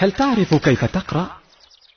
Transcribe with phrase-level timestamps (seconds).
[0.00, 1.30] هل تعرف كيف تقرأ؟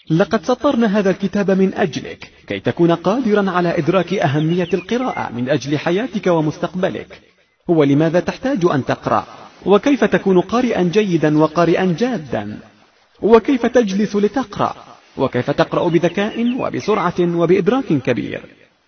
[0.10, 5.78] لقد سطرنا هذا الكتاب من أجلك كي تكون قادرا على إدراك أهمية القراءة من أجل
[5.78, 7.22] حياتك ومستقبلك
[7.68, 9.26] ولماذا تحتاج أن تقرأ؟
[9.66, 12.60] وكيف تكون قارئا جيدا وقارئا جادا؟
[13.22, 14.76] وكيف تجلس لتقرأ؟
[15.18, 18.42] وكيف تقرأ بذكاء وبسرعة وبإدراك كبير؟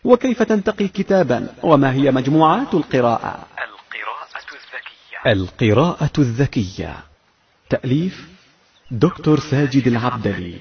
[0.04, 6.95] وكيف تنتقي كتابا؟ وما هي مجموعات القراءة؟ القراءة الذكية القراءة الذكية
[7.70, 8.34] تأليف
[8.91, 10.55] دكتور ساجد العبدلي.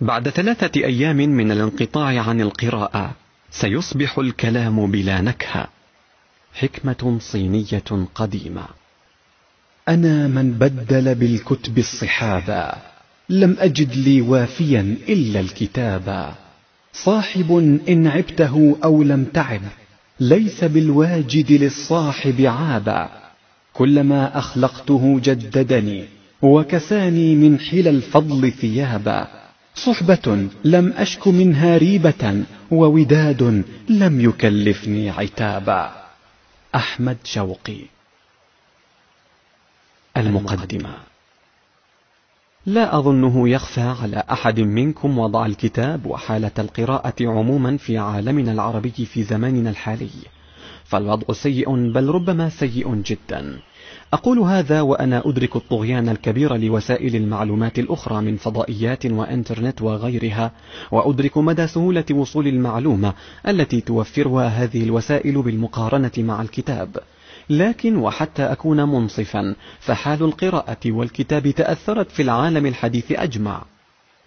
[0.00, 3.12] بعد ثلاثة أيام من الانقطاع عن القراءة
[3.50, 5.68] سيصبح الكلام بلا نكهة.
[6.54, 8.64] حكمة صينية قديمة.
[9.88, 12.74] أنا من بدل بالكتب الصحابا
[13.28, 16.34] لم أجد لي وافيا إلا الكتابا
[16.92, 17.52] صاحب
[17.88, 19.60] إن عبته أو لم تعب
[20.20, 23.10] ليس بالواجد للصاحب عابا
[23.72, 26.04] كلما أخلقته جددني
[26.42, 29.41] وكساني من حلى الفضل ثيابا.
[29.74, 35.92] صحبة لم أشك منها ريبة ووداد لم يكلفني عتابا.
[36.74, 37.80] أحمد شوقي.
[40.16, 40.94] المقدمة.
[42.66, 49.22] لا أظنه يخفى على أحد منكم وضع الكتاب وحالة القراءة عموما في عالمنا العربي في
[49.22, 50.10] زماننا الحالي.
[50.84, 53.60] فالوضع سيء بل ربما سيء جدا.
[54.12, 60.52] أقول هذا وأنا أدرك الطغيان الكبير لوسائل المعلومات الأخرى من فضائيات وإنترنت وغيرها
[60.90, 63.14] وأدرك مدى سهولة وصول المعلومة
[63.48, 66.96] التي توفرها هذه الوسائل بالمقارنة مع الكتاب.
[67.50, 73.62] لكن وحتى أكون منصفا فحال القراءة والكتاب تأثرت في العالم الحديث أجمع.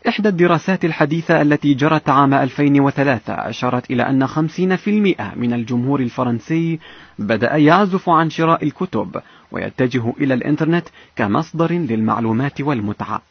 [0.07, 4.37] إحدى الدراسات الحديثة التي جرت عام 2003 أشارت إلى أن 50%
[5.35, 6.79] من الجمهور الفرنسي
[7.19, 9.21] بدأ يعزف عن شراء الكتب
[9.55, 13.21] ويتجه إلى الإنترنت كمصدر للمعلومات والمتعة.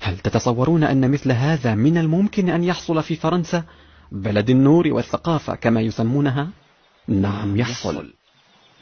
[0.00, 3.64] هل تتصورون أن مثل هذا من الممكن أن يحصل في فرنسا؟
[4.12, 6.48] بلد النور والثقافة كما يسمونها؟
[7.08, 8.12] نعم يحصل.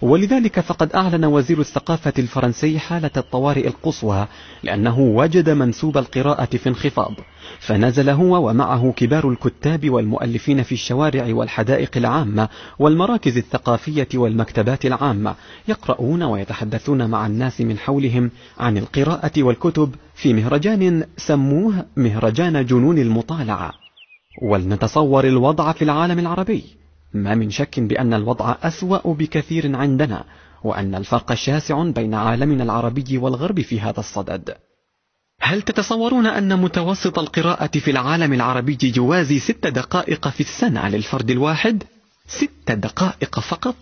[0.02, 4.26] ولذلك فقد أعلن وزير الثقافة الفرنسي حالة الطوارئ القصوى
[4.62, 7.14] لأنه وجد منسوب القراءة في انخفاض
[7.60, 12.48] فنزل هو ومعه كبار الكتاب والمؤلفين في الشوارع والحدائق العامة
[12.78, 15.34] والمراكز الثقافية والمكتبات العامة
[15.68, 23.72] يقرؤون ويتحدثون مع الناس من حولهم عن القراءة والكتب في مهرجان سموه مهرجان جنون المطالعة.
[24.42, 26.81] ولنتصور الوضع في العالم العربي.
[27.14, 30.24] ما من شك بأن الوضع أسوأ بكثير عندنا
[30.64, 34.54] وأن الفرق شاسع بين عالمنا العربي والغرب في هذا الصدد
[35.40, 41.82] هل تتصورون أن متوسط القراءة في العالم العربي يوازي ست دقائق في السنة للفرد الواحد؟
[42.26, 43.74] ست دقائق فقط؟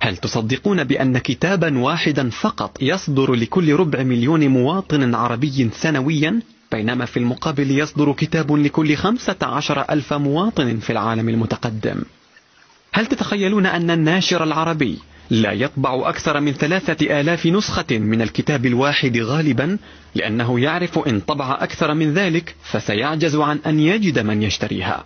[0.00, 6.40] هل تصدقون بأن كتابا واحدا فقط يصدر لكل ربع مليون مواطن عربي سنويا؟
[6.72, 12.02] بينما في المقابل يصدر كتاب لكل خمسة عشر ألف مواطن في العالم المتقدم
[12.92, 14.98] هل تتخيلون أن الناشر العربي
[15.30, 19.78] لا يطبع أكثر من ثلاثة آلاف نسخة من الكتاب الواحد غالبا؟
[20.14, 25.04] لأنه يعرف إن طبع أكثر من ذلك فسيعجز عن أن يجد من يشتريها.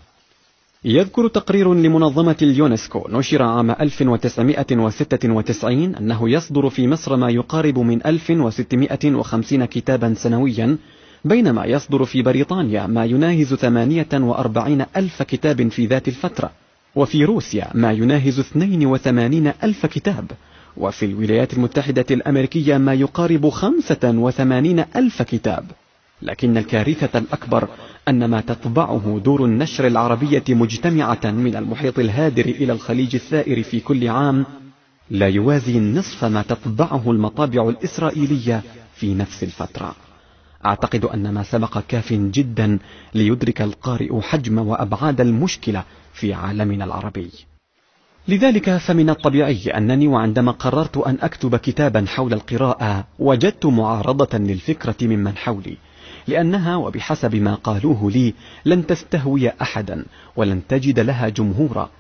[0.85, 9.65] يذكر تقرير لمنظمة اليونسكو نشر عام 1996 أنه يصدر في مصر ما يقارب من 1650
[9.65, 10.77] كتابا سنويا
[11.25, 16.51] بينما يصدر في بريطانيا ما يناهز 48 ألف كتاب في ذات الفترة.
[16.97, 20.31] وفي روسيا ما يناهز 82 ألف كتاب
[20.77, 25.65] وفي الولايات المتحدة الأمريكية ما يقارب 85 ألف كتاب.
[26.23, 27.69] لكن الكارثة الأكبر
[28.09, 34.09] أن ما تطبعه دور النشر العربية مجتمعة من المحيط الهادر إلى الخليج الثائر في كل
[34.09, 34.47] عام
[35.11, 38.63] لا يوازي النصف ما تطبعه المطابع الإسرائيلية
[38.95, 39.95] في نفس الفترة.
[40.67, 42.79] أعتقد أن ما سبق كاف جدا
[43.15, 47.31] ليدرك القارئ حجم وأبعاد المشكلة في عالمنا العربي.
[48.29, 55.37] لذلك فمن الطبيعي أنني وعندما قررت أن أكتب كتابا حول القراءة وجدت معارضة للفكرة ممن
[55.37, 55.77] حولي
[56.27, 58.35] لأنها وبحسب ما قالوه لي
[58.65, 60.05] لن تستهوي أحدا
[60.37, 61.91] ولن تجد لها جمهورا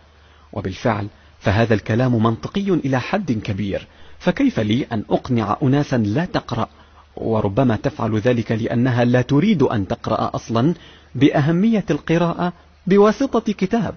[0.52, 1.06] وبالفعل
[1.40, 3.86] فهذا الكلام منطقي إلى حد كبير
[4.18, 6.68] فكيف لي أن أقنع أناسا لا تقرأ
[7.16, 10.74] وربما تفعل ذلك لأنها لا تريد أن تقرأ أصلا
[11.14, 12.52] بأهمية القراءة
[12.86, 13.94] بواسطة كتاب.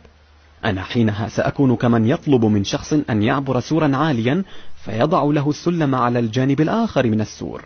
[0.66, 4.44] أنا حينها سأكون كمن يطلب من شخص أن يعبر سورا عاليا
[4.76, 7.66] فيضع له السلم على الجانب الآخر من السور.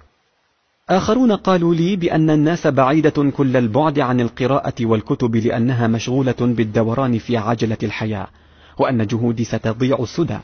[0.89, 7.37] آخرون قالوا لي بأن الناس بعيدة كل البعد عن القراءة والكتب لأنها مشغولة بالدوران في
[7.37, 8.27] عجلة الحياة
[8.77, 10.37] وأن جهودي ستضيع سدى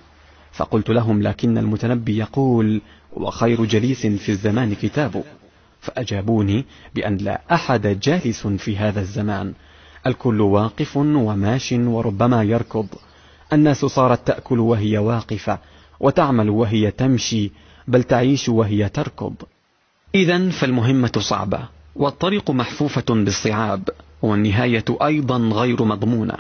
[0.51, 2.81] فقلت لهم لكن المتنبي يقول
[3.15, 5.23] وخير جليس في الزمان كتابه
[5.81, 6.65] فأجابوني
[6.95, 9.53] بأن لا أحد جالس في هذا الزمان.
[10.07, 12.87] الكل واقف وماش وربما يركض.
[13.53, 15.59] الناس صارت تأكل وهي واقفة
[15.99, 17.51] وتعمل وهي تمشي
[17.87, 19.33] بل تعيش وهي تركض.
[20.15, 21.59] إذا فالمهمة صعبة
[21.95, 23.89] والطريق محفوفة بالصعاب
[24.21, 26.37] والنهاية أيضا غير مضمونة.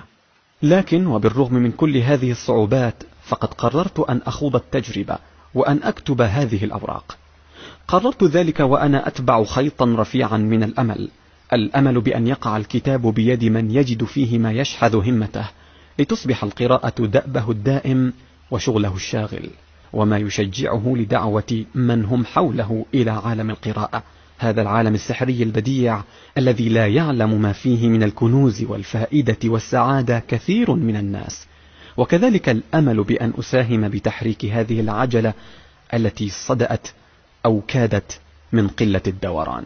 [0.63, 5.17] لكن وبالرغم من كل هذه الصعوبات فقد قررت أن أخوض التجربة.
[5.55, 7.17] وأن أكتب هذه الأوراق.
[7.87, 11.09] قررت ذلك وأنا أتبع خيطا رفيعا من الأمل.
[11.53, 15.45] الأمل بأن يقع الكتاب بيد من يجد فيه ما يشحذ همته
[15.99, 18.13] لتصبح القراءة دأبه الدائم
[18.51, 19.49] وشغله الشاغل
[19.93, 24.03] وما يشجعه لدعوة من هم حوله إلى عالم القراءة.
[24.37, 26.01] هذا العالم السحري البديع
[26.37, 31.47] الذي لا يعلم ما فيه من الكنوز والفائدة والسعادة كثير من الناس.
[31.97, 35.33] وكذلك الأمل بأن أساهم بتحريك هذه العجلة
[35.93, 36.87] التي صدأت
[37.45, 38.19] أو كادت
[38.51, 39.65] من قلة الدوران.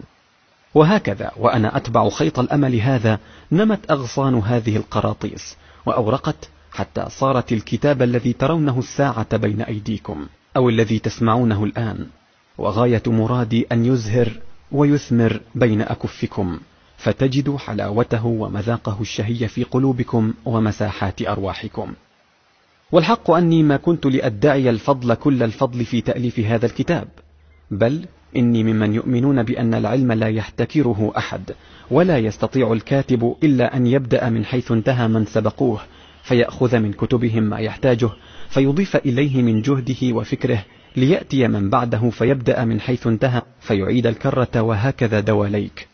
[0.76, 3.20] وهكذا وأنا أتبع خيط الأمل هذا
[3.52, 10.28] نمت أغصان هذه القراطيس وأورقت حتى صارت الكتاب الذي ترونه الساعة بين أيديكم
[10.58, 12.08] أو الذي تسمعونه الآن.
[12.58, 14.32] وغاية مرادي أن يزهر
[14.72, 16.60] ويثمر بين أكفكم
[16.98, 21.94] فتجدوا حلاوته ومذاقه الشهي في قلوبكم ومساحات أرواحكم.
[22.92, 27.08] والحق أني ما كنت لأدعي الفضل كل الفضل في تأليف هذا الكتاب
[27.72, 28.06] بل
[28.36, 31.42] إني ممن يؤمنون بأن العلم لا يحتكره أحد
[31.92, 35.82] ولا يستطيع الكاتب إلا أن يبدأ من حيث انتهى من سبقوه
[36.24, 38.10] فيأخذ من كتبهم ما يحتاجه
[38.50, 40.66] فيضيف إليه من جهده وفكره
[40.96, 45.88] ليأتي من بعده فيبدأ من حيث انتهى فيعيد الكرة وهكذا دواليك.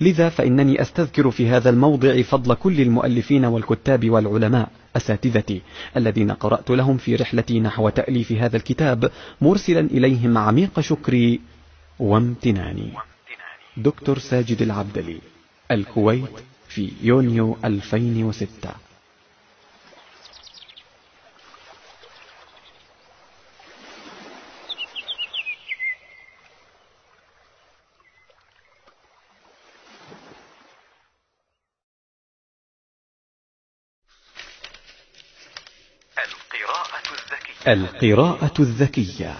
[0.00, 4.68] لذا فإنني أستذكر في هذا الموضع فضل كل المؤلفين والكتاب والعلماء.
[4.96, 5.62] أساتذتي
[5.96, 11.40] الذين قرأت لهم في رحلتي نحو تأليف هذا الكتاب مرسلا إليهم عميق شكري
[11.98, 12.90] وامتناني.
[13.76, 15.18] دكتور ساجد العبدلي
[15.70, 16.30] الكويت
[16.68, 18.70] في يونيو 2006
[37.68, 39.34] القراءة الذكية.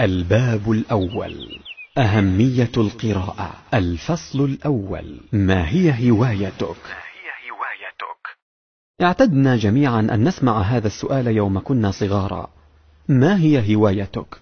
[0.00, 1.60] الباب الأول.
[1.98, 3.54] أهمية القراءة.
[3.74, 5.20] الفصل الأول.
[5.32, 6.76] ما هي هوايتك؟
[9.02, 12.50] اعتدنا جميعا أن نسمع هذا السؤال يوم كنا صغارا.
[13.08, 14.40] ما هي هوايتك؟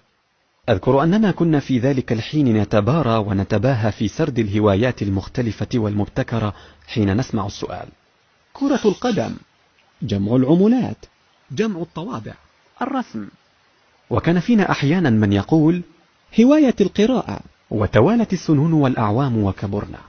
[0.69, 6.53] أذكر أننا كنا في ذلك الحين نتبارى ونتباهى في سرد الهوايات المختلفة والمبتكرة
[6.87, 7.87] حين نسمع السؤال.
[8.53, 9.35] كرة القدم.
[10.03, 11.05] جمع العملات.
[11.51, 12.33] جمع الطوابع
[12.81, 13.27] الرسم.
[14.09, 15.81] وكان فينا أحيانا من يقول
[16.41, 17.39] هواية القراءة.
[17.71, 19.99] وتوالت السنون والأعوام وكبرنا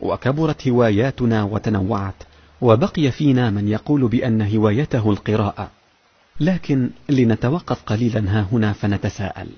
[0.00, 2.14] وكبرت هواياتنا وتنوعت
[2.60, 5.70] وبقي فينا من يقول بأن هوايته القراءة.
[6.40, 9.48] لكن لنتوقف قليلا ها هنا فنتساءل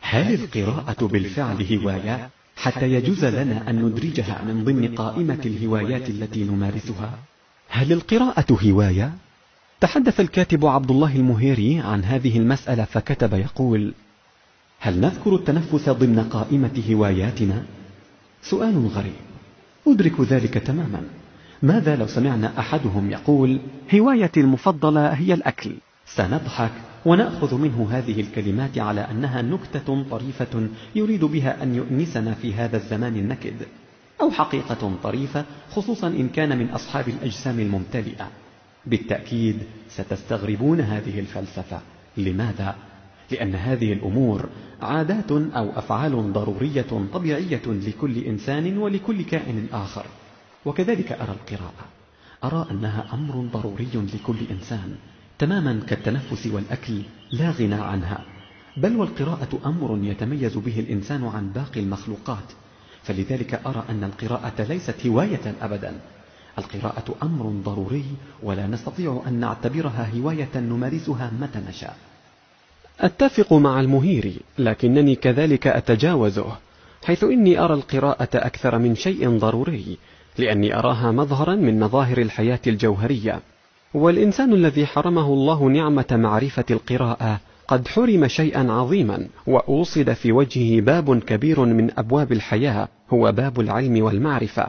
[0.00, 7.18] هل القراءة بالفعل هواية؟ حتى يجوز لنا أن ندرجها من ضمن قائمة الهوايات التي نمارسها.
[7.68, 9.12] هل القراءة هواية؟
[9.80, 13.94] تحدث الكاتب عبد الله المهيري عن هذه المسألة فكتب يقول
[14.80, 17.62] هل نذكر التنفس ضمن قائمة هواياتنا؟
[18.42, 19.12] سؤال غريب.
[19.86, 21.02] أدرك ذلك تماما.
[21.62, 23.60] ماذا لو سمعنا أحدهم يقول
[23.94, 25.72] هوايتي المفضلة هي الأكل.
[26.06, 26.72] سنضحك
[27.06, 33.16] ونأخذ منه هذه الكلمات على أنها نكتة طريفة يريد بها أن يؤنسنا في هذا الزمان
[33.16, 33.66] النكد
[34.20, 38.28] أو حقيقة طريفة خصوصا إن كان من أصحاب الأجسام الممتلئة.
[38.90, 41.80] بالتأكيد ستستغربون هذه الفلسفة.
[42.16, 42.76] لماذا؟
[43.30, 44.48] لأن هذه الأمور
[44.82, 50.06] عادات أو أفعال ضرورية طبيعية لكل إنسان ولكل كائن آخر.
[50.64, 51.84] وكذلك أرى القراءة.
[52.44, 54.94] أرى أنها أمر ضروري لكل إنسان.
[55.38, 57.02] تماما كالتنفس والأكل
[57.32, 58.24] لا غنى عنها.
[58.76, 62.52] بل والقراءة أمر يتميز به الإنسان عن باقي المخلوقات.
[63.02, 66.00] فلذلك أرى أن القراءة ليست هواية أبدا.
[66.58, 68.04] القراءة أمر ضروري
[68.42, 71.96] ولا نستطيع أن نعتبرها هواية نمارسها متى نشاء.
[73.00, 76.56] أتفق مع المهيري لكنني كذلك أتجاوزه
[77.04, 79.98] حيث إني أرى القراءة أكثر من شيء ضروري
[80.38, 83.40] لأني أراها مظهرا من مظاهر الحياة الجوهرية.
[83.94, 91.18] والإنسان الذي حرمه الله نعمة معرفة القراءة قد حرم شيئا عظيما وأوصد في وجهه باب
[91.18, 94.68] كبير من أبواب الحياة هو باب العلم والمعرفة.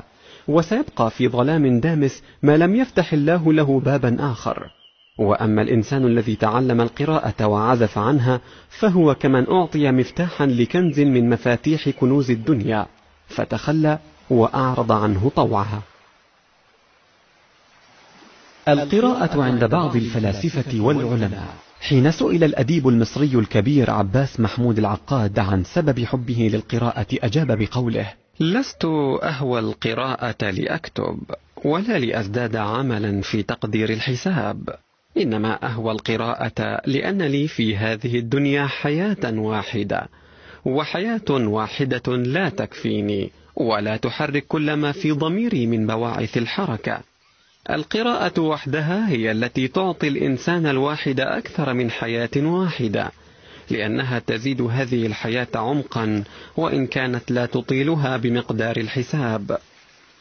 [0.50, 4.72] وسيبقى في ظلام دامس ما لم يفتح الله له بابا آخر.
[5.20, 12.32] وأما الإنسان الذي تعلم القراءة وعزف عنها فهو كمن أعطي مفتاحا لكنز من مفاتيح كنوز
[12.32, 12.86] الدنيا
[13.28, 15.82] فتخلى وأعرض عنه طوعها.
[18.68, 21.56] القراءة عند بعض الفلاسفة والعلماء.
[21.82, 28.86] حين سئل الأديب المصري الكبير عباس محمود العقاد عن سبب حبه للقراءة أجاب بقوله لست
[29.24, 31.20] أهوى القراءة لأكتب
[31.66, 34.70] ولا لأزداد عملا في تقدير الحساب.
[35.18, 40.08] إنما أهوى القراءة لأن لي في هذه الدنيا حياة واحدة
[40.66, 47.00] وحياة واحدة لا تكفيني ولا تحرك كل ما في ضميري من بواعث الحركة.
[47.70, 53.12] القراءة وحدها هي التي تعطي الإنسان الواحد أكثر من حياة واحدة.
[53.72, 56.24] لأنها تزيد هذه الحياة عمقا
[56.58, 59.58] وإن كانت لا تطيلها بمقدار الحساب.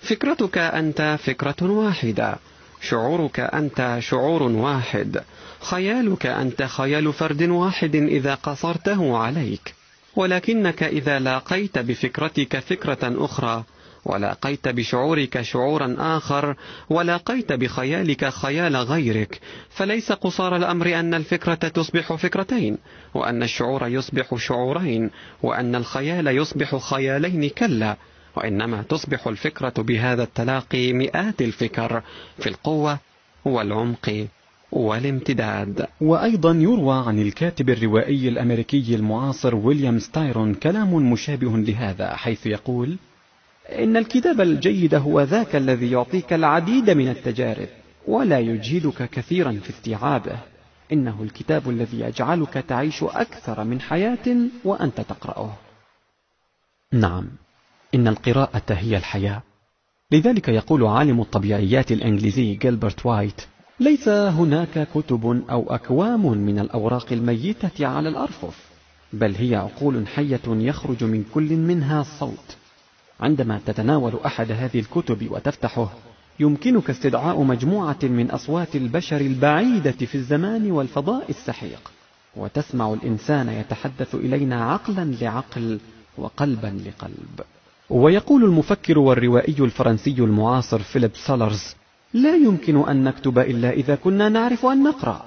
[0.02, 2.38] فكرتك أنت فكرة واحدة
[2.80, 5.22] شعورك أنت شعور واحد
[5.60, 9.74] خيالك أنت خيال فرد واحد إذا قصرته عليك.
[10.16, 13.64] ولكنك إذا لاقيت بفكرتك فكرة أخرى
[14.04, 16.56] ولاقيت بشعورك شعورا آخر
[16.90, 19.40] ولاقيت بخيالك خيال غيرك.
[19.70, 22.78] فليس قصار الأمر أن الفكرة تصبح فكرتين
[23.14, 25.10] وأن الشعور يصبح شعورين
[25.42, 27.96] وأن الخيال يصبح خيالين كلا
[28.36, 32.02] وإنما تصبح الفكرة بهذا التلاقي مئات الفكر
[32.38, 32.98] في القوة
[33.44, 34.26] والعمق
[34.72, 35.86] والامتداد.
[36.00, 42.96] وأيضا يروى عن الكاتب الروائي الأمريكي المعاصر ويليام ستايرون كلام مشابه لهذا حيث يقول
[43.68, 47.68] إن الكتاب الجيد هو ذاك الذي يعطيك العديد من التجارب
[48.06, 50.38] ولا يجهدك كثيرا في استيعابه.
[50.92, 55.56] إنه الكتاب الذي يجعلك تعيش أكثر من حياة وأنت تقرأه.
[56.92, 57.28] نعم
[57.94, 59.42] إن القراءة هي الحياة.
[60.12, 63.42] لذلك يقول عالم الطبيعيات الإنجليزي جيلبرت وايت
[63.80, 68.68] ليس هناك كتب أو أكوام من الأوراق الميتة على الأرفف
[69.12, 72.56] بل هي عقول حية يخرج من كل منها صوت.
[73.20, 75.90] عندما تتناول أحد هذه الكتب وتفتحه
[76.40, 81.90] يمكنك استدعاء مجموعة من أصوات البشر البعيدة في الزمان والفضاء السحيق
[82.36, 85.80] وتسمع الإنسان يتحدث إلينا عقلا لعقل
[86.18, 87.40] وقلبا لقلب.
[87.90, 91.76] ويقول المفكر والروائي الفرنسي المعاصر فيليب سالرز
[92.14, 95.24] لا يمكن أن نكتب إلا إذا كنا نعرف أن نقرأ.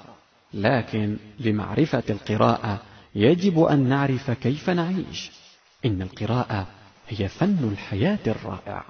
[0.54, 2.80] لكن لمعرفة القراءة
[3.14, 5.30] يجب أن نعرف كيف نعيش.
[5.84, 6.66] إن القراءة
[7.18, 8.84] هي فن الحياة الرائع.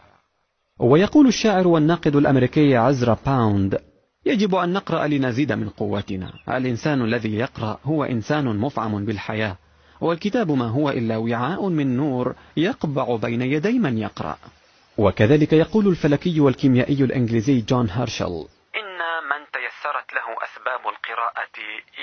[0.80, 3.78] ويقول الشاعر والناقد الأمريكي عزرا باوند
[4.26, 6.32] يجب أن نقرأ لنزيد من قوتنا.
[6.48, 9.56] الإنسان الذي يقرأ هو إنسان مفعم بالحياة
[10.00, 14.38] والكتاب ما هو إلا وعاء من نور يقبع بين يدي من يقرأ.
[14.98, 18.46] وكذلك يقول الفلكي والكيميائي الإنجليزي جون هيرشل
[18.80, 18.98] إن
[19.30, 21.56] من تيسرت له أسباب القراءة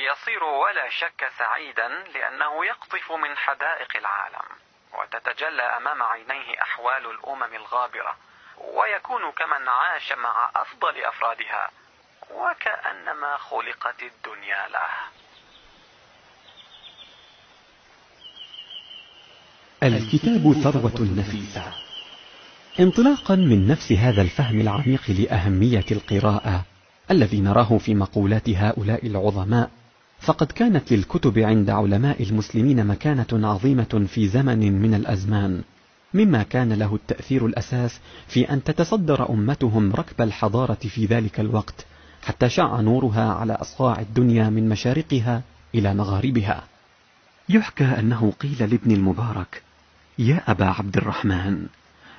[0.08, 4.69] يصير ولا شك سعيدا لأنه يقطف من حدائق العالم.
[5.00, 8.15] وتتجلى أمام عينيه أحوال الأمم الغابرة
[8.58, 11.72] ويكون كمن عاش مع أفضل أفرادها
[12.32, 14.89] وكأنما خلقت الدنيا له.
[19.84, 21.74] الكتاب ثروة نفيسة.
[22.79, 26.65] انطلاقا من نفس هذا الفهم العميق لأهمية القراءة
[27.12, 29.72] الذي نراه في مقولات هؤلاء العظماء
[30.20, 35.64] فقد كانت للكتب عند علماء المسلمين مكانة عظيمة في زمن من الأزمان
[36.14, 41.86] مما كان له التأثير الأساس في أن تتصدر أمتهم ركب الحضارة في ذلك الوقت
[42.22, 45.42] حتى شع نورها على أصقاع الدنيا من مشارقها
[45.76, 46.64] إلى مغاربها.
[47.50, 49.64] يحكى أنه قيل لابن المبارك
[50.20, 51.68] يا أبا عبد الرحمن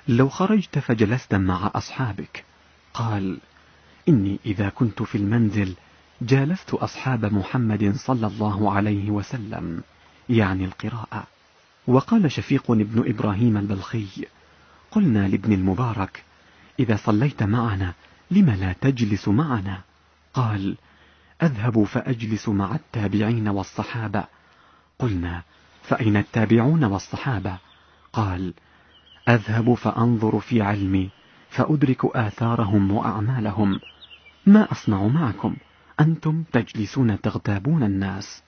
[0.09, 2.45] لو خرجت فجلست مع أصحابك.
[2.95, 3.39] قال
[4.09, 5.75] إني إذا كنت في المنزل
[6.23, 9.83] جالست أصحاب محمد صلى الله عليه وسلم
[10.29, 11.25] يعني القراءة.
[11.87, 14.07] وقال شفيق بن إبراهيم البلخي
[14.91, 16.25] قلنا لابن المبارك
[16.79, 17.95] إذا صليت معنا
[18.31, 19.81] لم لا تجلس معنا؟
[20.35, 20.77] قال
[21.43, 24.25] أذهب فأجلس مع التابعين والصحابة.
[24.99, 25.43] قلنا
[25.83, 27.59] فأين التابعون والصحابة؟
[28.13, 28.55] قال
[29.29, 31.11] أذهب فأنظر في علمي
[31.51, 33.81] فأدرك آثارهم وأعمالهم.
[34.47, 35.57] ما أصنع معكم؟
[36.01, 38.43] أنتم تجلسون تغتابون الناس.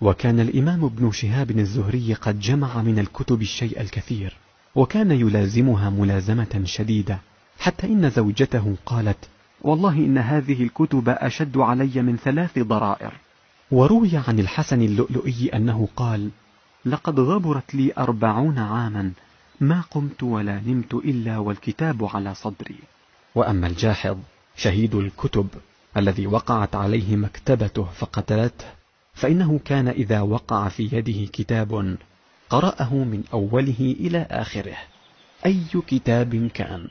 [0.00, 4.36] وكان الإمام ابن شهاب الزهري قد جمع من الكتب الشيء الكثير
[4.74, 7.18] وكان يلازمها ملازمة شديدة
[7.58, 9.28] حتى إن زوجته قالت
[9.60, 13.12] والله إن هذه الكتب أشد علي من ثلاث ضرائر.
[13.70, 16.30] وروي عن الحسن اللؤلؤي أنه قال
[16.84, 19.12] لقد غبرت لي أربعون عاما
[19.60, 22.78] ما قمت ولا نمت إلا والكتاب على صدري.
[23.34, 24.16] وأما الجاحظ
[24.56, 25.48] شهيد الكتب.
[25.96, 28.66] الذي وقعت عليه مكتبته فقتلته
[29.14, 31.96] فإنه كان إذا وقع في يده كتاب
[32.50, 34.76] قرأه من أوله إلى آخره
[35.46, 36.88] أي كتاب كان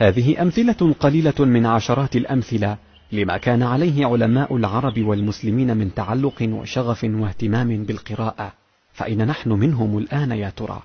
[0.00, 2.76] هذه أمثلة قليلة من عشرات الأمثلة
[3.12, 8.52] لما كان عليه علماء العرب والمسلمين من تعلق وشغف واهتمام بالقراءة
[8.92, 10.82] فأين نحن منهم الآن يا ترى؟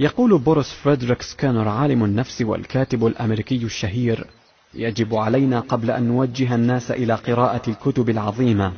[0.00, 4.26] يقول بوريس فريدريك سكينر عالم النفس والكاتب الأمريكي الشهير
[4.76, 8.72] يجب علينا قبل أن نوجه الناس إلى قراءة الكتب العظيمة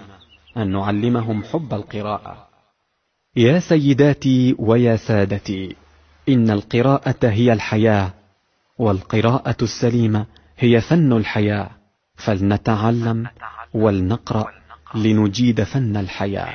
[0.57, 2.49] أن نعلمهم حب القراءة.
[3.37, 5.77] يا سيداتي ويا سادتي
[6.29, 8.15] إن القراءة هي الحياة
[8.79, 10.27] والقراءة السليمة
[10.59, 11.71] هي فن الحياة.
[12.17, 13.27] فلنتعلم
[13.75, 14.47] ولنقرأ
[14.95, 16.55] لنجيد فن الحياة.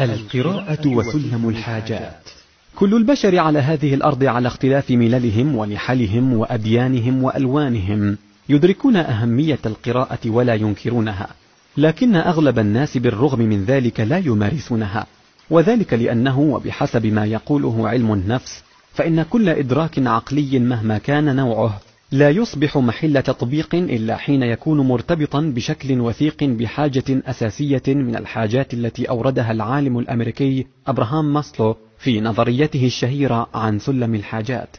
[0.00, 2.43] القراءة وسلم الحاجات.
[2.76, 8.16] كل البشر على هذه الأرض على اختلاف مللهم ونحلهم وأديانهم وألوانهم
[8.48, 11.28] يدركون أهمية القراءة ولا ينكرونها
[11.76, 15.06] لكن أغلب الناس بالرغم من ذلك لا يمارسونها
[15.50, 21.80] وذلك لأنه وبحسب ما يقوله علم النفس فإن كل إدراك عقلي مهما كان نوعه
[22.12, 29.08] لا يصبح محل تطبيق إلا حين يكون مرتبطا بشكل وثيق بحاجة أساسية من الحاجات التي
[29.08, 34.76] أوردها العالم الأمريكي أبراهام ماسلو في نظريته الشهيرة عن سلم الحاجات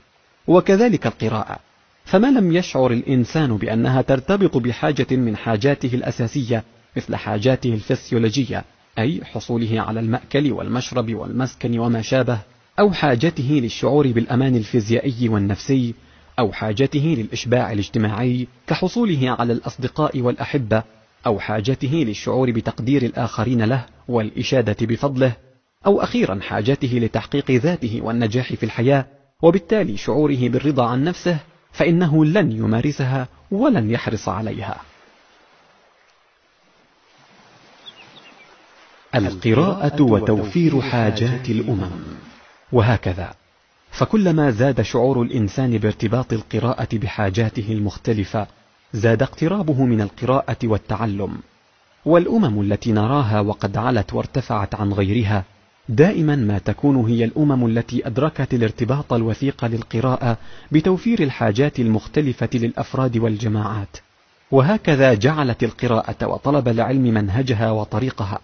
[0.47, 1.59] وكذلك القراءة.
[2.05, 6.63] فما لم يشعر الإنسان بأنها ترتبط بحاجة من حاجاته الأساسية
[6.97, 8.63] مثل حاجاته الفسيولوجية
[8.99, 12.39] أي حصوله على المأكل والمشرب والمسكن وما شابه
[12.79, 15.93] أو حاجته للشعور بالأمان الفيزيائي والنفسي
[16.39, 20.83] أو حاجته للإشباع الاجتماعي كحصوله على الأصدقاء والأحبة
[21.25, 25.44] أو حاجته للشعور بتقدير الآخرين له والإشادة بفضله.
[25.86, 29.06] أو أخيرا حاجته لتحقيق ذاته والنجاح في الحياة
[29.41, 31.38] وبالتالي شعوره بالرضا عن نفسه
[31.71, 34.82] فإنه لن يمارسها ولن يحرص عليها.
[39.15, 41.91] القراءة وتوفير حاجات الأمم.
[42.71, 43.34] وهكذا.
[43.91, 48.48] فكلما زاد شعور الإنسان بارتباط القراءة بحاجاته المختلفة
[48.93, 51.38] زاد اقترابه من القراءة والتعلم.
[52.06, 55.43] والأمم التي نراها وقد علت وارتفعت عن غيرها
[55.89, 60.38] دائما ما تكون هي الأمم التي أدركت الارتباط الوثيق للقراءة
[60.71, 63.98] بتوفير الحاجات المختلفة للأفراد والجماعات.
[64.52, 68.39] وهكذا جعلت القراءة وطلب العلم منهجها وطريقها.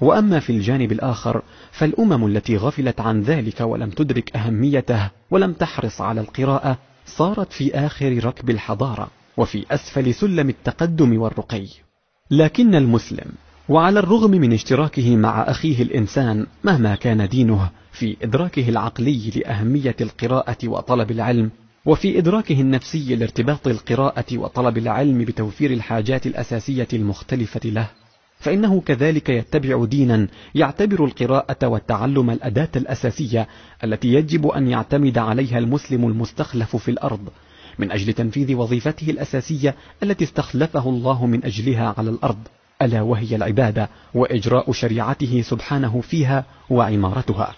[0.00, 6.20] وأما في الجانب الآخر فالأمم التي غفلت عن ذلك ولم تدرك أهميته ولم تحرص على
[6.20, 11.66] القراءة صارت في آخر ركب الحضارة وفي أسفل سلم التقدم والرقي.
[12.30, 13.32] لكن المسلم
[13.70, 20.56] وعلى الرغم من اشتراكه مع أخيه الإنسان مهما كان دينه في إدراكه العقلي لأهمية القراءة
[20.68, 21.50] وطلب العلم
[21.86, 27.90] وفي إدراكه النفسي لارتباط القراءة وطلب العلم بتوفير الحاجات الأساسية المختلفة له.
[28.38, 33.48] فإنه كذلك يتبع دينا يعتبر القراءة والتعلم الأداة الأساسية
[33.84, 37.28] التي يجب أن يعتمد عليها المسلم المستخلف في الأرض
[37.78, 42.48] من أجل تنفيذ وظيفته الأساسية التي استخلفه الله من أجلها على الأرض.
[42.82, 47.54] ألا وهي العبادة وإجراء شريعته سبحانه فيها وعمارتها.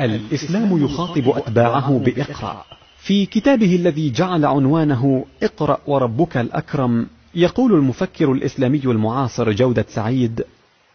[0.00, 2.64] الإسلام يخاطب أتباعه بإقرأ.
[2.98, 10.44] في كتابه الذي جعل عنوانه اقرأ وربك الأكرم يقول المفكر الإسلامي المعاصر جودة سعيد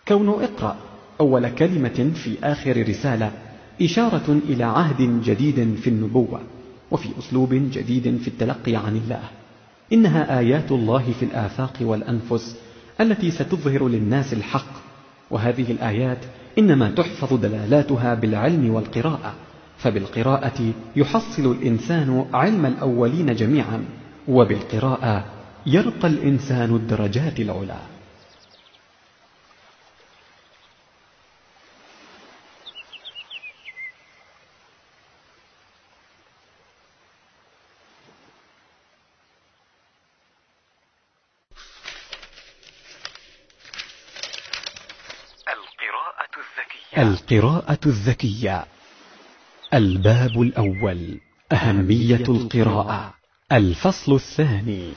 [0.08, 0.76] كون اقرأ
[1.20, 3.32] أول كلمة في آخر رسالة
[3.82, 6.42] إشارة إلى عهد جديد في النبوة.
[6.92, 9.24] وفي أسلوب جديد في التلقي عن الله.
[9.94, 12.58] إنها آيات الله في الآفاق والأنفس
[13.02, 14.88] التي ستظهر للناس الحق.
[15.32, 16.18] وهذه الآيات
[16.58, 19.34] إنما تحفظ دلالاتها بالعلم والقراءة
[19.78, 23.86] فبالقراءة يحصل الإنسان علم الأولين جميعا
[24.28, 25.26] وبالقراءة
[25.66, 27.80] يرقى الإنسان الدرجات العلى.
[47.32, 48.66] القراءة الذكية.
[49.74, 51.20] الباب الأول
[51.52, 53.14] أهمية القراءة.
[53.52, 54.90] الفصل الثاني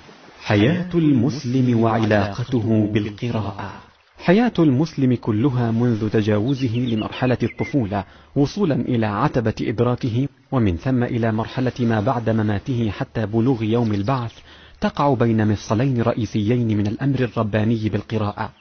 [0.42, 3.72] حياة المسلم وعلاقته بالقراءة.
[4.18, 8.04] حياة المسلم كلها منذ تجاوزه لمرحلة الطفولة
[8.36, 14.32] وصولا إلى عتبة إدراكه ومن ثم إلى مرحلة ما بعد مماته حتى بلوغ يوم البعث
[14.80, 18.59] تقع بين مفصلين رئيسيين من الأمر الرباني بالقراءة.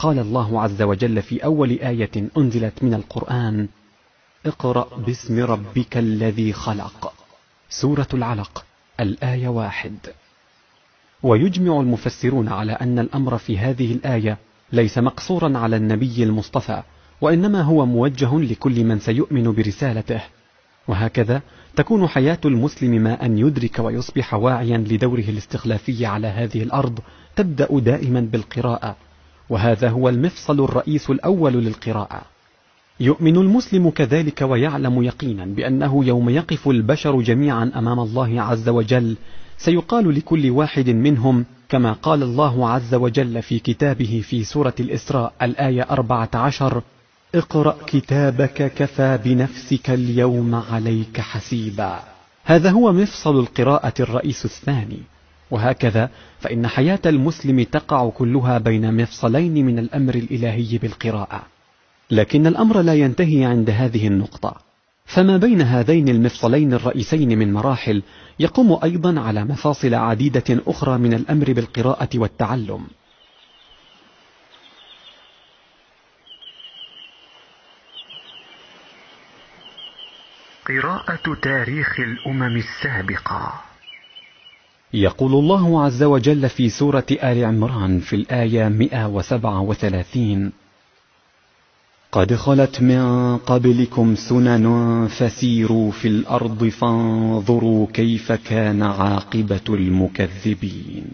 [0.00, 3.68] قال الله عز وجل في أول آية أنزلت من القرآن
[4.46, 7.12] اقرأ باسم ربك الذي خلق.
[7.70, 8.64] سورة العلق
[9.00, 9.96] الآية واحد.
[11.22, 14.38] ويجمع المفسرون على أن الأمر في هذه الآية
[14.72, 16.82] ليس مقصورا على النبي المصطفى
[17.20, 20.20] وإنما هو موجه لكل من سيؤمن برسالته.
[20.88, 21.42] وهكذا
[21.76, 26.98] تكون حياة المسلم ما أن يدرك ويصبح واعيا لدوره الاستخلافي على هذه الأرض
[27.36, 28.96] تبدأ دائما بالقراءة.
[29.50, 32.22] وهذا هو المفصل الرئيس الأول للقراءة.
[33.00, 39.16] يؤمن المسلم كذلك ويعلم يقينا بأنه يوم يقف البشر جميعا أمام الله عز وجل
[39.58, 45.86] سيقال لكل واحد منهم كما قال الله عز وجل في كتابه في سورة الإسراء الآية
[45.90, 46.82] أربعة عشر
[47.34, 52.00] اقرأ كتابك كفى بنفسك اليوم عليك حسيبا.
[52.44, 55.00] هذا هو مفصل القراءة الرئيس الثاني.
[55.50, 56.10] وهكذا
[56.40, 61.46] فإن حياة المسلم تقع كلها بين مفصلين من الأمر الإلهي بالقراءة.
[62.10, 64.70] لكن الأمر لا ينتهي عند هذه النقطة.
[65.06, 68.02] فما بين هذين المفصلين الرئيسين من مراحل
[68.40, 72.86] يقوم أيضا على مفاصل عديدة أخرى من الأمر بالقراءة والتعلم.
[80.68, 83.69] قراءة تاريخ الأمم السابقة.
[84.94, 90.52] يقول الله عز وجل في سورة آل عمران في الآية 137
[92.12, 101.04] قد خلت من قبلكم سنن فسيروا في الأرض فانظروا كيف كان عاقبة المكذبين.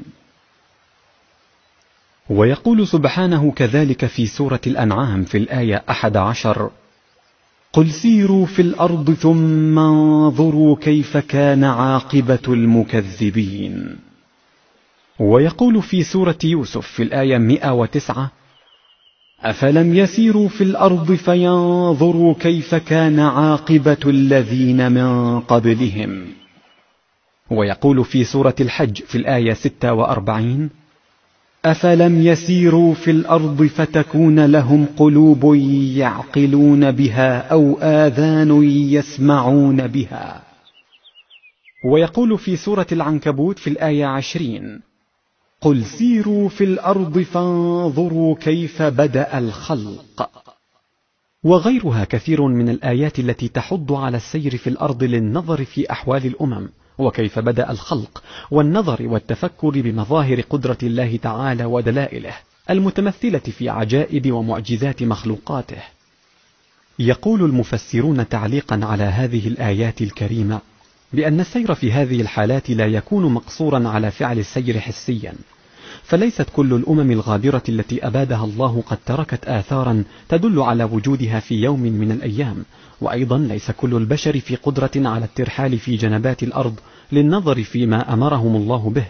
[2.31, 6.71] ويقول سبحانه كذلك في سورة الأنعام في الآية أحد عشر
[7.77, 13.97] قل سيروا في الأرض ثم انظروا كيف كان عاقبة المكذبين.
[15.21, 18.31] ويقول في سورة يوسف في الآية 109
[19.41, 26.27] أفلم يسيروا في الأرض فينظروا كيف كان عاقبة الذين من قبلهم.
[27.51, 30.71] ويقول في سورة الحج في الآية 46
[31.67, 35.55] أفلم يسيروا في الأرض فتكون لهم قلوب
[35.97, 40.43] يعقلون بها أو آذان يسمعون بها.
[41.93, 44.81] ويقول في سورة العنكبوت في الآية عشرين
[45.61, 50.31] قل سيروا في الأرض فانظروا كيف بدأ الخلق.
[51.45, 56.69] وغيرها كثير من الآيات التي تحض على السير في الأرض للنظر في أحوال الأمم.
[56.99, 62.35] وكيف بدأ الخلق والنظر والتفكر بمظاهر قدرة الله تعالى ودلائله
[62.71, 65.83] المتمثلة في عجائب ومعجزات مخلوقاته.
[66.99, 70.61] يقول المفسرون تعليقا على هذه الآيات الكريمة
[71.13, 75.35] بأن السير في هذه الحالات لا يكون مقصورا على فعل السير حسيا
[76.03, 81.81] فليست كل الأمم الغابرة التي أبادها الله قد تركت آثارا تدل على وجودها في يوم
[81.81, 82.65] من الأيام
[83.01, 86.81] وأيضا ليس كل البشر في قدرة على الترحال في جنبات الأرض
[87.13, 89.07] للنظر فيما أمرهم الله به.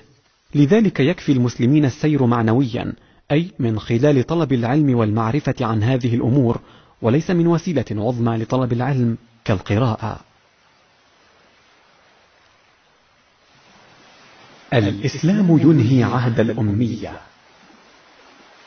[0.54, 2.92] لذلك يكفي المسلمين السير معنويا
[3.32, 6.60] أي من خلال طلب العلم والمعرفة عن هذه الأمور
[7.02, 10.20] وليس من وسيلة عظمى لطلب العلم كالقراءة.
[14.72, 17.12] الإسلام ينهي عهد الأمية.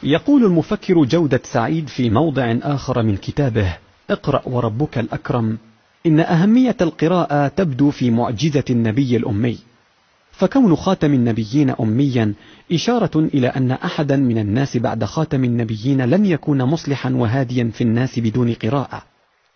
[0.03, 3.77] يقول المفكر جودة سعيد في موضع آخر من كتابه
[4.09, 5.57] اقرأ وربك الأكرم.
[6.05, 9.57] إن أهمية القراءة تبدو في معجزة النبي الأمي.
[10.31, 12.33] فكون خاتم النبيين أميا
[12.71, 18.19] إشارة إلى أن أحدا من الناس بعد خاتم النبيين لن يكون مصلحا وهاديا في الناس
[18.19, 19.03] بدون قراءة.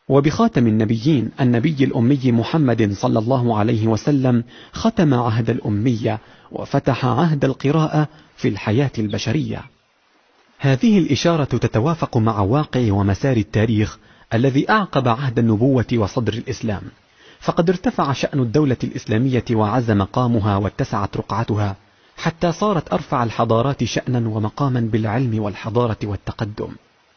[0.09, 6.19] وبخاتم النبيين النبي الأمي محمد صلى الله عليه وسلم ختم عهد الأمية
[6.51, 9.61] وفتح عهد القراءة في الحياة البشرية.
[10.59, 13.99] هذه الإشارة تتوافق مع واقع ومسار التاريخ
[14.33, 16.81] الذي أعقب عهد النبوة وصدر الإسلام.
[17.39, 21.75] فقد ارتفع شأن الدولة الإسلامية وعز مقامها واتسعت رقعتها
[22.17, 26.69] حتى صارت أرفع الحضارات شأنا ومقاما بالعلم والحضارة والتقدم.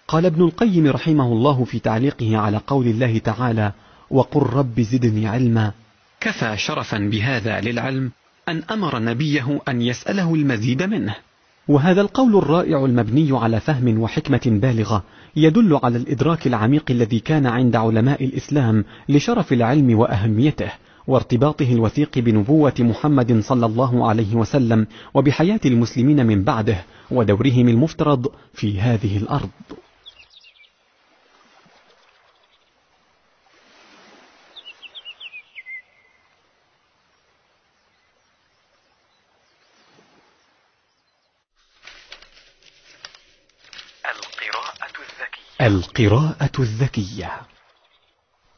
[0.08, 3.72] قال ابن القيم رحمه الله في تعليقه على قول الله تعالى
[4.10, 5.72] وقل رب زدني علما
[6.20, 8.10] كفى شرفا بهذا للعلم
[8.48, 11.14] أن أمر نبيه أن يسأله المزيد منه.
[11.68, 15.02] وهذا القول الرائع المبني على فهم وحكمة بالغة
[15.36, 20.70] يدل على الإدراك العميق الذي كان عند علماء الإسلام لشرف العلم وأهميته
[21.06, 28.80] وارتباطه الوثيق بنبوة محمد صلى الله عليه وسلم وبحياة المسلمين من بعده ودورهم المفترض في
[28.80, 29.48] هذه الأرض.
[45.66, 47.32] القراءة الذكية.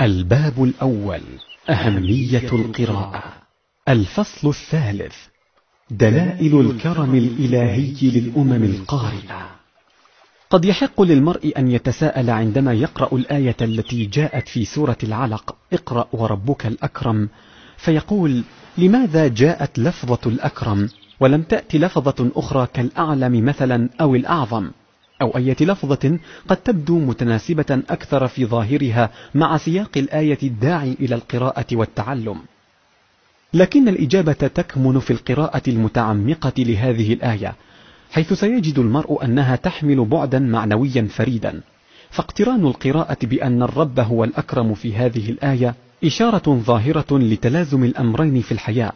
[0.00, 1.22] الباب الأول
[1.70, 3.22] أهمية القراءة.
[3.88, 5.16] الفصل الثالث
[5.90, 9.50] دلائل الكرم الإلهي للأمم القارئة
[10.50, 16.66] قد يحق للمرء أن يتساءل عندما يقرأ الآية التي جاءت في سورة العلق اقرأ وربك
[16.66, 17.28] الأكرم
[17.76, 18.42] فيقول
[18.78, 20.88] لماذا جاءت لفظة الأكرم؟
[21.20, 24.70] ولم تأت لفظة أخرى كالأعلم مثلا أو الأعظم؟
[25.22, 31.66] أو أية لفظة قد تبدو متناسبة أكثر في ظاهرها مع سياق الآية الداعي إلى القراءة
[31.72, 32.38] والتعلم.
[33.54, 37.54] لكن الإجابة تكمن في القراءة المتعمقة لهذه الآية
[38.10, 41.60] حيث سيجد المرء أنها تحمل بعدا معنويا فريدا.
[42.10, 48.92] فاقتران القراءة بأن الرب هو الأكرم في هذه الآية إشارة ظاهرة لتلازم الأمرين في الحياة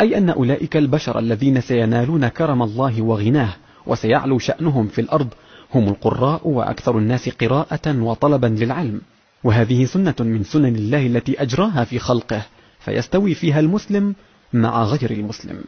[0.00, 3.54] أي أن أولئك البشر الذين سينالون كرم الله وغناه
[3.86, 5.28] وسيعلو شأنهم في الأرض
[5.74, 9.00] هم القراء وأكثر الناس قراءة وطلبا للعلم.
[9.44, 12.42] وهذه سنة من سنن الله التي أجراها في خلقه
[12.80, 14.14] فيستوي فيها المسلم
[14.52, 15.64] مع غير المسلم.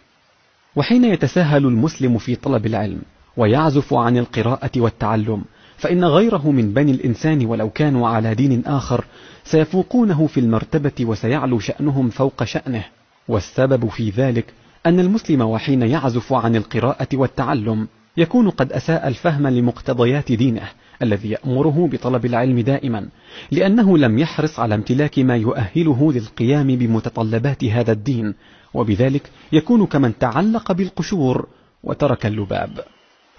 [0.76, 3.02] وحين يتساهل المسلم في طلب العلم
[3.36, 5.44] ويعزف عن القراءة والتعلم
[5.76, 9.04] فإن غيره من بني الإنسان ولو كانوا على دين آخر
[9.44, 12.84] سيفوقونه في المرتبة وسيعلو شأنهم فوق شأنه.
[13.28, 14.44] والسبب في ذلك
[14.86, 20.68] أن المسلم وحين يعزف عن القراءة والتعلم يكون قد أساء الفهم لمقتضيات دينه
[21.02, 23.08] الذي يأمره بطلب العلم دائما
[23.50, 28.34] لأنه لم يحرص على امتلاك ما يؤهله للقيام بمتطلبات هذا الدين
[28.74, 31.48] وبذلك يكون كمن تعلق بالقشور
[31.84, 32.84] وترك اللباب.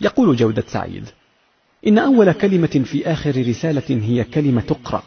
[0.01, 1.05] يقول جودة سعيد
[1.87, 5.03] إن أول كلمة في آخر رسالة هي كلمة اقرأ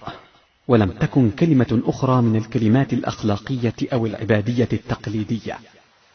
[0.68, 5.58] ولم تكن كلمة أخرى من الكلمات الأخلاقية أو العبادية التقليدية.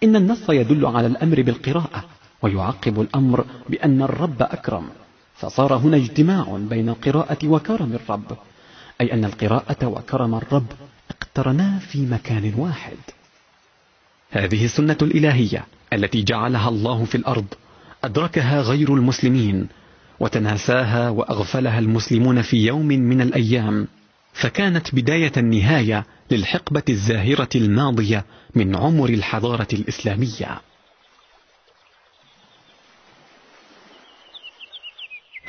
[0.04, 4.90] إن النص يدل على الأمر بالقراءة ويعقب الأمر بأن الرب أكرم.
[5.36, 8.38] فصار هنا اجتماع بين القراءة وكرم الرب
[9.02, 10.66] أي أن القراءة وكرم الرب
[11.10, 12.98] اقترنا في مكان واحد.
[14.32, 17.46] هذه السنة الإلهية التي جعلها الله في الأرض
[18.04, 19.68] أدركها غير المسلمين
[20.20, 23.88] وتناساها وأغفلها المسلمون في يوم من الأيام.
[24.34, 30.62] فكانت بداية النهاية للحقبة الزاهرة الماضية من عمر الحضارة الإسلامية.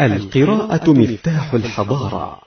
[0.00, 2.40] القراءة مفتاح الحضارة.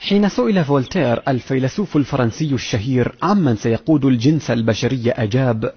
[0.00, 5.74] حين سئل فولتير الفيلسوف الفرنسي الشهير عمن سيقود الجنس البشري أجاب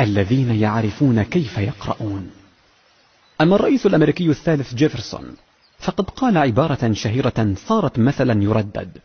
[0.00, 2.30] الذين يعرفون كيف يقرؤون.
[3.40, 5.36] أما الرئيس الأمريكي الثالث جيفرسون
[5.78, 8.98] فقد قال عبارة شهيرة صارت مثلا يردد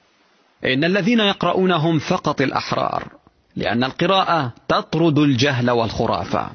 [0.66, 3.08] إن الذين يقرؤون هم فقط الأحرار
[3.56, 6.50] لأن القراءة تطرد الجهل والخرافة.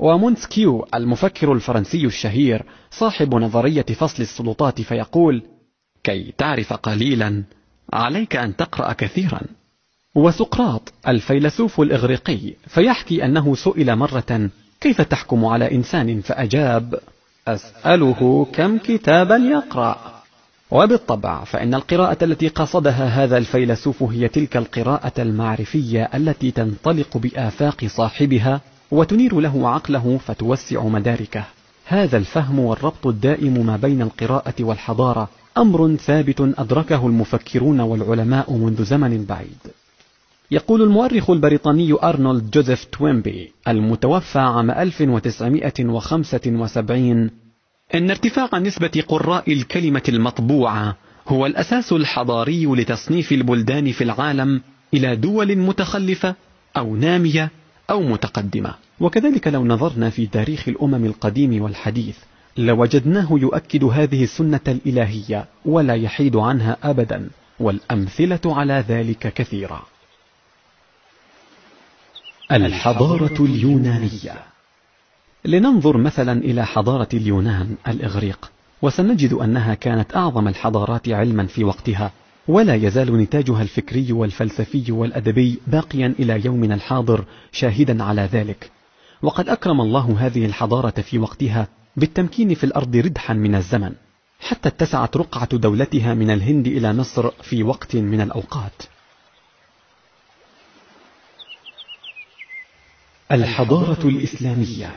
[0.00, 5.42] ومونتسكيو المفكر الفرنسي الشهير صاحب نظرية فصل السلطات فيقول
[6.04, 7.42] كي تعرف قليلا
[7.92, 9.40] عليك أن تقرأ كثيرا.
[10.14, 17.00] وسقراط الفيلسوف الإغريقي فيحكي أنه سئل مرة كيف تحكم على إنسان فأجاب
[17.48, 20.22] أسأله كم كتابا يقرأ.
[20.70, 28.60] وبالطبع فإن القراءة التي قصدها هذا الفيلسوف هي تلك القراءة المعرفية التي تنطلق بآفاق صاحبها
[28.90, 31.44] وتنير له عقله فتوسع مداركه.
[31.84, 39.24] هذا الفهم والربط الدائم ما بين القراءة والحضارة أمر ثابت أدركه المفكرون والعلماء منذ زمن
[39.24, 39.58] بعيد.
[40.50, 47.30] يقول المؤرخ البريطاني أرنولد جوزيف توينبي المتوفى عام 1975
[47.94, 50.96] إن ارتفاع نسبة قراء الكلمة المطبوعة
[51.28, 54.60] هو الأساس الحضاري لتصنيف البلدان في العالم
[54.94, 56.34] إلى دول متخلفة
[56.76, 57.50] أو نامية
[57.90, 58.74] أو متقدمة.
[59.00, 62.18] وكذلك لو نظرنا في تاريخ الأمم القديم والحديث
[62.56, 69.82] لوجدناه يؤكد هذه السنة الإلهية ولا يحيد عنها أبدا والأمثلة على ذلك كثيرة.
[72.52, 74.34] الحضارة اليونانية.
[75.44, 78.50] لننظر مثلا إلى حضارة اليونان الإغريق
[78.82, 82.12] وسنجد أنها كانت أعظم الحضارات علما في وقتها
[82.50, 88.70] ولا يزال نتاجها الفكري والفلسفي والأدبي باقيا إلى يومنا الحاضر شاهدا على ذلك.
[89.22, 93.92] وقد أكرم الله هذه الحضارة في وقتها بالتمكين في الأرض ردحا من الزمن
[94.40, 98.82] حتى اتسعت رقعة دولتها من الهند إلى مصر في وقت من الأوقات.
[103.32, 104.96] الحضارة الإسلامية.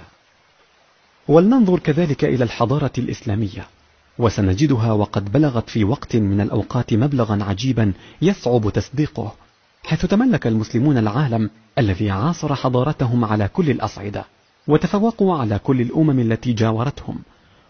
[1.27, 3.67] ولننظر كذلك إلى الحضارة الإسلامية.
[4.17, 9.33] وسنجدها وقد بلغت في وقت من الأوقات مبلغا عجيبا يصعب تصديقه
[9.83, 14.25] حيث تملك المسلمون العالم الذي عاصر حضارتهم على كل الأصعدة
[14.67, 17.19] وتفوقوا على كل الأمم التي جاورتهم.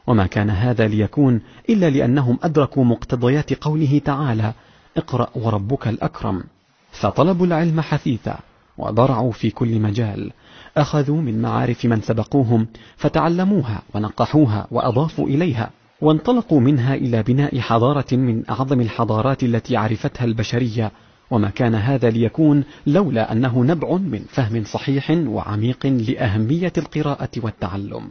[0.08, 4.54] وما كان هذا ليكون إلا لأنهم أدركوا مقتضيات قوله تعالى
[4.98, 6.44] اقرأ وربك الأكرم
[6.92, 8.40] فطلبوا العلم حثيثا
[8.78, 10.32] وضرعوا في كل مجال.
[10.78, 15.70] أخذوا من معارف من سبقوهم فتعلموها ونقحوها وأضافوا إليها.
[16.04, 20.92] وانطلقوا منها إلى بناء حضارة من أعظم الحضارات التي عرفتها البشرية
[21.32, 28.10] وما كان هذا ليكون لولا أنه نبع من فهم صحيح وعميق لأهمية القراءة والتعلم.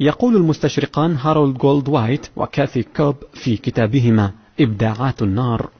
[0.00, 5.70] يقول المستشرقان هارولد جولد وايت وكاثي كوب في كتابهما إبداعات النار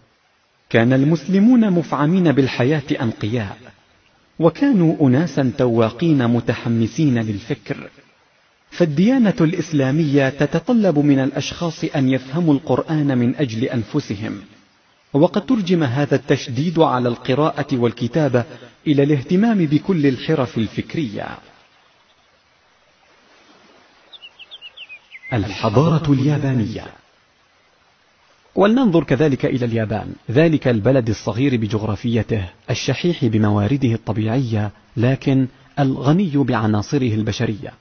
[0.70, 3.56] كان المسلمون مفعمين بالحياة أنقياء
[4.38, 7.90] وكانوا أناسا تواقين متحمسين للفكر
[8.70, 14.40] فالديانة الإسلامية تتطلب من الأشخاص أن يفهموا القرآن من أجل أنفسهم.
[15.12, 18.44] وقد ترجم هذا التشديد على القراءة والكتابة
[18.86, 21.28] إلى الاهتمام بكل الحرف الفكرية.
[25.32, 26.86] الحضارة اليابانية.
[28.54, 30.12] ولننظر كذلك إلى اليابان.
[30.30, 37.72] ذلك البلد الصغير بجغرافيته الشحيح بموارده الطبيعية لكن الغني بعناصره البشرية.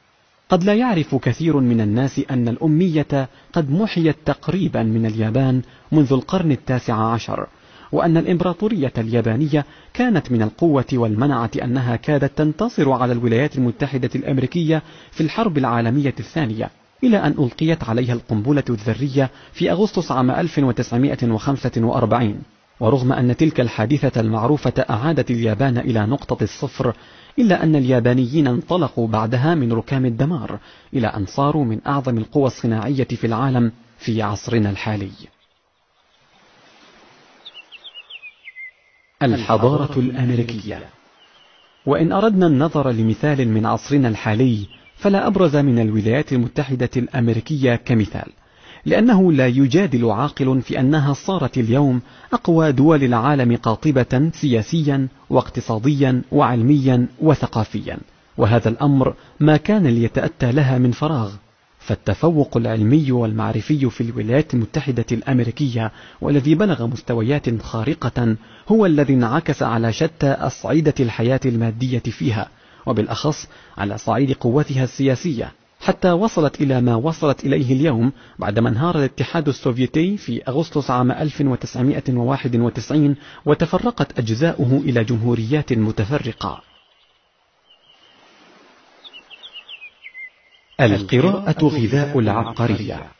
[0.50, 6.52] قد لا يعرف كثير من الناس أن الأمية قد محيت تقريبا من اليابان منذ القرن
[6.52, 7.48] التاسع عشر
[7.92, 15.22] وأن الإمبراطورية اليابانية كانت من القوة والمنعة أنها كادت تنتصر على الولايات المتحدة الأمريكية في
[15.22, 16.70] الحرب العالمية الثانية
[17.04, 22.42] إلى أن ألقيت عليها القنبلة الذرية في أغسطس عام 1945
[22.80, 26.94] ورغم أن تلك الحادثة المعروفة أعادت اليابان إلى نقطة الصفر
[27.40, 30.60] إلا أن اليابانيين انطلقوا بعدها من ركام الدمار
[30.94, 35.12] إلى أن صاروا من أعظم القوى الصناعية في العالم في عصرنا الحالي.
[39.24, 40.90] الحضارة الأمريكية.
[41.86, 48.32] وإن أردنا النظر لمثال من عصرنا الحالي فلا أبرز من الولايات المتحدة الأمريكية كمثال.
[48.86, 52.02] لأنه لا يجادل عاقل في أنها صارت اليوم
[52.34, 57.98] أقوى دول العالم قاطبة سياسيا واقتصاديا وعلميا وثقافيا.
[58.38, 61.32] وهذا الأمر ما كان ليتأتى لها من فراغ.
[61.80, 68.36] فالتفوق العلمي والمعرفي في الولايات المتحدة الأمريكية والذي بلغ مستويات خارقة
[68.68, 72.50] هو الذي انعكس على شتى أصعدة الحياة المادية فيها
[72.86, 75.52] وبالأخص على صعيد قوتها السياسية.
[75.80, 83.16] حتى وصلت إلى ما وصلت إليه اليوم بعدما انهار الاتحاد السوفيتي في أغسطس عام 1991
[83.46, 86.62] وتفرقت أجزاؤه إلى جمهوريات متفرقة.
[90.82, 93.12] القراءة غذاء العبقرية.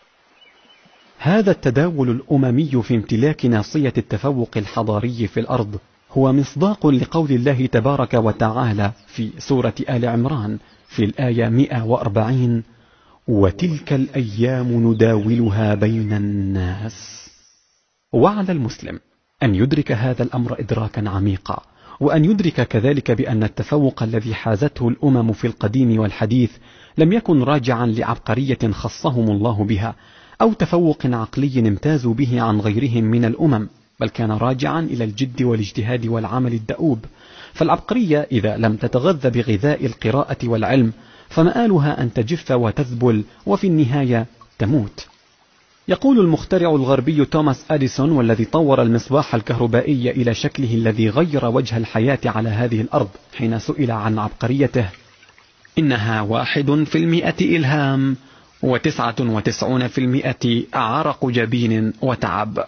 [1.18, 5.80] هذا التداول الأممي في امتلاك ناصية التفوق الحضاري في الأرض
[6.12, 10.60] هو مصداق لقول الله تبارك وتعالى في سورة آل عمران.
[10.90, 12.64] في الآية 140
[13.28, 17.30] وتلك الأيام نداولها بين الناس.
[18.14, 19.00] وعلى المسلم
[19.44, 21.64] أن يدرك هذا الأمر إدراكا عميقا
[22.00, 26.52] وأن يدرك كذلك بأن التفوق الذي حازته الأمم في القديم والحديث
[26.98, 29.96] لم يكن راجعا لعبقرية خصهم الله بها
[30.42, 33.68] أو تفوق عقلي امتازوا به عن غيرهم من الأمم
[34.00, 37.06] بل كان راجعا إلى الجد والاجتهاد والعمل الدؤوب.
[37.60, 40.94] فالعبقرية إذا لم تتغذى بغذاء القراءة والعلم
[41.30, 44.26] فمآلها أن تجف وتذبل وفي النهاية
[44.60, 45.08] تموت.
[45.88, 52.20] يقول المخترع الغربي توماس أديسون والذي طور المصباح الكهربائي إلى شكله الذي غير وجه الحياة
[52.26, 54.90] على هذه الأرض حين سئل عن عبقريته
[55.78, 58.18] إنها واحد في المئة إلهام
[58.64, 62.66] وتسعة وتسعون في المئة عرق جبين وتعب.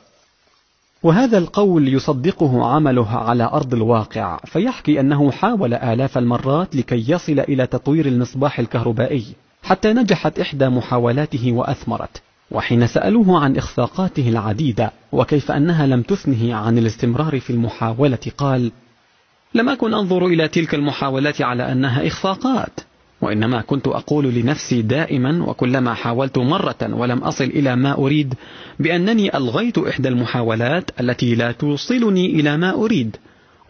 [1.04, 7.68] وهذا القول يصدقه عمله على أرض الواقع فيحكي أنه حاول آلاف المرات لكي يصل إلى
[7.68, 9.26] تطوير المصباح الكهربائي
[9.64, 12.22] حتى نجحت إحدى محاولاته وأثمرت
[12.52, 18.72] وحين سألوه عن إخفاقاته العديدة وكيف أنها لم تثنه عن الاستمرار في المحاولة قال
[19.54, 22.80] لم أكن أنظر إلى تلك المحاولات على أنها إخفاقات
[23.22, 28.34] وإنما كنت أقول لنفسي دائما وكلما حاولت مرة ولم أصل إلى ما أريد
[28.80, 33.17] بأنني ألغيت إحدى المحاولات التي لا توصلني إلى ما أريد.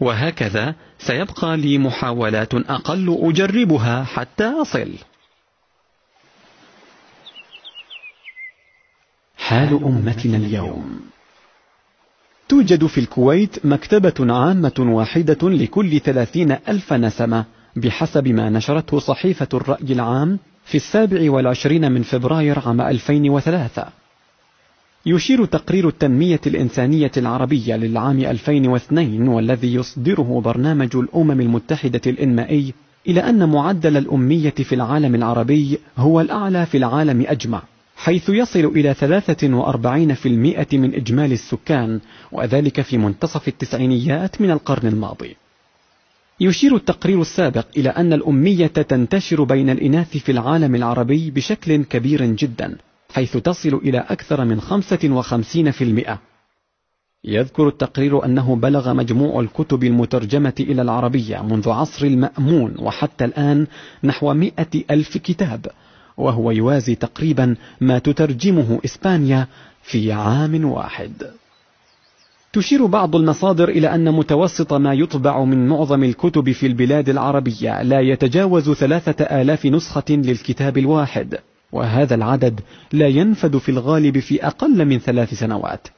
[0.00, 4.88] وهكذا سيبقى لي محاولات أقل أجربها حتى أصل.
[9.36, 11.00] حال أمتنا اليوم.
[12.48, 17.44] توجد في الكويت مكتبة عامة واحدة لكل ثلاثين ألف نسمة
[17.76, 23.86] بحسب ما نشرته صحيفة الرأي العام في السابع والعشرين من فبراير عام 2003
[25.06, 32.74] يشير تقرير التنمية الإنسانية العربية للعام 2002 والذي يصدره برنامج الأمم المتحدة الإنمائي
[33.08, 37.62] إلى أن معدل الأمية في العالم العربي هو الأعلى في العالم أجمع
[37.96, 42.00] حيث يصل إلى 43% من إجمالي السكان
[42.32, 45.36] وذلك في منتصف التسعينيات من القرن الماضي.
[46.40, 52.76] يشير التقرير السابق إلى أن الأمية تنتشر بين الإناث في العالم العربي بشكل كبير جدا
[53.14, 56.16] حيث تصل إلى أكثر من 55%
[57.24, 63.66] يذكر التقرير أنه بلغ مجموع الكتب المترجمة إلى العربية منذ عصر المأمون وحتى الآن
[64.04, 65.66] نحو مئة ألف كتاب
[66.16, 69.46] وهو يوازي تقريبا ما تترجمه إسبانيا
[69.82, 71.12] في عام واحد.
[72.52, 78.00] تشير بعض المصادر إلى أن متوسط ما يطبع من معظم الكتب في البلاد العربية لا
[78.00, 81.38] يتجاوز ثلاثة آلاف نسخة للكتاب الواحد
[81.72, 82.60] وهذا العدد
[82.92, 85.88] لا ينفد في الغالب في أقل من ثلاث سنوات.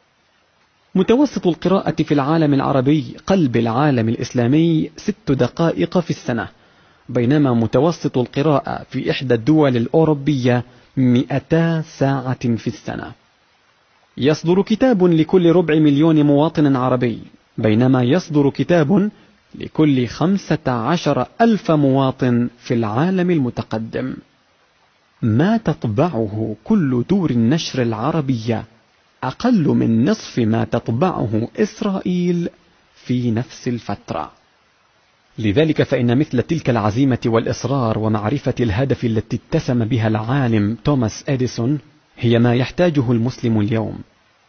[0.95, 6.49] متوسط القراءة في العالم العربي قلب العالم الإسلامي ست دقائق في السنة
[7.09, 10.65] بينما متوسط القراءة في إحدى الدول الأوروبية
[10.97, 13.13] مئتا ساعة في السنة.
[14.17, 17.19] يصدر كتاب لكل ربع مليون مواطن عربي
[17.59, 19.11] بينما يصدر كتاب
[19.55, 24.17] لكل خمسة عشر ألف مواطن في العالم المتقدم.
[25.23, 28.65] ما تطبعه كل دور النشر العربية
[29.25, 32.49] أقل من نصف ما تطبعه إسرائيل
[32.95, 34.33] في نفس الفترة.
[35.39, 41.79] لذلك فإن مثل تلك العزيمة والإصرار ومعرفة الهدف التي اتسم بها العالم توماس إديسون
[42.17, 43.99] هي ما يحتاجه المسلم اليوم.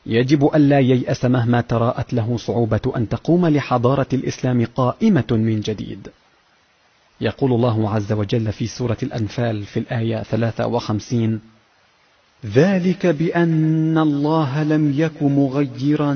[0.05, 6.07] يجب ألا ييأس مهما تراءت له صعوبة أن تقوم لحضارة الإسلام قائمة من جديد.
[7.21, 11.39] يقول الله عز وجل في سورة الأنفال في الآية 53
[12.45, 16.13] ذلك بأن الله لم يك مغيرا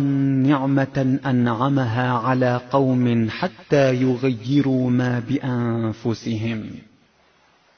[0.48, 6.70] نعمة أنعمها على قوم حتى يغيروا ما بأنفسهم.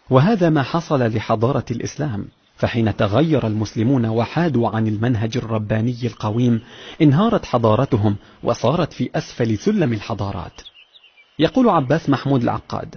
[0.10, 2.26] وهذا ما حصل لحضارة الإسلام.
[2.62, 6.62] فحين تغير المسلمون وحادوا عن المنهج الرباني القويم
[7.02, 10.62] انهارت حضارتهم وصارت في أسفل سلم الحضارات.
[11.40, 12.96] يقول عباس محمود العقاد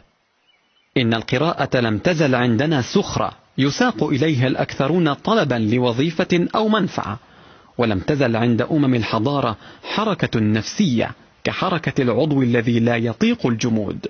[0.96, 7.18] إن القراءة لم تزل عندنا سخرة يساق إليها الأكثرون طلبا لوظيفة أو منفعة
[7.78, 11.10] ولم تزل عند أمم الحضارة حركة نفسية
[11.44, 14.06] كحركة العضو الذي لا يطيق الجمود.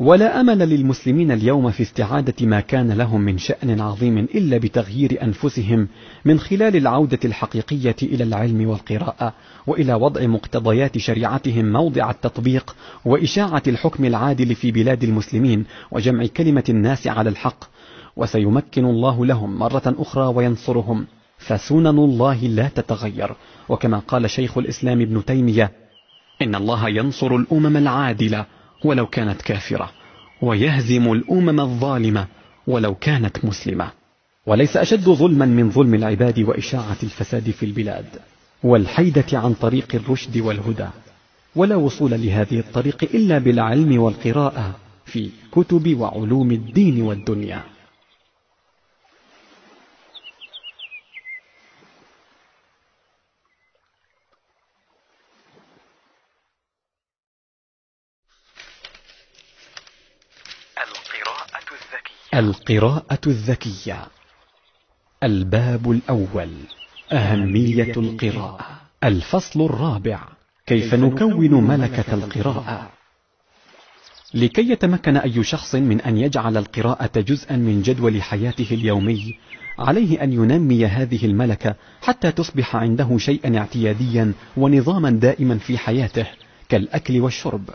[0.00, 5.88] ولا أمل للمسلمين اليوم في استعادة ما كان لهم من شأن عظيم إلا بتغيير أنفسهم
[6.24, 9.34] من خلال العودة الحقيقية إلى العلم والقراءة
[9.66, 17.06] وإلى وضع مقتضيات شريعتهم موضع التطبيق وإشاعة الحكم العادل في بلاد المسلمين وجمع كلمة الناس
[17.06, 17.64] على الحق.
[18.16, 21.06] وسيمكن الله لهم مرة أخرى وينصرهم.
[21.38, 23.34] فسنن الله لا تتغير.
[23.68, 25.72] وكما قال شيخ الإسلام ابن تيمية
[26.42, 28.46] إن الله ينصر الأمم العادلة
[28.84, 29.90] ولو كانت كافرة
[30.42, 32.26] ويهزم الأمم الظالمة
[32.66, 33.90] ولو كانت مسلمة.
[34.46, 38.06] وليس أشد ظلما من ظلم العباد وإشاعة الفساد في البلاد
[38.62, 40.88] والحيدة عن طريق الرشد والهدى.
[41.56, 47.62] ولا وصول لهذه الطريق إلا بالعلم والقراءة في كتب وعلوم الدين والدنيا.
[62.34, 64.06] القراءة الذكية.
[65.22, 66.50] الباب الأول.
[67.12, 68.66] أهمية القراءة.
[69.04, 70.20] الفصل الرابع.
[70.66, 72.90] كيف نكون ملكة القراءة؟
[74.34, 79.34] لكي يتمكن أي شخص من أن يجعل القراءة جزءا من جدول حياته اليومي
[79.78, 86.26] عليه أن ينمي هذه الملكة حتى تصبح عنده شيئا اعتياديا ونظاما دائما في حياته
[86.68, 87.70] كالأكل والشرب.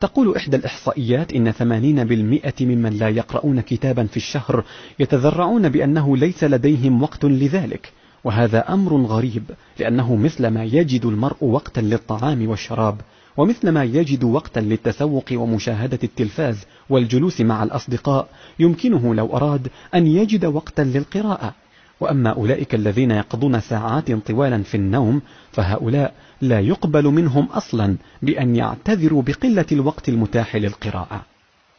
[0.00, 4.64] تقول إحدى الإحصائيات إن ثمانين بالمئة ممن لا يقرؤون كتابا في الشهر
[4.98, 7.92] يتذرعون بأنه ليس لديهم وقت لذلك
[8.24, 9.42] وهذا أمر غريب
[9.78, 13.00] لأنه مثلما يجد المرء وقتا للطعام والشراب
[13.36, 18.28] ومثلما يجد وقتا للتسوق ومشاهدة التلفاز والجلوس مع الأصدقاء
[18.58, 21.54] يمكنه لو أراد أن يجد وقتا للقراءة.
[22.00, 25.22] وأما أولئك الذين يقضون ساعات طوالا في النوم
[25.52, 31.22] فهؤلاء لا يقبل منهم أصلا بأن يعتذروا بقلة الوقت المتاح للقراءة.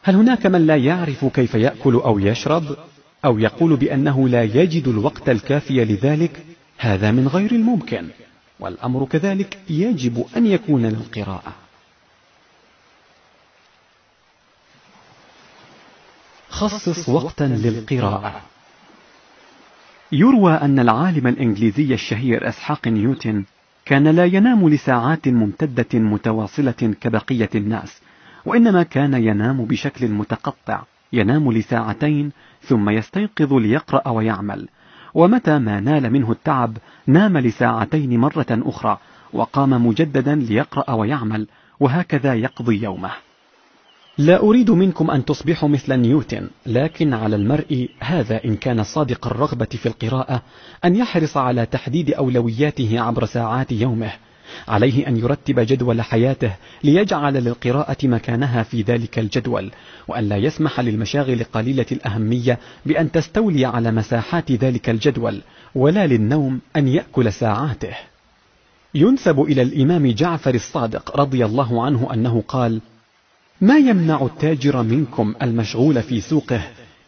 [0.02, 2.76] هل هناك من لا يعرف كيف يأكل أو يشرب؟
[3.24, 6.44] أو يقول بأنه لا يجد الوقت الكافي لذلك؟
[6.78, 8.08] هذا من غير الممكن.
[8.60, 11.52] والأمر كذلك يجب أن يكون للقراءة.
[16.48, 18.51] خصص وقتا للقراءة.
[20.14, 23.44] يروى أن العالم الإنجليزي الشهير إسحاق نيوتن
[23.84, 28.02] كان لا ينام لساعات ممتدة متواصلة كبقية الناس
[28.46, 30.82] وإنما كان ينام بشكل متقطع
[31.12, 32.30] ينام لساعتين
[32.62, 34.68] ثم يستيقظ ليقرأ ويعمل
[35.14, 38.98] ومتى ما نال منه التعب نام لساعتين مرة أخرى
[39.32, 41.46] وقام مجددا ليقرأ ويعمل
[41.80, 43.10] وهكذا يقضي يومه.
[44.22, 49.64] لا أريد منكم أن تصبحوا مثل نيوتن لكن على المرء هذا إن كان صادق الرغبة
[49.64, 50.42] في القراءة
[50.84, 54.12] أن يحرص على تحديد أولوياته عبر ساعات يومه.
[54.68, 59.70] عليه أن يرتب جدول حياته ليجعل للقراءة مكانها في ذلك الجدول
[60.08, 65.40] وأن لا يسمح للمشاغل قليلة الأهمية بأن تستولي على مساحات ذلك الجدول
[65.74, 67.96] ولا للنوم أن يأكل ساعاته.
[68.94, 72.80] ينسب إلى الإمام جعفر الصادق رضي الله عنه أنه قال
[73.62, 76.62] ما يمنع التاجر منكم المشغول في سوقه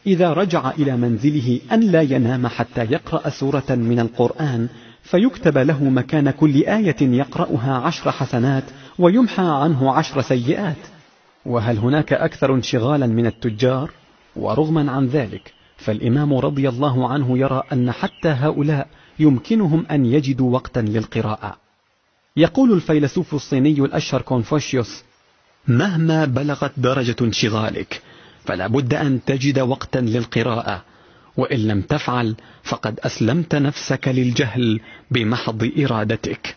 [0.07, 4.68] إذا رجع إلى منزله أن لا ينام حتى يقرأ سورة من القرآن
[5.02, 8.64] فيكتب له مكان كل آية يقرأها عشر حسنات
[8.98, 10.76] ويمحى عنه عشر سيئات
[11.46, 13.90] وهل هناك أكثر انشغالا من التجار؟
[14.36, 18.86] ورغما عن ذلك فالإمام رضي الله عنه يرى أن حتى هؤلاء
[19.18, 21.57] يمكنهم أن يجدوا وقتا للقراءة
[22.36, 25.05] يقول الفيلسوف الصيني الأشهر كونفوشيوس
[25.68, 28.02] مهما بلغت درجة انشغالك
[28.44, 30.84] فلا بد أن تجد وقتا للقراءة
[31.36, 36.56] وإن لم تفعل فقد أسلمت نفسك للجهل بمحض إرادتك.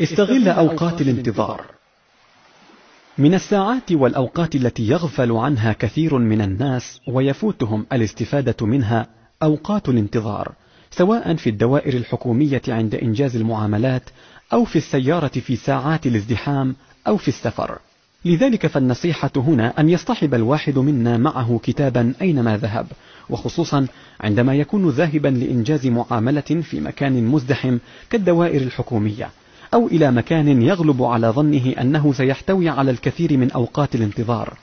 [0.00, 1.64] استغل أوقات الانتظار.
[3.18, 9.06] من الساعات والأوقات التي يغفل عنها كثير من الناس ويفوتهم الاستفادة منها
[9.42, 10.52] أوقات الانتظار
[10.90, 14.02] سواء في الدوائر الحكومية عند إنجاز المعاملات
[14.52, 16.74] أو في السيارة في ساعات الازدحام
[17.06, 17.78] أو في السفر.
[18.24, 22.86] لذلك فالنصيحة هنا أن يصطحب الواحد منا معه كتابا أينما ذهب
[23.30, 23.86] وخصوصا
[24.20, 27.78] عندما يكون ذاهبا لإنجاز معاملة في مكان مزدحم
[28.10, 29.30] كالدوائر الحكومية
[29.74, 34.58] أو إلى مكان يغلب على ظنه أنه سيحتوي على الكثير من أوقات الانتظار.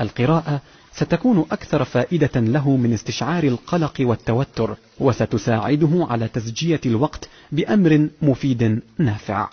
[0.00, 0.60] القراءة
[0.96, 9.48] ستكون أكثر فائدة له من استشعار القلق والتوتر وستساعده على تسجية الوقت بأمر مفيد نافع.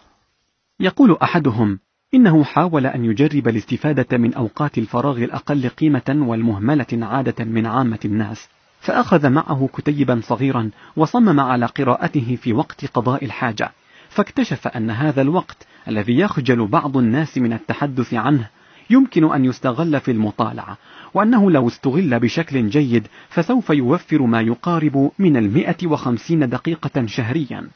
[0.79, 1.79] يقول أحدهم
[2.13, 8.49] إنه حاول أن يجرب الاستفادة من أوقات الفراغ الأقل قيمة والمهملة عادة من عامة الناس
[8.79, 13.71] فأخذ معه كتيبا صغيرا وصمم على قراءته في وقت قضاء الحاجة
[14.09, 18.49] فاكتشف أن هذا الوقت الذي يخجل بعض الناس من التحدث عنه
[18.89, 20.77] يمكن أن يستغل في المطالعة
[21.13, 27.67] وأنه لو استغل بشكل جيد فسوف يوفر ما يقارب من المئة وخمسين دقيقة شهريا.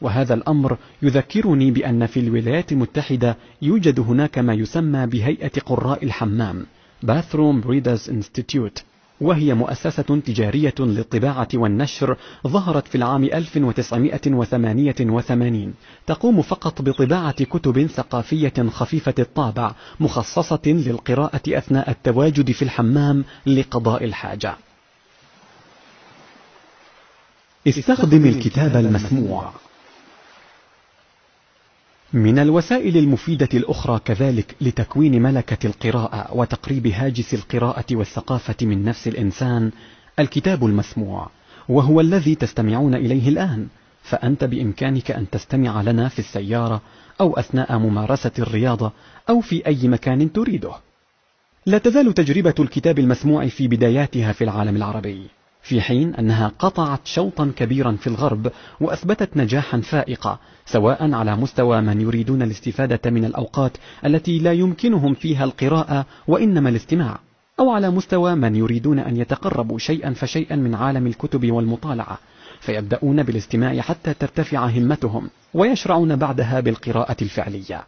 [0.00, 6.66] وهذا الأمر يذكرني بأن في الولايات المتحدة يوجد هناك ما يسمى بهيئة قراء الحمام
[7.04, 8.82] Bathroom Readers Institute.
[9.20, 15.74] وهي مؤسسة تجارية للطباعة والنشر ظهرت في العام 1988
[16.06, 24.56] تقوم فقط بطباعة كتب ثقافية خفيفة الطابع مخصصة للقراءة أثناء التواجد في الحمام لقضاء الحاجة.
[27.68, 29.52] استخدم الكتاب المسموع.
[32.12, 39.70] من الوسائل المفيدة الأخرى كذلك لتكوين ملكة القراءة وتقريب هاجس القراءة والثقافة من نفس الإنسان
[40.18, 41.30] الكتاب المسموع
[41.68, 43.66] وهو الذي تستمعون إليه الآن.
[44.02, 46.82] فأنت بإمكانك أن تستمع لنا في السيارة
[47.20, 48.92] أو أثناء ممارسة الرياضة
[49.28, 50.72] أو في أي مكان تريده.
[51.66, 55.26] لا تزال تجربة الكتاب المسموع في بداياتها في العالم العربي.
[55.66, 62.00] في حين أنها قطعت شوطا كبيرا في الغرب وأثبتت نجاحا فائقا سواء على مستوى من
[62.00, 63.72] يريدون الاستفادة من الأوقات
[64.04, 67.18] التي لا يمكنهم فيها القراءة وإنما الاستماع
[67.60, 72.18] أو على مستوى من يريدون أن يتقربوا شيئا فشيئا من عالم الكتب والمطالعة
[72.60, 77.84] فيبدأون بالاستماع حتى ترتفع همتهم ويشرعون بعدها بالقراءة الفعلية.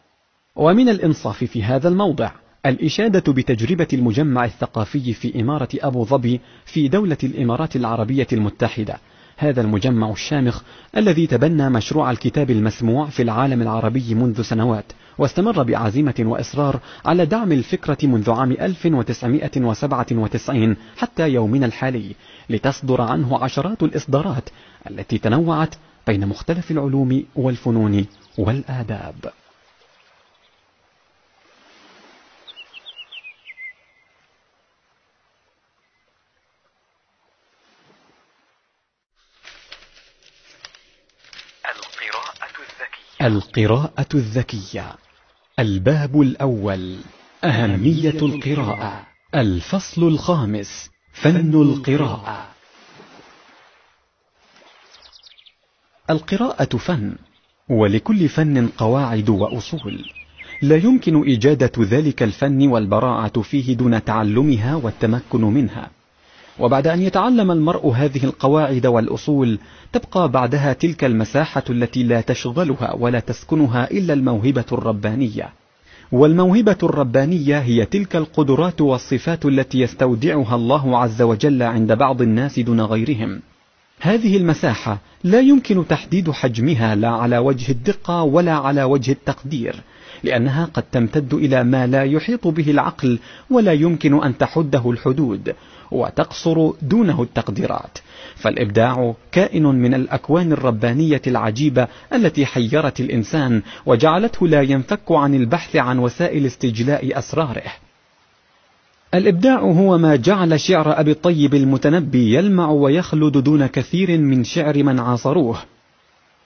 [0.57, 2.31] ومن الإنصاف في هذا الموضع
[2.67, 8.99] الإشادة بتجربة المجمع الثقافي في إمارة أبو ظبي في دولة الإمارات العربية المتحدة.
[9.37, 10.63] هذا المجمع الشامخ
[10.97, 14.85] الذي تبنى مشروع الكتاب المسموع في العالم العربي منذ سنوات
[15.19, 22.15] واستمر بعزيمة وإصرار على دعم الفكرة منذ عام 1997 حتى يومنا الحالي
[22.51, 24.49] لتصدر عنه عشرات الإصدارات
[24.91, 25.75] التي تنوعت
[26.07, 28.07] بين مختلف العلوم والفنون
[28.39, 29.33] والآداب.
[43.23, 44.95] القراءة الذكية
[45.59, 46.97] الباب الأول
[47.45, 52.49] أهمية القراءة الفصل الخامس فن القراءة.
[56.11, 57.17] القراءة فن
[57.69, 60.11] ولكل فن قواعد وأصول.
[60.63, 65.91] لا يمكن إجادة ذلك الفن والبراعة فيه دون تعلمها والتمكن منها.
[66.61, 69.59] وبعد أن يتعلم المرء هذه القواعد والأصول
[69.93, 75.49] تبقى بعدها تلك المساحة التي لا تشغلها ولا تسكنها إلا الموهبة الربانية.
[76.13, 82.81] والموهبة الربانية هي تلك القدرات والصفات التي يستودعها الله عز وجل عند بعض الناس دون
[82.81, 83.41] غيرهم.
[84.01, 89.77] هذه المساحة لا يمكن تحديد حجمها لا على وجه الدقة ولا على وجه التقدير
[90.23, 93.19] لأنها قد تمتد إلى ما لا يحيط به العقل
[93.51, 95.55] ولا يمكن أن تحده الحدود.
[95.91, 97.99] وتقصر دونه التقديرات.
[98.37, 105.99] فالإبداع كائن من الأكوان الربانية العجيبة التي حيرت الإنسان وجعلته لا ينفك عن البحث عن
[105.99, 107.73] وسائل استجلاء أسراره.
[109.15, 115.01] الإبداع هو ما جعل شعر أبي الطيب المتنبي يلمع ويخلد دون كثير من شعر من
[115.01, 115.59] عاصروه.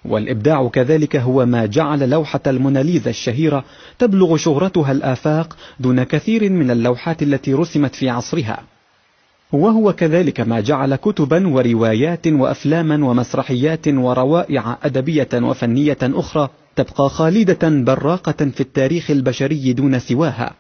[0.04, 3.64] والإبداع كذلك هو ما جعل لوحة الموناليزا الشهيرة
[3.98, 8.62] تبلغ شهرتها الآفاق دون كثير من اللوحات التي رسمت في عصرها.
[9.52, 18.50] وهو كذلك ما جعل كتبا وروايات وأفلاما ومسرحيات وروائع أدبية وفنية أخرى تبقى خالدة براقة
[18.50, 20.54] في التاريخ البشري دون سواها.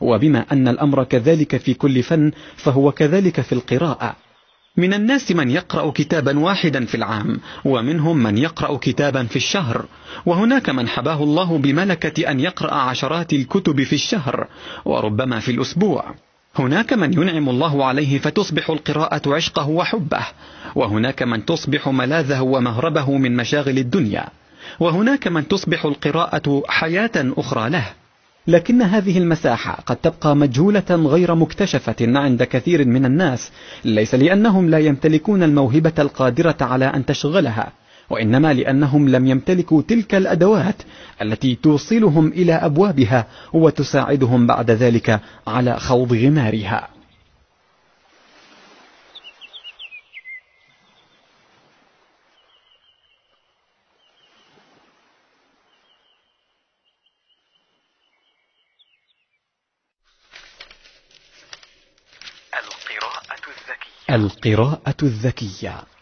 [0.00, 4.16] وبما أن الأمر كذلك في كل فن فهو كذلك في القراءة.
[4.76, 9.84] من الناس من يقرأ كتابا واحدا في العام ومنهم من يقرأ كتابا في الشهر.
[10.26, 14.46] وهناك من حباه الله بملكة أن يقرأ عشرات الكتب في الشهر
[14.84, 16.14] وربما في الأسبوع.
[16.58, 20.26] هناك من ينعم الله عليه فتصبح القراءة عشقه وحبه
[20.74, 24.28] وهناك من تصبح ملاذه ومهربه من مشاغل الدنيا
[24.80, 27.86] وهناك من تصبح القراءة حياة أخرى له.
[28.46, 33.52] لكن هذه المساحة قد تبقى مجهولة غير مكتشفة عند كثير من الناس
[33.84, 37.72] ليس لأنهم لا يمتلكون الموهبة القادرة على أن تشغلها.
[38.10, 40.82] وإنما لأنهم لم يمتلكوا تلك الأدوات
[41.22, 46.88] التي توصلهم إلى أبوابها وتساعدهم بعد ذلك على خوض غمارها.
[64.10, 65.93] القراءة الذكية.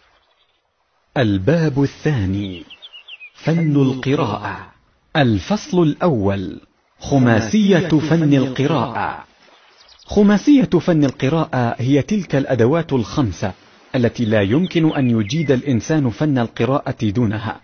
[1.17, 2.65] الباب الثاني.
[3.35, 4.73] فن القراءة.
[5.17, 6.61] الفصل الأول.
[7.01, 9.25] خماسية فن القراءة.
[10.07, 13.53] خماسية فن القراءة هي تلك الأدوات الخمسة
[13.95, 17.61] التي لا يمكن أن يجيد الإنسان فن القراءة دونها.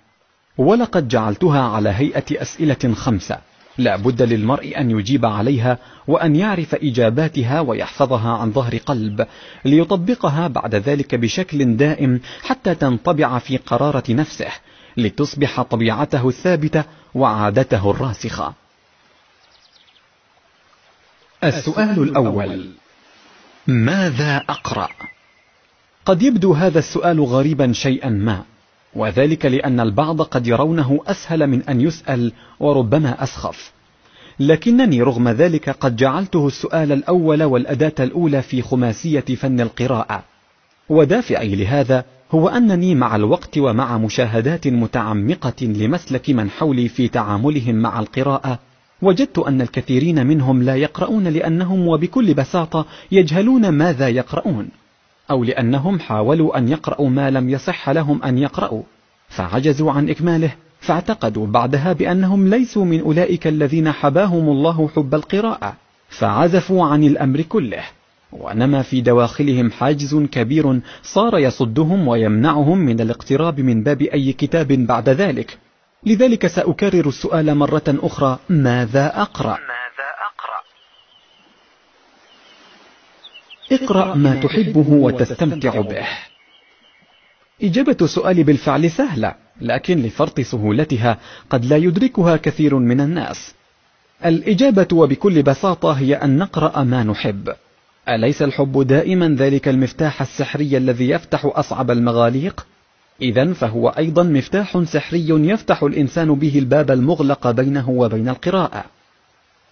[0.58, 3.38] ولقد جعلتها على هيئة أسئلة خمسة.
[3.78, 9.26] لا بد للمرء أن يجيب عليها وأن يعرف إجاباتها ويحفظها عن ظهر قلب
[9.64, 14.50] ليطبقها بعد ذلك بشكل دائم حتى تنطبع في قرارة نفسه
[14.96, 18.54] لتصبح طبيعته الثابتة وعادته الراسخة.
[21.44, 22.70] السؤال الأول.
[23.66, 24.88] ماذا أقرأ؟
[26.04, 28.44] قد يبدو هذا السؤال غريبا شيئا ما.
[28.98, 33.72] وذلك لأن البعض قد يرونه أسهل من أن يسأل وربما أسخف.
[34.40, 40.24] لكنني رغم ذلك قد جعلته السؤال الأول والأداة الأولى في خماسية فن القراءة.
[40.88, 48.00] ودافعي لهذا هو أنني مع الوقت ومع مشاهدات متعمقة لمسلك من حولي في تعاملهم مع
[48.00, 48.58] القراءة
[49.02, 54.68] وجدت أن الكثيرين منهم لا يقرؤون لأنهم وبكل بساطة يجهلون ماذا يقرؤون.
[55.30, 58.82] أو لأنهم حاولوا أن يقرأوا ما لم يصح لهم أن يقرأوا
[59.28, 65.76] فعجزوا عن إكماله فاعتقدوا بعدها بأنهم ليسوا من أولئك الذين حباهم الله حب القراءة
[66.08, 67.82] فعزفوا عن الأمر كله
[68.32, 75.08] ونما في دواخلهم حاجز كبير صار يصدهم ويمنعهم من الاقتراب من باب أي كتاب بعد
[75.08, 75.58] ذلك
[76.06, 79.58] لذلك سأكرر السؤال مرة أخرى ماذا أقرأ؟
[83.72, 86.06] اقرأ ما تحبه وتستمتع به
[87.62, 91.18] إجابة السؤال بالفعل سهلة لكن لفرط سهولتها
[91.50, 93.54] قد لا يدركها كثير من الناس
[94.24, 97.52] الإجابة وبكل بساطة هي أن نقرأ ما نحب
[98.08, 102.66] أليس الحب دائما ذلك المفتاح السحري الذي يفتح أصعب المغاليق؟
[103.22, 108.84] إذا فهو أيضا مفتاح سحري يفتح الإنسان به الباب المغلق بينه وبين القراءة.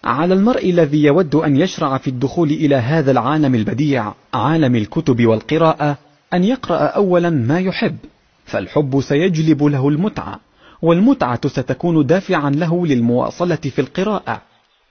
[0.07, 5.97] على المرء الذي يود أن يشرع في الدخول إلى هذا العالم البديع، عالم الكتب والقراءة،
[6.33, 7.97] أن يقرأ أولا ما يحب،
[8.45, 10.39] فالحب سيجلب له المتعة،
[10.81, 14.41] والمتعة ستكون دافعا له للمواصلة في القراءة.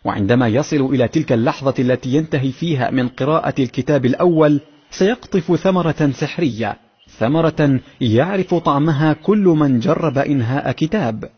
[0.04, 4.60] وعندما يصل إلى تلك اللحظة التي ينتهي فيها من قراءة الكتاب الأول،
[4.90, 6.76] سيقطف ثمرة سحرية
[7.18, 11.30] ثمرة يعرف طعمها كل من جرب إنهاء كتاب.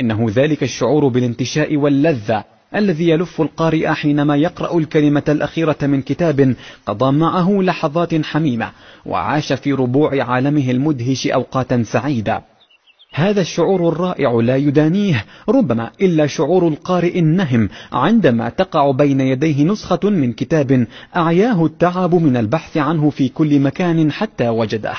[0.00, 2.53] إنه ذلك الشعور بالانتشاء واللذة.
[2.74, 6.54] الذي يلف القارئ حينما يقرأ الكلمة الأخيرة من كتاب
[6.86, 8.70] قضى معه لحظات حميمة
[9.06, 12.42] وعاش في ربوع عالمه المدهش أوقاتا سعيدة.
[13.14, 20.00] هذا الشعور الرائع لا يدانيه ربما إلا شعور القارئ النهم عندما تقع بين يديه نسخة
[20.02, 24.94] من كتاب أعياه التعب من البحث عنه في كل مكان حتى وجده.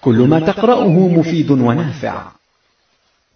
[0.00, 2.37] كل ما تقرأه مفيد ونافع.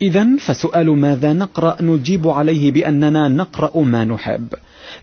[0.02, 4.48] إذا فسؤال ماذا نقرأ نجيب عليه بأننا نقرأ ما نحب.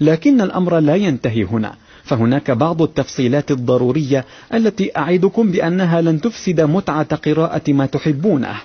[0.02, 1.74] لكن الأمر لا ينتهي هنا.
[2.04, 8.56] فهناك بعض التفصيلات الضرورية التي أعدكم بأنها لن تفسد متعة قراءة ما تحبونه.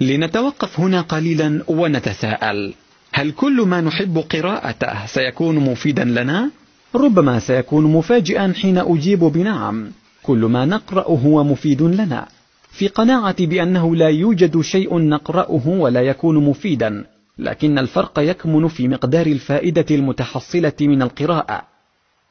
[0.00, 2.74] لنتوقف هنا قليلا ونتساءل.
[3.12, 6.50] هل كل ما نحب قراءته سيكون مفيدا لنا؟
[6.94, 9.90] ربما سيكون مفاجئا حين أجيب بنعم.
[10.22, 12.26] كل ما نقرأ هو مفيد لنا.
[12.70, 17.04] في قناعتي بأنه لا يوجد شيء نقرأه ولا يكون مفيدا
[17.38, 21.62] لكن الفرق يكمن في مقدار الفائدة المتحصلة من القراءة.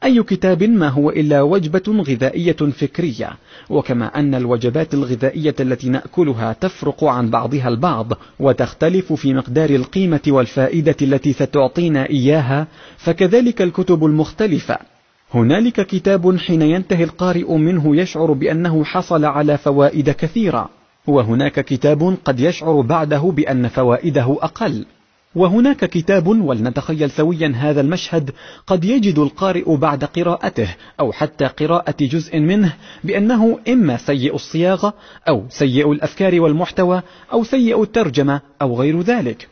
[0.04, 3.30] أي كتاب ما هو إلا وجبة غذائية فكرية
[3.70, 10.96] وكما أن الوجبات الغذائية التي نأكلها تفرق عن بعضها البعض وتختلف في مقدار القيمة والفائدة
[11.02, 12.66] التي ستعطينا إياها
[12.96, 14.78] فكذلك الكتب المختلفة.
[15.34, 20.68] هنالك كتاب حين ينتهي القارئ منه يشعر بأنه حصل على فوائد كثيرة
[21.06, 24.86] وهناك كتاب قد يشعر بعده بأن فوائده أقل.
[25.34, 28.30] وهناك كتاب ولنتخيل سويا هذا المشهد
[28.66, 32.72] قد يجد القارئ بعد قراءته أو حتى قراءة جزء منه
[33.04, 34.94] بأنه إما سيء الصياغة
[35.28, 37.02] أو سيء الأفكار والمحتوى
[37.32, 39.48] أو سيء الترجمة أو غير ذلك.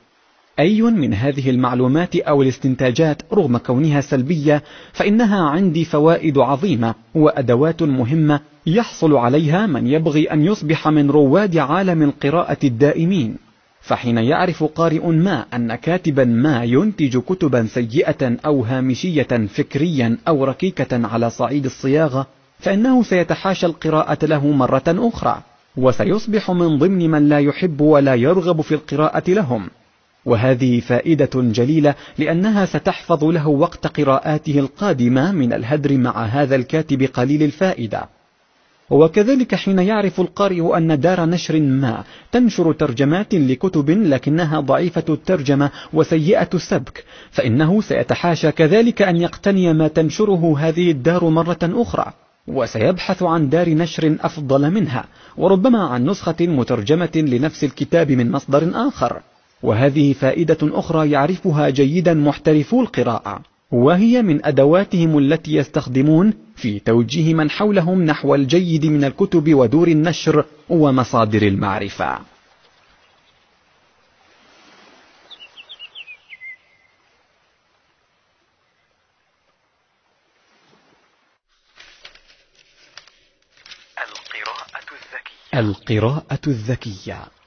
[0.59, 8.41] أي من هذه المعلومات أو الاستنتاجات رغم كونها سلبية فإنها عندي فوائد عظيمة وأدوات مهمة
[8.67, 13.37] يحصل عليها من يبغي أن يصبح من رواد عالم القراءة الدائمين.
[13.81, 21.07] فحين يعرف قارئ ما أن كاتبا ما ينتج كتبا سيئة أو هامشية فكريا أو ركيكة
[21.07, 22.27] على صعيد الصياغة
[22.59, 25.43] فإنه سيتحاشى القراءة له مرة أخرى
[25.77, 29.69] وسيصبح من ضمن من لا يحب ولا يرغب في القراءة لهم.
[30.29, 37.43] وهذه فائدة جليلة لأنها ستحفظ له وقت قراءاته القادمة من الهدر مع هذا الكاتب قليل
[37.43, 38.09] الفائدة.
[38.91, 46.49] وكذلك حين يعرف القارئ أن دار نشر ما تنشر ترجمات لكتب لكنها ضعيفة الترجمة وسيئة
[46.55, 52.13] السبك فإنه سيتحاشى كذلك أن يقتني ما تنشره هذه الدار مرة أخرى
[52.47, 55.05] وسيبحث عن دار نشر أفضل منها
[55.37, 59.23] وربما عن نسخة مترجمة لنفس الكتاب من مصدر آخر.
[59.63, 63.41] وهذه فائدة أخرى يعرفها جيدا محترفو القراءة
[63.73, 70.45] وهي من أدواتهم التي يستخدمون في توجيه من حولهم نحو الجيد من الكتب ودور النشر
[70.69, 72.19] ومصادر المعرفة.
[85.55, 87.38] القراءة الذكية.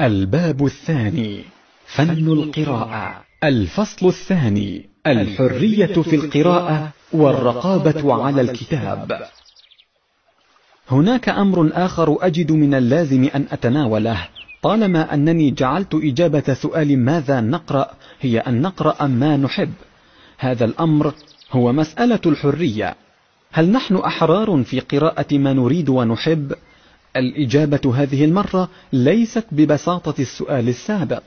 [0.00, 1.44] الباب الثاني
[1.86, 3.24] فن القراءة.
[3.44, 9.20] الفصل الثاني الحرية في القراءة والرقابة على الكتاب.
[10.90, 14.28] هناك أمر آخر أجد من اللازم أن أتناوله.
[14.62, 17.90] طالما أنني جعلت إجابة سؤال ماذا نقرأ
[18.20, 19.72] هي أن نقرأ ما نحب.
[20.38, 21.14] هذا الأمر
[21.52, 22.94] هو مسألة الحرية.
[23.52, 26.52] هل نحن أحرار في قراءة ما نريد ونحب؟
[27.18, 31.22] الإجابة هذه المرة ليست ببساطة السؤال السابق.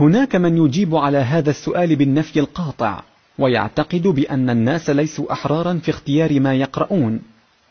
[0.00, 3.02] هناك من يجيب على هذا السؤال بالنفي القاطع
[3.38, 7.20] ويعتقد بأن الناس ليسوا أحرارا في اختيار ما يقرؤون.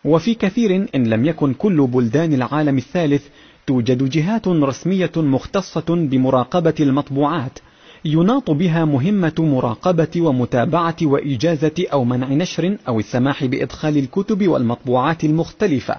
[0.05, 3.23] وفي كثير إن لم يكن كل بلدان العالم الثالث
[3.67, 7.59] توجد جهات رسمية مختصة بمراقبة المطبوعات
[8.05, 15.95] يناط بها مهمة مراقبة ومتابعة وإجازة أو منع نشر أو السماح بإدخال الكتب والمطبوعات المختلفة.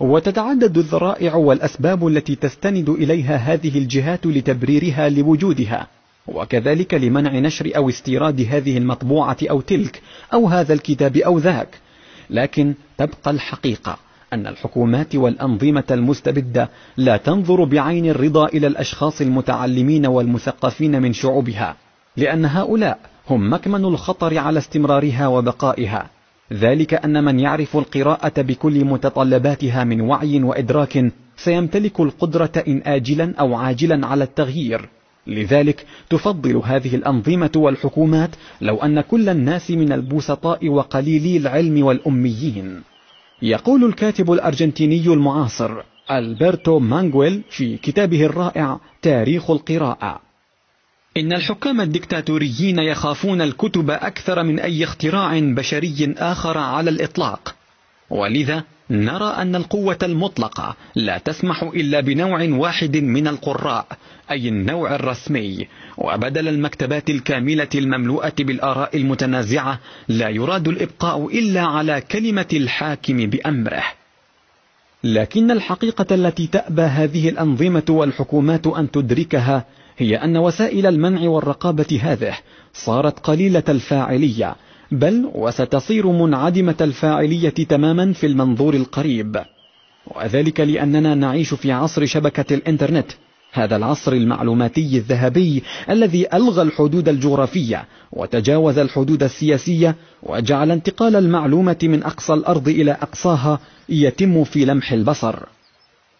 [0.00, 5.86] وتتعدد الذرائع والأسباب التي تستند إليها هذه الجهات لتبريرها لوجودها
[6.26, 11.68] وكذلك لمنع نشر أو استيراد هذه المطبوعة أو تلك أو هذا الكتاب أو ذاك.
[12.30, 13.98] لكن تبقى الحقيقة
[14.32, 21.76] أن الحكومات والأنظمة المستبدة لا تنظر بعين الرضا إلى الأشخاص المتعلمين والمثقفين من شعوبها
[22.16, 22.98] لأن هؤلاء
[23.30, 26.10] هم مكمن الخطر على استمرارها وبقائها.
[26.52, 33.54] ذلك أن من يعرف القراءة بكل متطلباتها من وعي وإدراك سيمتلك القدرة إن آجلا أو
[33.54, 34.88] عاجلا على التغيير.
[35.26, 38.30] لذلك تفضل هذه الأنظمة والحكومات
[38.60, 42.82] لو أن كل الناس من البسطاء وقليلي العلم والأميين.
[43.42, 50.31] يقول الكاتب الأرجنتيني المعاصر ألبرتو مانغويل في كتابه الرائع تاريخ القراءة.
[51.16, 57.54] إن الحكام الدكتاتوريين يخافون الكتب أكثر من أي اختراع بشري آخر على الإطلاق.
[58.10, 63.86] ولذا نرى أن القوة المطلقة لا تسمح إلا بنوع واحد من القراء
[64.30, 65.68] أي النوع الرسمي.
[65.98, 73.84] وبدل المكتبات الكاملة المملوءة بالآراء المتنازعة لا يراد الإبقاء إلا على كلمة الحاكم بأمره.
[75.04, 79.64] لكن الحقيقة التي تأبى هذه الأنظمة والحكومات أن تدركها
[79.98, 82.34] هي أن وسائل المنع والرقابة هذه
[82.72, 84.56] صارت قليلة الفاعلية
[84.92, 89.42] بل وستصير منعدمة الفاعلية تماما في المنظور القريب.
[90.06, 93.06] وذلك لأننا نعيش في عصر شبكة الإنترنت
[93.52, 102.02] هذا العصر المعلوماتي الذهبي الذي ألغى الحدود الجغرافية وتجاوز الحدود السياسية وجعل انتقال المعلومة من
[102.02, 105.38] أقصى الأرض إلى أقصاها يتم في لمح البصر.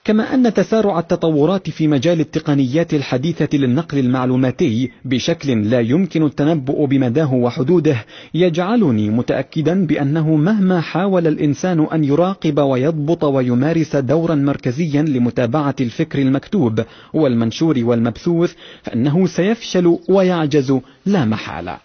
[0.05, 7.35] كما أن تسارع التطورات في مجال التقنيات الحديثة للنقل المعلوماتي بشكل لا يمكن التنبؤ بمداه
[7.35, 16.19] وحدوده يجعلني متأكدا بأنه مهما حاول الإنسان أن يراقب ويضبط ويمارس دورا مركزيا لمتابعة الفكر
[16.19, 16.85] المكتوب
[17.15, 21.79] والمنشور والمبثوث فإنه سيفشل ويعجز لا محالة.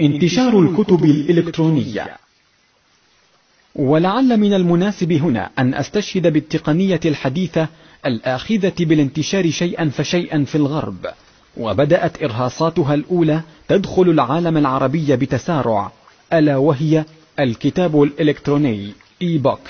[0.00, 2.19] انتشار الكتب الإلكترونية.
[3.74, 7.68] ولعل من المناسب هنا أن أستشهد بالتقنية الحديثة
[8.06, 11.06] الآخذة بالانتشار شيئا فشيئا في الغرب
[11.56, 15.92] وبدأت إرهاصاتها الأولى تدخل العالم العربي بتسارع
[16.32, 17.04] ألا وهي
[17.40, 18.92] الكتاب الإلكتروني
[19.22, 19.60] إي بوك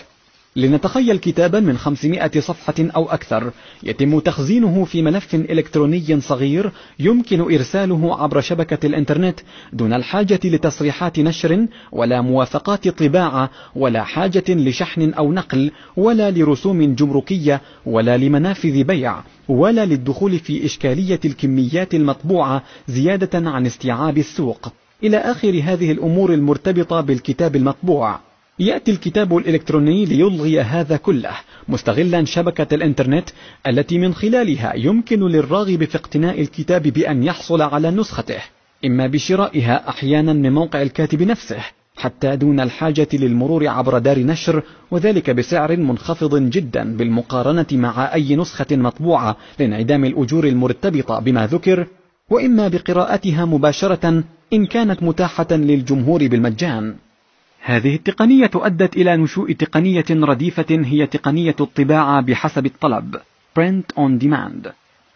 [0.57, 3.51] لنتخيل كتابا من 500 صفحة أو أكثر
[3.82, 9.40] يتم تخزينه في ملف إلكتروني صغير يمكن إرساله عبر شبكة الإنترنت
[9.72, 17.61] دون الحاجة لتصريحات نشر ولا موافقات طباعة ولا حاجة لشحن أو نقل ولا لرسوم جمركية
[17.86, 24.72] ولا لمنافذ بيع ولا للدخول في إشكالية الكميات المطبوعة زيادة عن استيعاب السوق.
[25.05, 28.30] إلى آخر هذه الأمور المرتبطة بالكتاب المطبوع.
[28.61, 31.31] يأتي الكتاب الإلكتروني ليلغي هذا كله
[31.69, 33.29] مستغلا شبكة الإنترنت
[33.67, 38.39] التي من خلالها يمكن للراغب في اقتناء الكتاب بأن يحصل على نسخته
[38.85, 41.59] إما بشرائها أحيانا من موقع الكاتب نفسه
[41.97, 48.67] حتى دون الحاجة للمرور عبر دار نشر وذلك بسعر منخفض جدا بالمقارنة مع أي نسخة
[48.77, 51.87] مطبوعة لانعدام الأجور المرتبطة بما ذكر
[52.31, 56.95] وإما بقراءتها مباشرة إن كانت متاحة للجمهور بالمجان.
[57.63, 63.17] هذه التقنية أدت إلى نشوء تقنية رديفة هي تقنية الطباعة بحسب الطلب
[63.59, 64.69] Print on Demand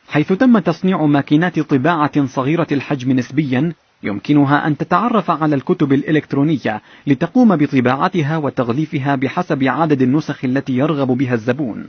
[0.09, 3.73] حيث تم تصنيع ماكينات طباعة صغيرة الحجم نسبيا
[4.03, 11.35] يمكنها أن تتعرف على الكتب الإلكترونية لتقوم بطباعتها وتغليفها بحسب عدد النسخ التي يرغب بها
[11.35, 11.89] الزبون.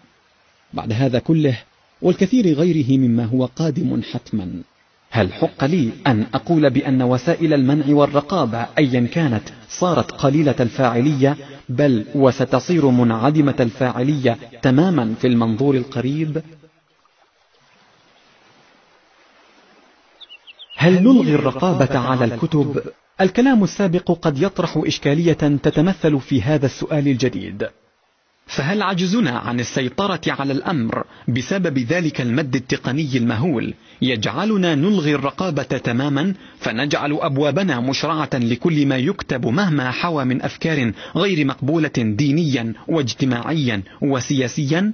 [0.73, 1.59] بعد هذا كله
[2.01, 4.61] والكثير غيره مما هو قادم حتما.
[5.15, 11.37] هل حق لي أن أقول بأن وسائل المنع والرقابة أيا كانت صارت قليلة الفاعلية
[11.69, 16.41] بل وستصير منعدمة الفاعلية تماما في المنظور القريب
[20.77, 22.81] هل نلغي الرقابة على الكتب؟
[23.21, 27.67] الكلام السابق قد يطرح إشكالية تتمثل في هذا السؤال الجديد
[28.45, 36.33] فهل عجزنا عن السيطرة على الأمر بسبب ذلك المد التقني المهول يجعلنا نلغي الرقابة تماما
[36.59, 44.93] فنجعل أبوابنا مشرعة لكل ما يكتب مهما حوى من أفكار غير مقبولة دينيا واجتماعيا وسياسيا؟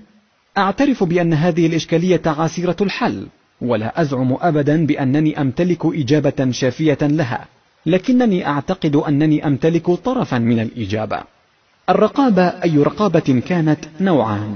[0.58, 3.28] أعترف بأن هذه الإشكالية عسيرة الحل
[3.62, 7.48] ولا أزعم أبدا بأنني أمتلك إجابة شافية لها
[7.86, 11.24] لكنني أعتقد أنني أمتلك طرفا من الإجابة
[11.90, 14.56] الرقابة أي رقابة كانت نوعان.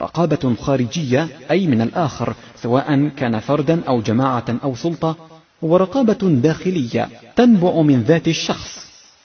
[0.00, 5.16] رقابة خارجية أي من الآخر سواء كان فردا أو جماعة أو سلطة
[5.62, 8.84] ورقابة داخلية تنبع من ذات الشخص.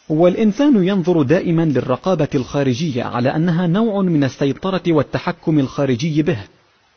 [0.10, 6.38] والإنسان ينظر دائما للرقابة الخارجية على أنها نوع من السيطرة والتحكم الخارجي به.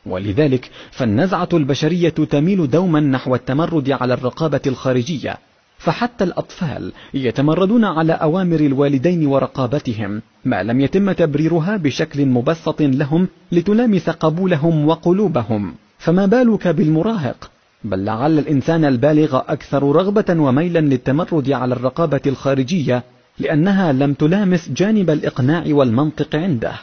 [0.07, 5.39] ولذلك فالنزعة البشرية تميل دوما نحو التمرد على الرقابة الخارجية.
[5.85, 14.11] فحتى الأطفال يتمردون على أوامر الوالدين ورقابتهم ما لم يتم تبريرها بشكل مبسط لهم لتلامس
[14.11, 15.75] قبولهم وقلوبهم.
[15.99, 17.51] فما بالك بالمراهق؟
[17.85, 23.03] بل لعل الإنسان البالغ أكثر رغبة وميلا للتمرد على الرقابة الخارجية
[23.39, 26.75] لأنها لم تلامس جانب الإقناع والمنطق عنده.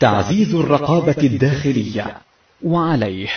[0.00, 2.16] تعزيز الرقابة الداخلية.
[2.62, 3.28] وعليه.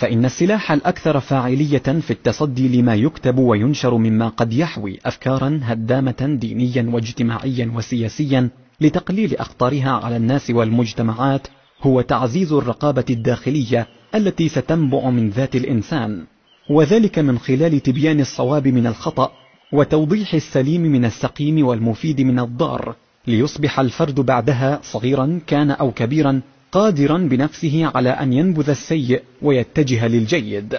[0.00, 6.90] فإن السلاح الأكثر فاعلية في التصدي لما يكتب وينشر مما قد يحوي أفكارا هدامة دينيا
[6.92, 8.48] واجتماعيا وسياسيا
[8.80, 11.48] لتقليل أخطارها على الناس والمجتمعات
[11.82, 16.24] هو تعزيز الرقابة الداخلية التي ستنبع من ذات الإنسان.
[16.70, 19.32] وذلك من خلال تبيان الصواب من الخطأ
[19.72, 22.94] وتوضيح السليم من السقيم والمفيد من الضار
[23.26, 26.40] ليصبح الفرد بعدها صغيرا كان أو كبيرا
[26.72, 30.78] قادرا بنفسه على أن ينبذ السيء ويتجه للجيد.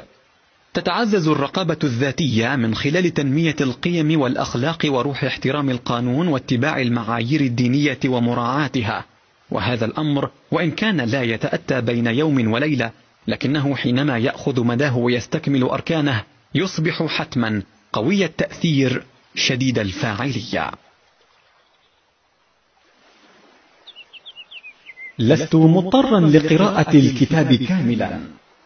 [0.74, 9.06] تتعزز الرقابة الذاتية من خلال تنمية القيم والأخلاق وروح احترام القانون واتباع المعايير الدينية ومراعاتها.
[9.52, 12.92] وهذا الأمر وإن كان لا يتأتى بين يوم وليلة
[13.28, 16.24] لكنه حينما يأخذ مداه ويستكمل أركانه
[16.56, 17.64] يصبح حتما
[17.94, 19.04] قوي التأثير
[19.36, 20.72] شديد الفاعلية.
[25.22, 28.20] لست مضطرا لقراءة الكتاب كاملا.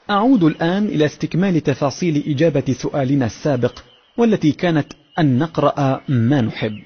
[0.09, 3.79] أعود الآن إلى استكمال تفاصيل إجابة سؤالنا السابق
[4.17, 4.87] والتي كانت
[5.19, 6.81] أن نقرأ ما نحب.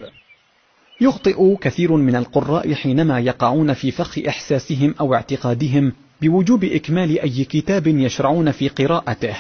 [1.01, 7.88] يخطئ كثير من القراء حينما يقعون في فخ إحساسهم أو اعتقادهم بوجوب إكمال أي كتاب
[7.88, 9.36] يشرعون في قراءته.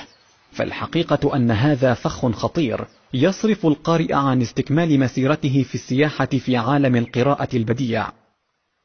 [0.51, 7.49] فالحقيقة أن هذا فخ خطير يصرف القارئ عن استكمال مسيرته في السياحة في عالم القراءة
[7.53, 8.07] البديع.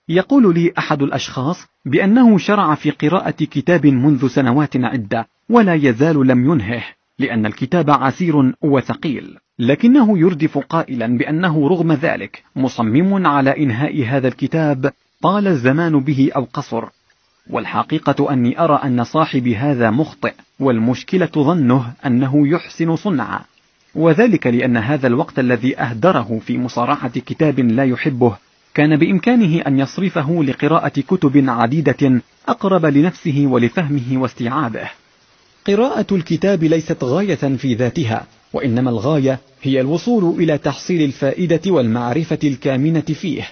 [0.08, 6.52] يقول لي أحد الأشخاص بأنه شرع في قراءة كتاب منذ سنوات عدة ولا يزال لم
[6.52, 6.82] ينهه
[7.18, 9.36] لأن الكتاب عسير وثقيل.
[9.58, 14.92] لكنه يردف قائلا بأنه رغم ذلك مصمم على إنهاء هذا الكتاب
[15.22, 16.84] طال الزمان به أو قصر.
[17.50, 23.40] والحقيقة أني أرى أن صاحب هذا مخطئ والمشكلة ظنه أنه يحسن صنعا.
[23.94, 28.36] وذلك لأن هذا الوقت الذي أهدره في مصارحة كتاب لا يحبه
[28.74, 34.90] كان بإمكانه أن يصرفه لقراءة كتب عديدة أقرب لنفسه ولفهمه واستيعابه.
[35.66, 43.00] قراءة الكتاب ليست غاية في ذاتها، وإنما الغاية هي الوصول إلى تحصيل الفائدة والمعرفة الكامنة
[43.00, 43.48] فيه.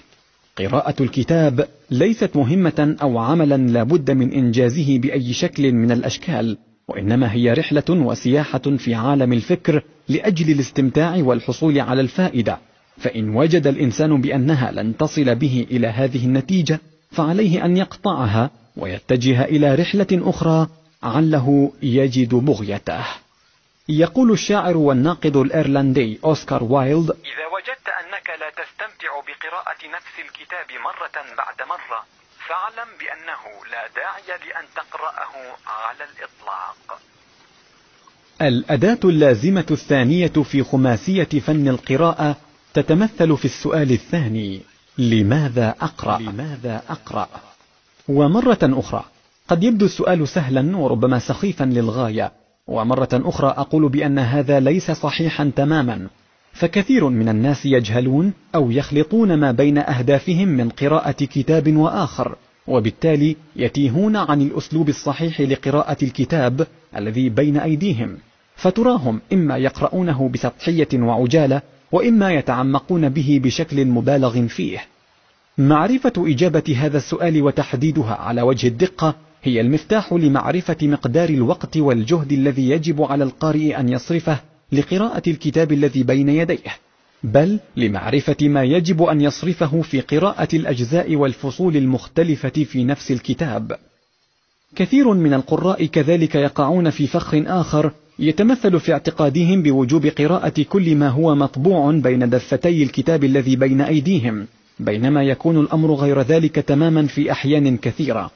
[0.58, 6.58] قراءة الكتاب ليست مهمة أو عملا لا بد من إنجازه بأي شكل من الأشكال،
[6.88, 12.58] وإنما هي رحلة وسياحة في عالم الفكر لأجل الاستمتاع والحصول على الفائدة.
[13.02, 16.80] فإن وجد الإنسان بأنها لن تصل به إلى هذه النتيجة
[17.12, 20.68] فعليه أن يقطعها ويتجه إلى رحلة أخرى
[21.02, 23.04] عله يجد بغيته.
[23.88, 31.36] يقول الشاعر والناقد الإيرلندي أوسكار وايلد إذا وجدت أنك لا تستمتع بقراءة نفس الكتاب مرة
[31.36, 32.00] بعد مرة
[32.48, 33.42] فاعلم بأنه
[33.72, 35.32] لا داعي لأن تقرأه
[35.66, 37.00] على الإطلاق.
[38.42, 42.36] الأداة اللازمة الثانية في خماسية فن القراءة
[42.74, 44.60] تتمثل في السؤال الثاني
[44.98, 47.28] لماذا أقرأ؟ لماذا أقرأ؟
[48.08, 49.04] ومرة أخرى
[49.48, 52.32] قد يبدو السؤال سهلا وربما سخيفا للغاية
[52.66, 56.08] ومرة أخرى أقول بأن هذا ليس صحيحا تماما
[56.52, 64.16] فكثير من الناس يجهلون أو يخلطون ما بين أهدافهم من قراءة كتاب وآخر وبالتالي يتيهون
[64.16, 66.66] عن الأسلوب الصحيح لقراءة الكتاب
[66.96, 68.18] الذي بين أيديهم
[68.56, 71.62] فتراهم إما يقرؤونه بسطحية وعجالة
[71.92, 74.86] وإما يتعمقون به بشكل مبالغ فيه.
[75.58, 82.70] معرفة إجابة هذا السؤال وتحديدها على وجه الدقة هي المفتاح لمعرفة مقدار الوقت والجهد الذي
[82.70, 84.40] يجب على القارئ أن يصرفه
[84.72, 86.76] لقراءة الكتاب الذي بين يديه
[87.22, 93.76] بل لمعرفة ما يجب أن يصرفه في قراءة الأجزاء والفصول المختلفة في نفس الكتاب.
[94.76, 101.08] كثير من القراء كذلك يقعون في فخ آخر يتمثل في اعتقادهم بوجوب قراءة كل ما
[101.08, 104.46] هو مطبوع بين دفتي الكتاب الذي بين أيديهم
[104.80, 108.30] بينما يكون الأمر غير ذلك تماما في أحيان كثيرة.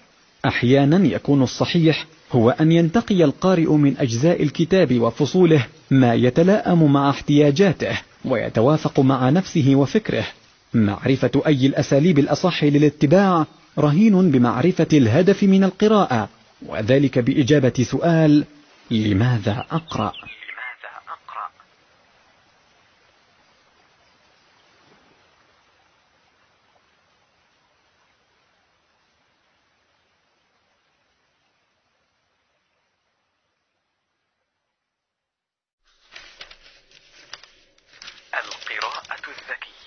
[0.47, 7.99] أحيانا يكون الصحيح هو أن ينتقي القارئ من أجزاء الكتاب وفصوله ما يتلائم مع احتياجاته
[8.25, 10.27] ويتوافق مع نفسه وفكره.
[10.75, 13.47] معرفة أي الأساليب الأصح للاتباع
[13.79, 16.29] رهين بمعرفة الهدف من القراءة
[16.69, 18.45] وذلك بإجابة سؤال
[18.91, 20.13] لماذا أقرأ؟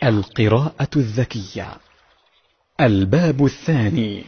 [0.03, 1.77] القراءة الذكية.
[2.81, 4.25] الباب الثاني.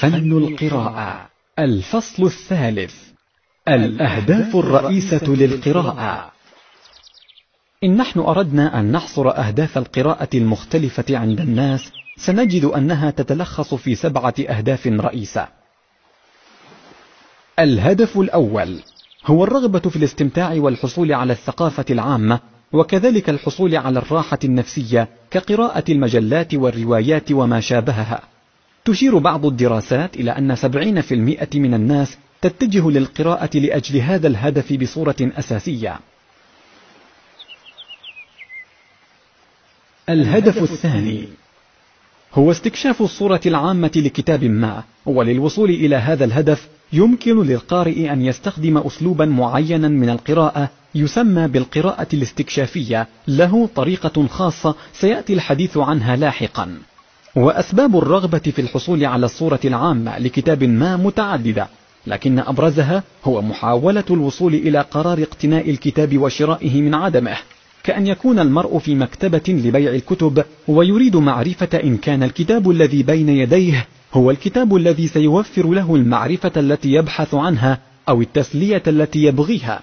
[0.00, 1.30] فن القراءة.
[1.58, 3.07] الفصل الثالث.
[3.74, 6.32] الأهداف الرئيسة للقراءة.
[7.84, 14.34] إن نحن أردنا أن نحصر أهداف القراءة المختلفة عند الناس سنجد أنها تتلخص في سبعة
[14.48, 15.48] أهداف رئيسة.
[17.58, 18.80] الهدف الأول
[19.26, 22.40] هو الرغبة في الاستمتاع والحصول على الثقافة العامة
[22.72, 28.22] وكذلك الحصول على الراحة النفسية كقراءة المجلات والروايات وما شابهها.
[28.84, 34.72] تشير بعض الدراسات إلى أن سبعين في المئة من الناس تتجه للقراءة لأجل هذا الهدف
[34.72, 36.00] بصورة أساسية.
[40.08, 41.28] الهدف الثاني.
[42.34, 49.24] هو استكشاف الصورة العامة لكتاب ما وللوصول إلى هذا الهدف يمكن للقارئ أن يستخدم أسلوبا
[49.24, 53.08] معينا من القراءة يسمى بالقراءة الاستكشافية.
[53.28, 56.78] له طريقة خاصة سيأتي الحديث عنها لاحقا.
[57.36, 61.68] وأسباب الرغبة في الحصول على الصورة العامة لكتاب ما متعددة.
[62.08, 67.36] لكن أبرزها هو محاولة الوصول إلى قرار اقتناء الكتاب وشرائه من عدمه
[67.84, 73.86] كأن يكون المرء في مكتبة لبيع الكتب ويريد معرفة إن كان الكتاب الذي بين يديه
[74.12, 77.78] هو الكتاب الذي سيوفر له المعرفة التي يبحث عنها
[78.08, 79.82] أو التسلية التي يبغيها.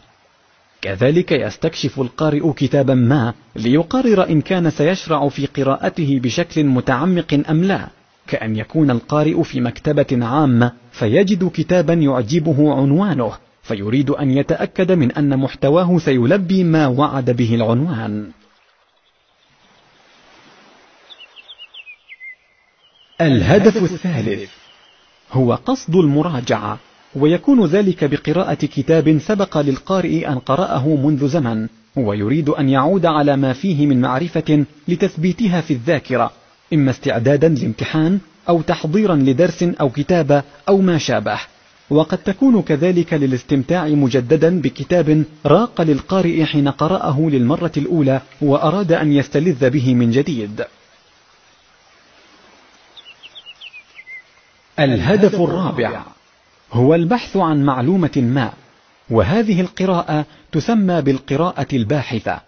[0.82, 7.88] كذلك يستكشف القارئ كتابا ما ليقرر إن كان سيشرع في قراءته بشكل متعمق أم لا.
[8.28, 13.32] كأن يكون القارئ في مكتبة عامة فيجد كتابا يعجبه عنوانه
[13.64, 18.32] فيريد أن يتأكد من أن محتواه سيلبي ما وعد به العنوان.
[23.22, 24.50] الهدف الثالث.
[25.32, 26.80] هو قصد المراجعة
[27.16, 33.54] ويكون ذلك بقراءة كتاب سبق للقارئ أن قرأه منذ زمن ويريد أن يعود على ما
[33.54, 36.32] فيه من معرفة لتثبيتها في الذاكرة.
[36.74, 41.40] إما استعدادا لامتحان أو تحضيرا لدرس أو كتابة أو ما شابه.
[41.90, 49.70] وقد تكون كذلك للاستمتاع مجددا بكتاب راق للقارئ حين قرأه للمرة الأولى وأراد أن يستلذ
[49.70, 50.66] به من جديد.
[54.80, 56.04] الهدف الرابع.
[56.72, 58.54] هو البحث عن معلومة ما.
[59.10, 62.40] وهذه القراءة تسمى بالقراءة الباحثة.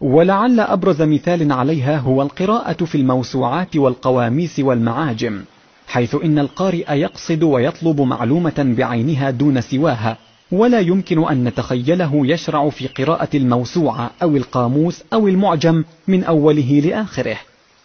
[0.00, 5.42] ولعل أبرز مثال عليها هو القراءة في الموسوعات والقواميس والمعاجم
[5.88, 10.16] حيث إن القارئ يقصد ويطلب معلومة بعينها دون سواها
[10.52, 17.36] ولا يمكن أن نتخيله يشرع في قراءة الموسوعة أو القاموس أو المعجم من أوله لآخره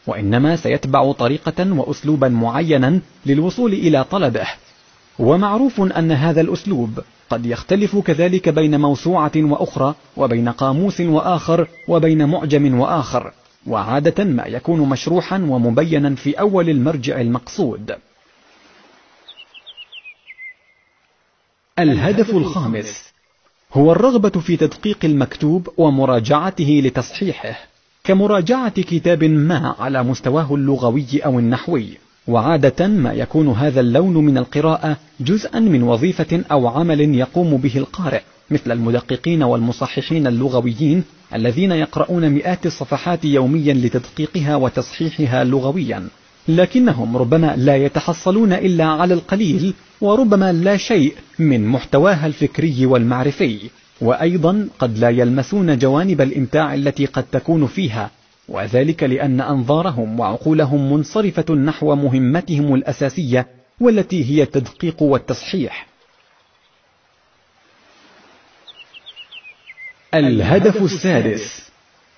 [0.08, 4.48] وإنما سيتبع طريقة وأسلوبا معينا للوصول إلى طلبه.
[5.20, 12.80] ومعروف أن هذا الأسلوب قد يختلف كذلك بين موسوعة وأخرى وبين قاموس وآخر وبين معجم
[12.80, 13.32] وآخر.
[13.68, 17.96] وعادة ما يكون مشروحا ومبينا في أول المرجع المقصود.
[21.80, 23.14] الهدف الخامس
[23.74, 27.60] هو الرغبة في تدقيق المكتوب ومراجعته لتصحيحه
[28.04, 31.98] كمراجعة كتاب ما على مستواه اللغوي أو النحوي.
[32.28, 38.22] وعادة ما يكون هذا اللون من القراءة جزءا من وظيفة أو عمل يقوم به القارئ
[38.52, 41.04] مثل المدققين والمصححين اللغويين
[41.34, 46.08] الذين يقرؤون مئات الصفحات يوميا لتدقيقها وتصحيحها لغويا.
[46.48, 53.60] لكنهم ربما لا يتحصلون إلا على القليل وربما لا شيء من محتواها الفكري والمعرفي.
[54.02, 58.12] وأيضا قد لا يلمسون جوانب الإمتاع التي قد تكون فيها
[58.50, 63.48] وذلك لأن أنظارهم وعقولهم منصرفة نحو مهمتهم الأساسية
[63.80, 65.88] والتي هي التدقيق والتصحيح.
[70.14, 71.70] الهدف السادس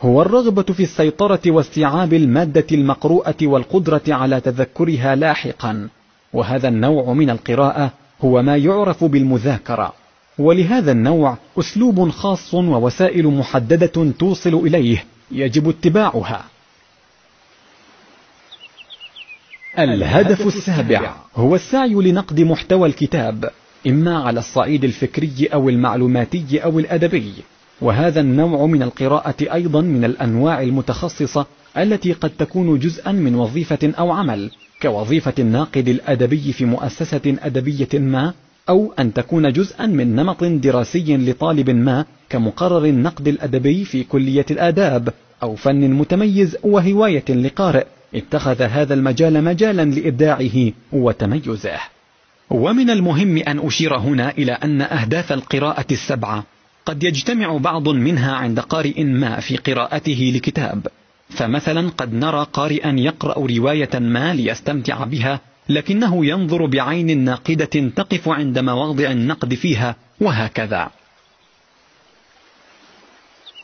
[0.02, 5.90] هو الرغبة في السيطرة واستيعاب المادة المقروءة والقدرة على تذكرها لاحقا
[6.34, 7.92] وهذا النوع من القراءة
[8.22, 9.94] هو ما يعرف بالمذاكرة.
[10.38, 16.46] ولهذا النوع أسلوب خاص ووسائل محددة توصل إليه يجب اتباعها.
[19.80, 21.16] الهدف السابع.
[21.36, 23.50] هو السعي لنقد محتوى الكتاب
[23.88, 27.34] إما على الصعيد الفكري أو المعلوماتي أو الأدبي.
[27.82, 31.46] وهذا النوع من القراءة أيضا من الأنواع المتخصصة
[31.78, 34.52] التي قد تكون جزءا من وظيفة أو عمل
[34.82, 38.34] كوظيفة الناقد الأدبي في مؤسسة أدبية ما
[38.70, 45.14] أو أن تكون جزءا من نمط دراسي لطالب ما كمقرر النقد الأدبي في كلية الآداب
[45.44, 47.86] أو فن متميز وهواية لقارئ.
[48.16, 51.80] اتخذ هذا المجال مجالا لإبداعه وتميزه.
[52.50, 56.44] ومن المهم أن أشير هنا إلى أن أهداف القراءة السبعة
[56.86, 60.88] قد يجتمع بعض منها عند قارئ ما في قراءته لكتاب.
[61.30, 68.60] فمثلا قد نرى قارئا يقرأ رواية ما ليستمتع بها لكنه ينظر بعين ناقدة تقف عند
[68.60, 70.90] مواضع النقد فيها وهكذا.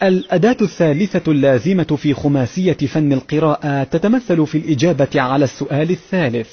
[0.03, 6.49] الأداة الثالثة اللازمة في خماسية فن القراءة تتمثل في الإجابة على السؤال الثالث.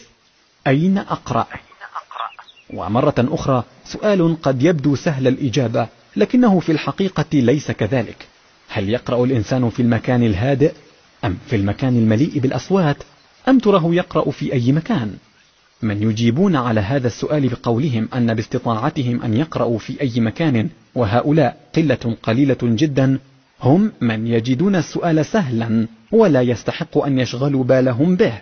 [0.66, 1.46] أين أقرأ؟
[2.74, 8.26] ومرة أخرى سؤال قد يبدو سهل الإجابة لكنه في الحقيقة ليس كذلك.
[8.68, 10.72] هل يقرأ الإنسان في المكان الهادئ؟
[11.24, 12.96] أم في المكان المليء بالأصوات؟
[13.48, 15.16] أم تراه يقرأ في أي مكان؟
[15.82, 22.16] من يجيبون على هذا السؤال بقولهم أن باستطاعتهم أن يقرأوا في أي مكان وهؤلاء قلة
[22.22, 23.18] قليلة جدا
[23.62, 28.32] هم من يجدون السؤال سهلا ولا يستحق أن يشغلوا بالهم به.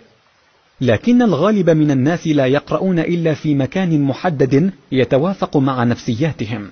[0.81, 6.69] لكن الغالب من الناس لا يقرؤون إلا في مكان محدد يتوافق مع نفسياتهم.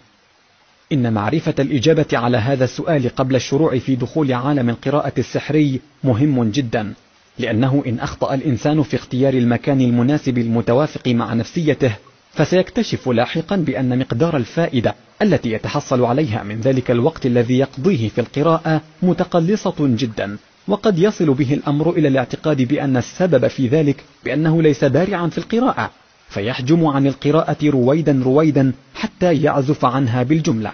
[0.91, 6.93] إن معرفة الإجابة على هذا السؤال قبل الشروع في دخول عالم القراءة السحري مهم جدا.
[7.39, 11.95] لأنه إن أخطأ الإنسان في اختيار المكان المناسب المتوافق مع نفسيته
[12.31, 18.81] فسيكتشف لاحقا بأن مقدار الفائدة التي يتحصل عليها من ذلك الوقت الذي يقضيه في القراءة
[19.01, 20.37] متقلصة جدا.
[20.67, 25.91] وقد يصل به الأمر إلى الاعتقاد بأن السبب في ذلك بأنه ليس بارعا في القراءة
[26.29, 30.71] فيحجم عن القراءة رويدا رويدا حتى يعزف عنها بالجملة.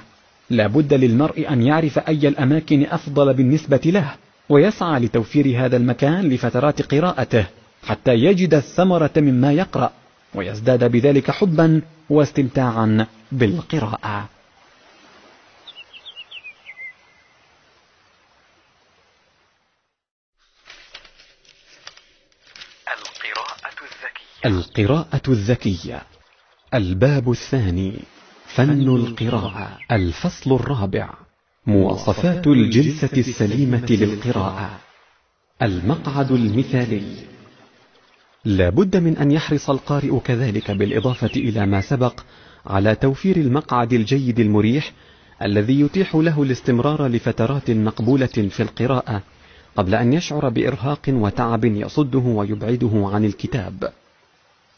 [0.49, 4.11] لا بد للمرء أن يعرف أي الأماكن أفضل بالنسبة له
[4.49, 7.45] ويسعى لتوفير هذا المكان لفترات قراءته
[7.83, 9.91] حتى يجد الثمرة مما يقرأ
[10.35, 14.29] ويزداد بذلك حبا واستمتاعا بالقراءة.
[24.45, 26.01] القراءة الذكية.
[26.73, 27.99] الباب الثاني
[28.45, 29.77] فن القراءة.
[29.91, 31.09] الفصل الرابع
[31.67, 34.79] مواصفات الجلسة السليمة للقراءة.
[35.61, 37.03] المقعد المثالي.
[38.45, 42.19] لا بد من أن يحرص القارئ كذلك بالإضافة إلى ما سبق
[42.65, 44.91] على توفير المقعد الجيد المريح
[45.41, 49.21] الذي يتيح له الاستمرار لفترات مقبولة في القراءة
[49.75, 53.93] قبل أن يشعر بإرهاق وتعب يصده ويبعده عن الكتاب.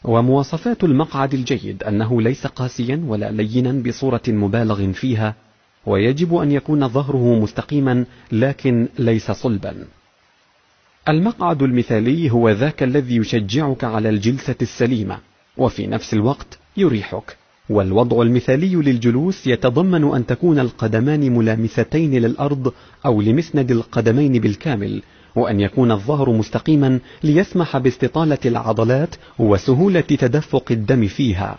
[0.04, 5.34] ومواصفات المقعد الجيد أنه ليس قاسيا ولا لينا بصورة مبالغ فيها
[5.86, 9.74] ويجب أن يكون ظهره مستقيما لكن ليس صلبا.
[11.08, 15.18] المقعد المثالي هو ذاك الذي يشجعك على الجلسة السليمة
[15.56, 17.36] وفي نفس الوقت يريحك.
[17.70, 22.72] والوضع المثالي للجلوس يتضمن أن تكون القدمان ملامستين للأرض
[23.06, 25.02] أو لمسند القدمين بالكامل
[25.36, 31.58] وأن يكون الظهر مستقيما ليسمح باستطالة العضلات وسهولة تدفق الدم فيها.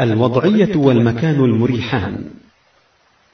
[0.00, 2.24] الوضعية والمكان المريحان.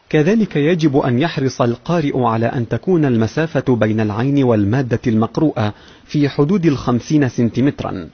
[0.08, 5.74] كذلك يجب أن يحرص القارئ على أن تكون المسافة بين العين والمادة المقروءة
[6.04, 8.08] في حدود الخمسين سنتيمترا.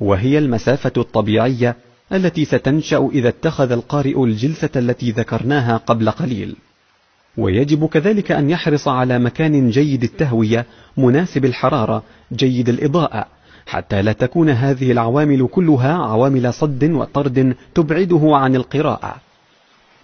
[0.00, 1.76] وهي المسافة الطبيعية
[2.12, 6.56] التي ستنشأ إذا اتخذ القارئ الجلسة التي ذكرناها قبل قليل.
[7.36, 10.66] ويجب كذلك أن يحرص على مكان جيد التهوية
[10.96, 12.02] مناسب الحرارة
[12.32, 13.26] جيد الإضاءة
[13.68, 19.16] حتى لا تكون هذه العوامل كلها عوامل صد وطرد تبعده عن القراءة.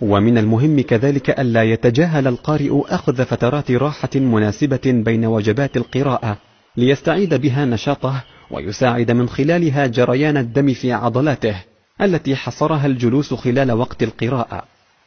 [0.01, 6.39] ومن المهم كذلك ألا يتجاهل القارئ أخذ فترات راحة مناسبة بين وجبات القراءة
[6.77, 11.57] ليستعيد بها نشاطه ويساعد من خلالها جريان الدم في عضلاته
[12.01, 14.65] التي حصرها الجلوس خلال وقت القراءة.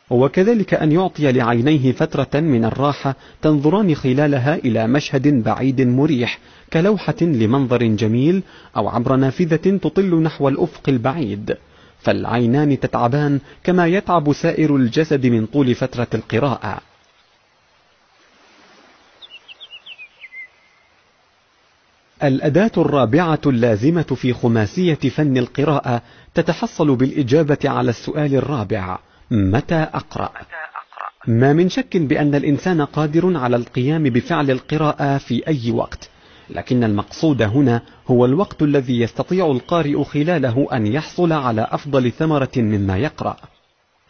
[0.10, 6.40] وكذلك أن يعطي لعينيه فترة من الراحة تنظران خلالها إلى مشهد بعيد مريح
[6.74, 8.44] كلوحة لمنظر جميل
[8.78, 11.58] أو عبر نافذة تطل نحو الأفق البعيد.
[12.00, 16.80] فالعينان تتعبان كما يتعب سائر الجسد من طول فترة القراءة.
[22.24, 26.02] الأداة الرابعة اللازمة في خماسية فن القراءة
[26.34, 29.00] تتحصل بالإجابة على السؤال الرابع
[29.32, 30.32] متى أقرأ؟
[31.28, 36.10] ما من شك بأن الإنسان قادر على القيام بفعل القراءة في أي وقت.
[36.50, 42.98] لكن المقصود هنا هو الوقت الذي يستطيع القارئ خلاله أن يحصل على أفضل ثمرة مما
[42.98, 43.38] يقرأ.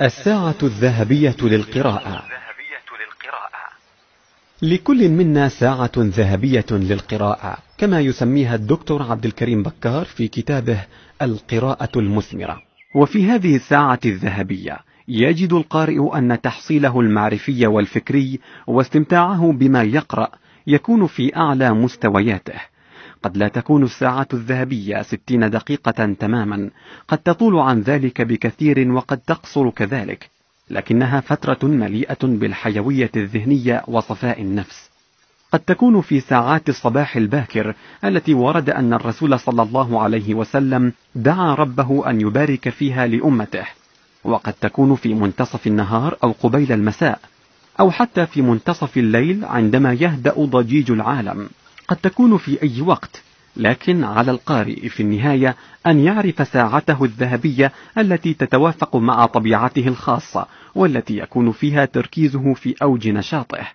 [0.01, 2.23] الساعة الذهبية للقراءة.
[4.61, 10.85] لكل منا ساعة ذهبية للقراءة كما يسميها الدكتور عبد الكريم بكار في كتابه
[11.21, 12.61] القراءة المثمرة.
[12.95, 14.77] وفي هذه الساعة الذهبية
[15.07, 20.29] يجد القارئ أن تحصيله المعرفي والفكري واستمتاعه بما يقرأ
[20.67, 22.59] يكون في أعلى مستوياته.
[23.23, 26.69] قد لا تكون الساعة الذهبية ستين دقيقة تماما.
[27.07, 30.29] قد تطول عن ذلك بكثير وقد تقصر كذلك.
[30.69, 34.89] لكنها فترة مليئة بالحيوية الذهنية وصفاء النفس.
[35.51, 37.73] قد تكون في ساعات الصباح الباكر
[38.03, 43.65] التي ورد أن الرسول صلى الله عليه وسلم دعا ربه أن يبارك فيها لأمته.
[44.23, 47.19] وقد تكون في منتصف النهار أو قبيل المساء.
[47.79, 51.49] أو حتى في منتصف الليل عندما يهدأ ضجيج العالم.
[51.87, 53.23] قد تكون في أي وقت
[53.57, 55.55] لكن على القارئ في النهاية
[55.87, 63.07] أن يعرف ساعته الذهبية التي تتوافق مع طبيعته الخاصة والتي يكون فيها تركيزه في أوج
[63.07, 63.67] نشاطه.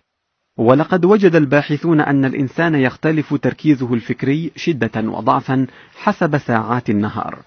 [0.57, 5.67] ولقد وجد الباحثون أن الإنسان يختلف تركيزه الفكري شدة وضعفا
[5.97, 7.39] حسب ساعات النهار.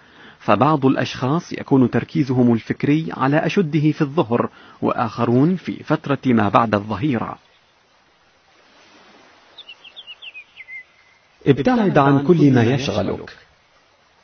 [0.46, 4.50] فبعض الأشخاص يكون تركيزهم الفكري على أشده في الظهر
[4.82, 7.38] وآخرون في فترة ما بعد الظهيرة.
[11.48, 13.38] ابتعد عن كل ما يشغلك.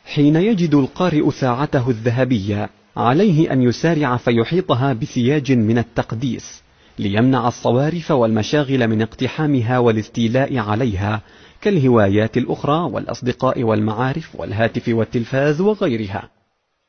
[0.06, 6.64] حين يجد القارئ ساعته الذهبية عليه أن يسارع فيحيطها بسياج من التقديس
[7.00, 11.22] ليمنع الصوارف والمشاغل من اقتحامها والاستيلاء عليها
[11.62, 16.30] كالهوايات الأخرى والأصدقاء والمعارف والهاتف والتلفاز وغيرها.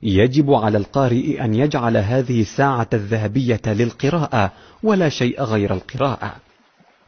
[0.03, 6.37] يجب على القارئ أن يجعل هذه الساعة الذهبية للقراءة ولا شيء غير القراءة.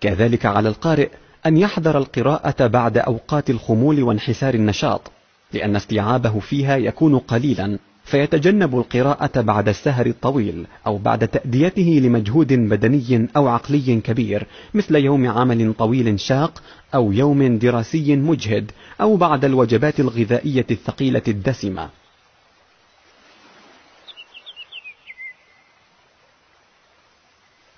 [0.00, 1.08] كذلك على القارئ
[1.46, 5.10] أن يحذر القراءة بعد أوقات الخمول وانحسار النشاط
[5.52, 7.78] لأن استيعابه فيها يكون قليلا.
[8.04, 15.28] فيتجنب القراءة بعد السهر الطويل أو بعد تأديته لمجهود بدني أو عقلي كبير مثل يوم
[15.28, 16.62] عمل طويل شاق
[16.94, 18.70] أو يوم دراسي مجهد
[19.00, 21.88] أو بعد الوجبات الغذائية الثقيلة الدسمة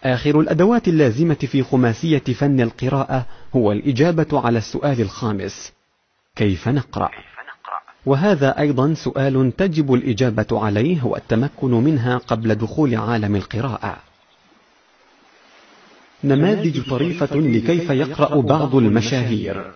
[0.05, 3.27] آخر الأدوات اللازمة في خماسية فن القراءة
[3.57, 5.73] هو الإجابة على السؤال الخامس
[6.37, 7.11] كيف نقرأ؟
[8.07, 13.97] وهذا أيضا سؤال تجب الإجابة عليه والتمكن منها قبل دخول عالم القراءة.
[16.25, 19.73] نماذج طريفة لكيف يقرأ بعض المشاهير.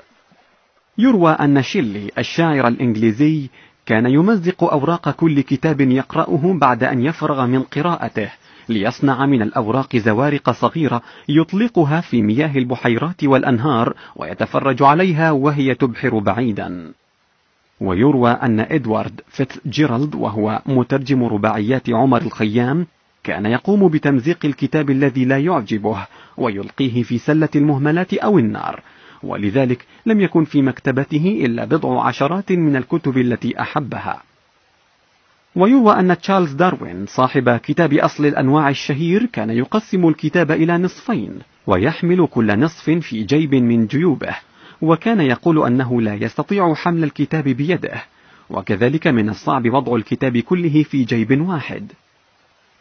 [0.98, 3.48] يروى أن شيلي الشاعر الإنجليزي
[3.86, 8.31] كان يمزق أوراق كل كتاب يقرأه بعد أن يفرغ من قراءته
[8.69, 16.93] ليصنع من الأوراق زوارق صغيرة يطلقها في مياه البحيرات والأنهار ويتفرج عليها وهي تبحر بعيدا.
[17.81, 22.86] ويروى أن إدوارد فيتس جيرالد وهو مترجم رباعيات عمر الخيام
[23.24, 28.82] كان يقوم بتمزيق الكتاب الذي لا يعجبه ويلقيه في سلة المهملات أو النار
[29.23, 34.23] ولذلك لم يكن في مكتبته إلا بضع عشرات من الكتب التي أحبها.
[35.57, 42.27] ويروى أن تشارلز داروين صاحب كتاب أصل الأنواع الشهير كان يقسم الكتاب إلى نصفين ويحمل
[42.27, 44.36] كل نصف في جيب من جيوبه.
[44.82, 48.02] وكان يقول أنه لا يستطيع حمل الكتاب بيده
[48.51, 51.93] وكذلك من الصعب وضع الكتاب كله في جيب واحد.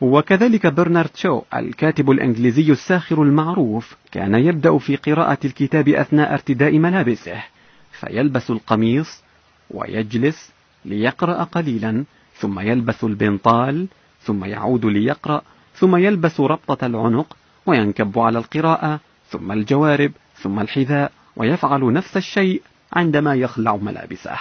[0.02, 7.44] وكذلك برنارد شو الكاتب الإنجليزي الساخر المعروف كان يبدأ في قراءة الكتاب أثناء ارتداء ملابسه
[7.92, 9.24] فيلبس القميص
[9.72, 10.52] ويجلس
[10.86, 12.06] ليقرأ قليلا
[12.36, 13.88] ثم يلبس البنطال
[14.22, 15.42] ثم يعود ليقرأ
[15.76, 19.00] ثم يلبس ربطة العنق وينكب على القراءة
[19.30, 22.62] ثم الجوارب ثم الحذاء ويفعل نفس الشيء
[22.94, 24.32] عندما يخلع ملابسه.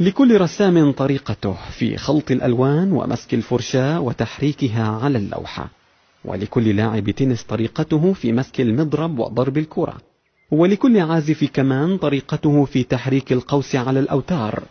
[0.00, 5.68] لكل رسام طريقته في خلط الألوان ومسك الفرشاة وتحريكها على اللوحة.
[6.24, 9.96] ولكل لاعب تنس طريقته في مسك المضرب وضرب الكرة.
[10.50, 14.62] ولكل عازف كمان طريقته في تحريك القوس على الأوتار.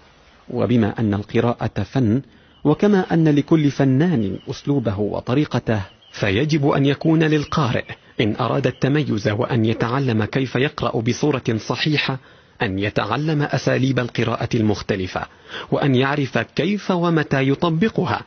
[0.49, 2.22] وبما أن القراءة فن
[2.64, 5.81] وكما أن لكل فنان أسلوبه وطريقته
[6.11, 7.85] فيجب أن يكون للقارئ
[8.22, 12.18] إن أراد التميز وأن يتعلم كيف يقرأ بصورة صحيحة
[12.61, 15.27] أن يتعلم أساليب القراءة المختلفة
[15.72, 18.22] وأن يعرف كيف ومتى يطبقها.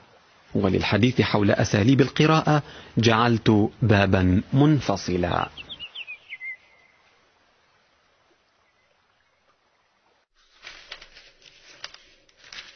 [0.54, 2.62] وللحديث حول أساليب القراءة
[2.98, 5.48] جعلت بابا منفصلا.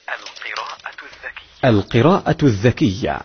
[0.09, 1.69] القراءة الذكية.
[1.69, 3.21] القراءة الذكية.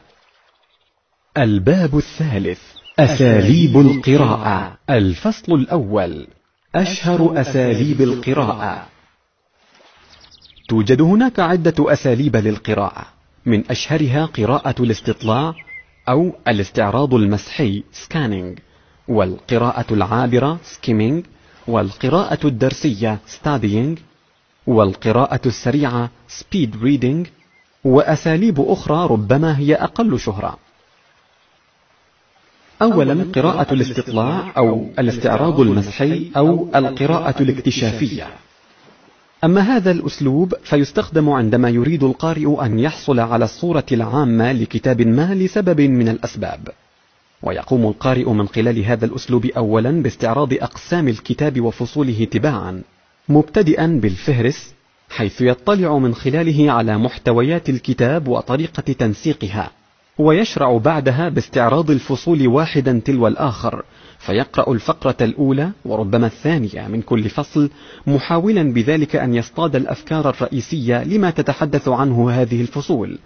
[1.37, 2.74] الباب الثالث.
[2.99, 4.77] أساليب القراءة.
[4.89, 6.27] الفصل الأول.
[6.75, 8.87] أشهر أساليب القراءة.
[10.69, 13.05] توجد هناك عدة أساليب للقراءة.
[13.45, 15.53] من أشهرها قراءة الاستطلاع
[16.09, 18.59] أو الاستعراض المسحي scanning
[19.07, 21.23] والقراءة العابرة skimming
[21.67, 23.99] والقراءة الدرسية studying
[24.67, 26.09] والقراءة السريعة
[26.39, 27.27] speed reading
[27.83, 30.64] وأساليب أخرى ربما هي أقل شهرة.
[32.81, 38.27] أولا قراءة الاستطلاع أو الاستعراض المسحي أو القراءة الاكتشافية.
[39.43, 45.81] أما هذا الأسلوب فيستخدم عندما يريد القارئ أن يحصل على الصورة العامة لكتاب ما لسبب
[45.81, 46.67] من الأسباب.
[47.43, 52.81] ويقوم القارئ من خلال هذا الأسلوب أولا باستعراض أقسام الكتاب وفصوله تباعا
[53.29, 54.73] مبتدئا بالفهرس
[55.09, 59.71] حيث يطلع من خلاله على محتويات الكتاب وطريقة تنسيقها.
[60.19, 63.83] ويشرع بعدها باستعراض الفصول واحدا تلو الآخر
[64.19, 67.69] فيقرأ الفقرة الأولى وربما الثانية من كل فصل
[68.07, 73.19] محاولا بذلك أن يصطاد الأفكار الرئيسية لما تتحدث عنه هذه الفصول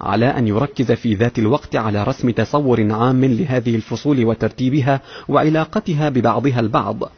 [0.00, 6.60] على أن يركز في ذات الوقت على رسم تصور عام لهذه الفصول وترتيبها وعلاقتها ببعضها
[6.60, 7.10] البعض.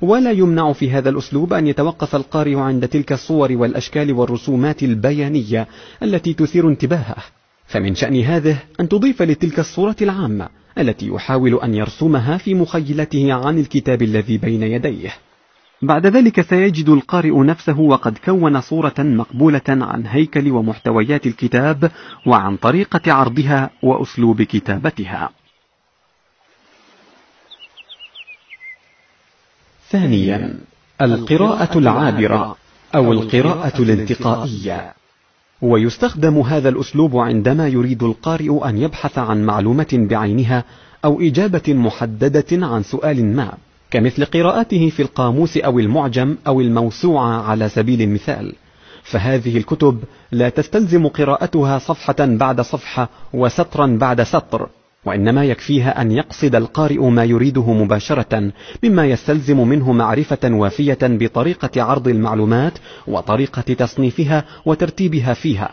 [0.00, 5.68] ولا يمنع في هذا الأسلوب أن يتوقف القارئ عند تلك الصور والأشكال والرسومات البيانية
[6.02, 7.16] التي تثير انتباهه.
[7.66, 10.48] فمن شأن هذه أن تضيف لتلك الصورة العامة
[10.78, 15.14] التي يحاول أن يرسمها في مخيلته عن الكتاب الذي بين يديه.
[15.82, 21.90] بعد ذلك سيجد القارئ نفسه وقد كون صورة مقبولة عن هيكل ومحتويات الكتاب
[22.26, 25.30] وعن طريقة عرضها وأسلوب كتابتها.
[29.88, 30.58] ثانيا
[31.02, 32.56] القراءة العابرة
[32.94, 34.94] أو القراءة الانتقائية.
[35.62, 40.64] ويستخدم هذا الأسلوب عندما يريد القارئ أن يبحث عن معلومة بعينها
[41.04, 43.52] أو إجابة محددة عن سؤال ما
[43.90, 48.52] كمثل قراءته في القاموس أو المعجم أو الموسوعة على سبيل المثال.
[49.02, 49.98] فهذه الكتب
[50.32, 54.68] لا تستلزم قراءتها صفحة بعد صفحة وسطرا بعد سطر.
[55.06, 58.52] وإنما يكفيها أن يقصد القارئ ما يريده مباشرة
[58.84, 62.72] مما يستلزم منه معرفة وافية بطريقة عرض المعلومات
[63.06, 65.70] وطريقة تصنيفها وترتيبها فيها.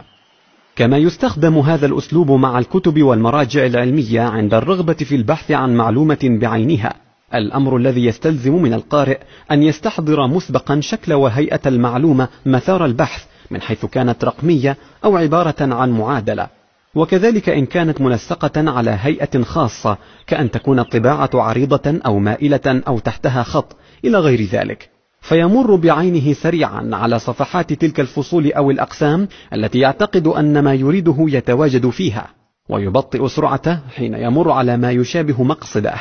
[0.76, 6.94] كما يستخدم هذا الأسلوب مع الكتب والمراجع العلمية عند الرغبة في البحث عن معلومة بعينها.
[7.34, 9.18] الأمر الذي يستلزم من القارئ
[9.52, 15.92] أن يستحضر مسبقا شكل وهيئة المعلومة مثار البحث من حيث كانت رقمية أو عبارة عن
[15.92, 16.63] معادلة.
[16.96, 19.98] وكذلك إن كانت منسقة على هيئة خاصة
[20.28, 23.76] كأن تكون الطباعة عريضة أو مائلة أو تحتها خط
[24.06, 24.90] إلى غير ذلك.
[25.22, 31.90] فيمر بعينه سريعا على صفحات تلك الفصول أو الأقسام التي يعتقد أن ما يريده يتواجد
[31.90, 32.28] فيها.
[32.70, 35.96] ويبطئ سرعته حين يمر على ما يشابه مقصده.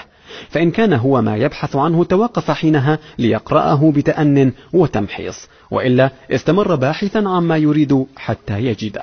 [0.49, 5.49] فإن كان هو ما يبحث عنه توقف حينها ليقرأه بتأن وتمحيص.
[5.71, 9.03] وإلا استمر باحثا عما يريد حتى يجده.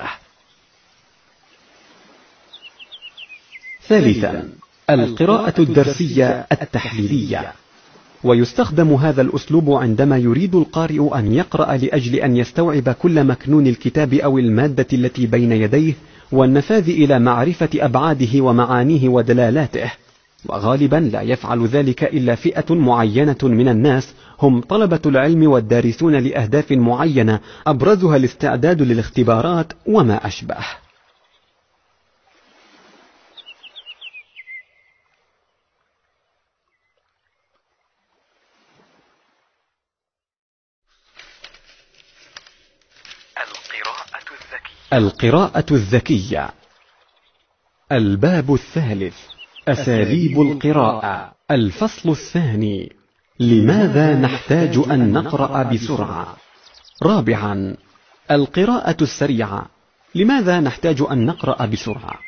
[3.90, 4.48] ثالثا
[4.90, 7.52] القراءة الدرسية التحليلية.
[8.24, 14.38] ويستخدم هذا الأسلوب عندما يريد القارئ أن يقرأ لأجل أن يستوعب كل مكنون الكتاب أو
[14.38, 15.92] المادة التي بين يديه
[16.32, 19.92] والنفاذ إلى معرفة أبعاده ومعانيه ودلالاته.
[20.46, 27.40] وغالبا لا يفعل ذلك إلا فئة معينة من الناس هم طلبة العلم والدارسون لأهداف معينة
[27.66, 30.56] أبرزها الاستعداد للاختبارات وما أشبه.
[44.92, 46.50] القراءة الذكية.
[47.92, 49.16] الباب الثالث
[49.68, 51.32] أساليب القراءة.
[51.50, 52.92] الفصل الثاني
[53.40, 56.36] لماذا نحتاج أن نقرأ بسرعة؟
[57.02, 57.76] رابعا
[58.30, 59.66] القراءة السريعة.
[60.14, 62.18] لماذا نحتاج أن نقرأ بسرعة؟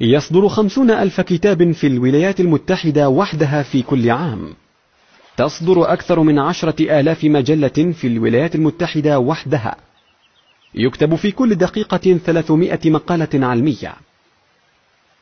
[0.00, 4.54] يصدر خمسون ألف كتاب في الولايات المتحدة وحدها في كل عام.
[5.36, 9.76] تصدر أكثر من عشرة آلاف مجلة في الولايات المتحدة وحدها.
[10.74, 13.94] يكتب في كل دقيقة ثلاثمائة مقالة علمية.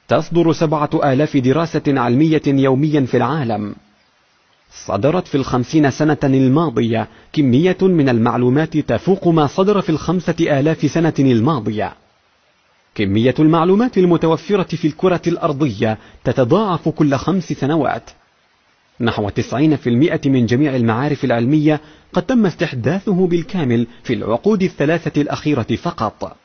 [0.09, 3.75] تصدر سبعة آلاف دراسة علمية يوميا في العالم.
[4.87, 7.09] صدرت في الخمسين سنة الماضية.
[7.33, 11.95] كمية من المعلومات تفوق ما صدر في الخمسة آلاف سنة الماضية.
[12.95, 18.11] كمية المعلومات المتوفرة في الكرة الأرضية تتضاعف كل خمس سنوات.
[19.03, 21.81] نحو 90% من جميع المعارف العلمية
[22.13, 26.37] قد تم استحداثه بالكامل في العقود الثلاثة الأخيرة فقط.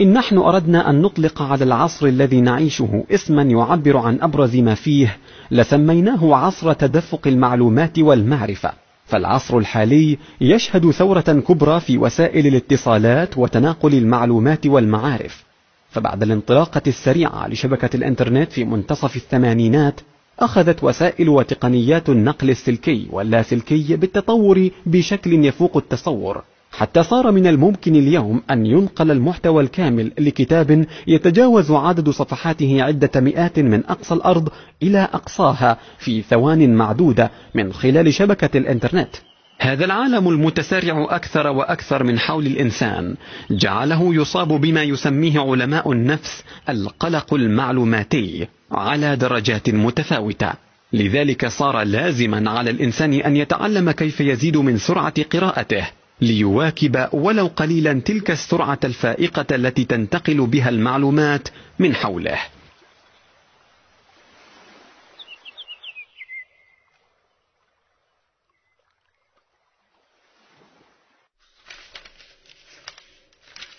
[0.00, 5.16] إن نحن أردنا أن نطلق على العصر الذي نعيشه اسما يعبر عن أبرز ما فيه
[5.50, 8.72] لسميناه عصر تدفق المعلومات والمعرفة.
[9.06, 15.44] فالعصر الحالي يشهد ثورة كبرى في وسائل الاتصالات وتناقل المعلومات والمعارف.
[15.90, 20.00] فبعد الانطلاقة السريعة لشبكة الإنترنت في منتصف الثمانينات
[20.40, 26.42] أخذت وسائل وتقنيات النقل السلكي واللاسلكي بالتطور بشكل يفوق التصور
[26.72, 33.58] حتى صار من الممكن اليوم أن ينقل المحتوى الكامل لكتاب يتجاوز عدد صفحاته عدة مئات
[33.58, 34.48] من أقصى الأرض
[34.82, 39.16] إلى أقصاها في ثوان معدودة من خلال شبكة الإنترنت.
[39.58, 43.14] هذا العالم المتسارع أكثر وأكثر من حول الإنسان.
[43.50, 50.52] جعله يصاب بما يسميه علماء النفس القلق المعلوماتي على درجات متفاوتة.
[50.92, 55.86] لذلك صار لازما على الإنسان أن يتعلم كيف يزيد من سرعة قراءته
[56.20, 61.48] ليواكب ولو قليلا تلك السرعة الفائقة التي تنتقل بها المعلومات
[61.78, 62.38] من حوله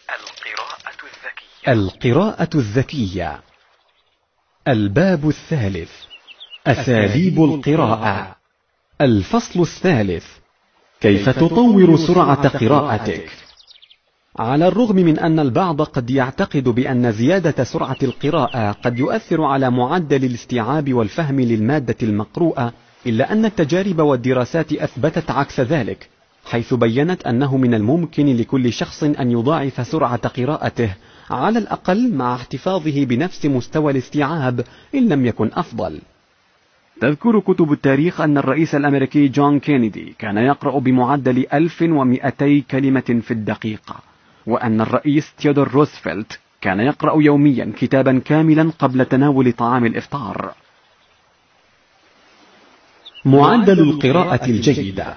[0.09, 3.39] القراءة الذكية القراءة الذكية.
[4.67, 5.91] الباب الثالث.
[6.67, 8.35] أساليب القراءة.
[9.01, 10.25] الفصل الثالث.
[11.01, 13.29] كيف تطور سرعة قراءتك؟
[14.39, 20.25] على الرغم من أن البعض قد يعتقد بأن زيادة سرعة القراءة قد يؤثر على معدل
[20.25, 22.73] الاستيعاب والفهم للمادة المقروءة
[23.05, 26.09] إلا أن التجارب والدراسات أثبتت عكس ذلك
[26.45, 30.95] حيث بينت أنه من الممكن لكل شخص أن يضاعف سرعة قراءته
[31.29, 34.65] على الأقل مع احتفاظه بنفس مستوى الاستيعاب
[34.95, 36.01] إن لم يكن أفضل.
[37.01, 43.95] تذكر كتب التاريخ أن الرئيس الأمريكي جون كينيدي كان يقرأ بمعدل 1200 كلمة في الدقيقة
[44.47, 50.53] وأن الرئيس تيودور روزفلت كان يقرأ يوميا كتابا كاملا قبل تناول طعام الإفطار.
[53.25, 55.15] معدل القراءة الجيدة.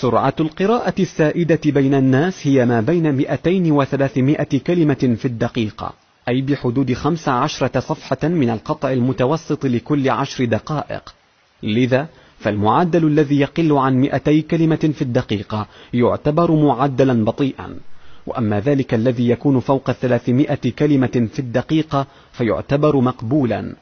[0.00, 5.92] سرعة القراءة السائدة بين الناس هي ما بين 200 و 300 كلمة في الدقيقة
[6.28, 11.14] أي بحدود خمس عشرة صفحة من القطع المتوسط لكل عشر دقائق.
[11.62, 12.08] لذا
[12.38, 17.76] فالمعدل الذي يقل عن 200 كلمة في الدقيقة يعتبر معدلا بطيئا.
[18.26, 23.74] وأما ذلك الذي يكون فوق 300 كلمة في الدقيقة فيعتبر مقبولا.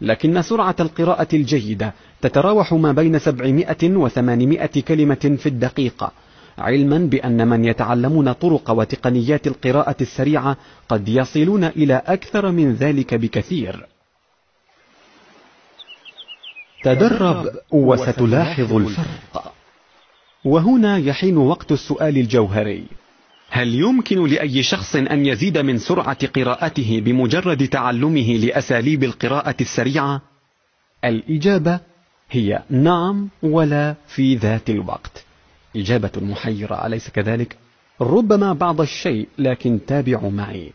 [0.00, 1.92] لكن سرعة القراءة الجيدة
[2.22, 6.12] تتراوح ما بين 700 و 800 كلمة في الدقيقة
[6.58, 10.56] علما بأن من يتعلمون طرق وتقنيات القراءة السريعة
[10.88, 13.86] قد يصلون إلى أكثر من ذلك بكثير.
[16.82, 19.52] تدرب وستلاحظ الفرق.
[20.44, 22.86] وهنا يحين وقت السؤال الجوهري.
[23.50, 30.22] هل يمكن لأي شخص أن يزيد من سرعة قراءته بمجرد تعلمه لأساليب القراءة السريعة؟
[31.04, 31.80] الإجابة
[32.30, 35.24] هي نعم ولا في ذات الوقت
[35.76, 37.56] إجابة محيرة أليس كذلك؟
[38.00, 40.72] ربما بعض الشيء لكن تابعوا معي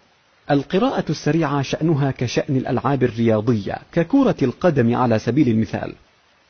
[0.51, 5.93] القراءة السريعة شأنها كشأن الألعاب الرياضية ككرة القدم على سبيل المثال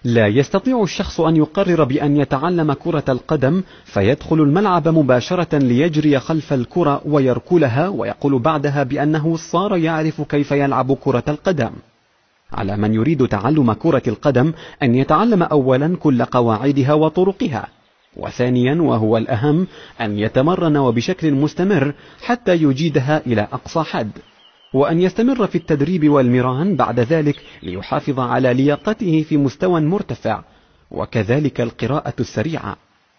[0.04, 7.02] لا يستطيع الشخص أن يقرر بأن يتعلم كرة القدم فيدخل الملعب مباشرة ليجري خلف الكرة
[7.06, 11.72] ويركلها ويقول بعدها بأنه صار يعرف كيف يلعب كرة القدم.
[12.54, 14.54] على من يريد تعلم كرة القدم
[14.84, 17.68] أن يتعلم أولا كل قواعدها وطرقها.
[18.18, 19.68] وثانيا وهو الأهم
[20.02, 24.12] أن يتمرن وبشكل مستمر حتى يجيدها إلى أقصى حد.
[24.74, 30.44] وأن يستمر في التدريب والمران بعد ذلك ليحافظ على لياقته في مستوى مرتفع.
[30.92, 32.78] وكذلك القراءة السريعة.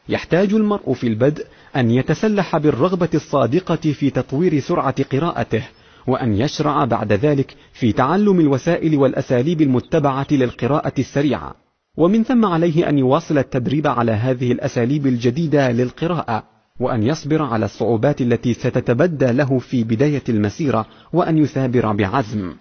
[0.09, 1.47] يحتاج المرء في البدء
[1.77, 5.63] أن يتسلح بالرغبة الصادقة في تطوير سرعة قراءته
[6.07, 11.55] وأن يشرع بعد ذلك في تعلم الوسائل والأساليب المتبعة للقراءة السريعة.
[11.97, 16.52] ومن ثم عليه أن يواصل التدريب على هذه الأساليب الجديدة للقراءة.
[16.81, 22.55] وأن يصبر على الصعوبات التي ستتبدى له في بداية المسيرة وأن يثابر بعزم.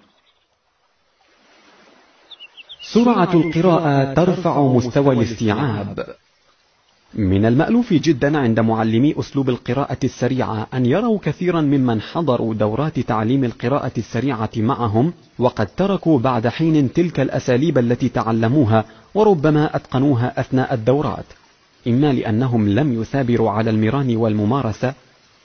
[2.93, 6.05] سرعة القراءة ترفع مستوى الاستيعاب.
[7.13, 13.43] من المألوف جدا عند معلمي أسلوب القراءة السريعة أن يروا كثيرا ممن حضروا دورات تعليم
[13.43, 18.85] القراءة السريعة معهم وقد تركوا بعد حين تلك الأساليب التي تعلموها
[19.15, 21.25] وربما أتقنوها أثناء الدورات.
[21.87, 24.93] إما لأنهم لم يثابروا على المران والممارسة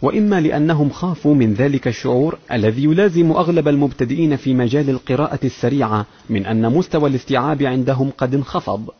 [0.03, 6.47] وإما لأنهم خافوا من ذلك الشعور الذي يلازم أغلب المبتدئين في مجال القراءة السريعة من
[6.47, 8.91] أن مستوى الاستيعاب عندهم قد انخفض.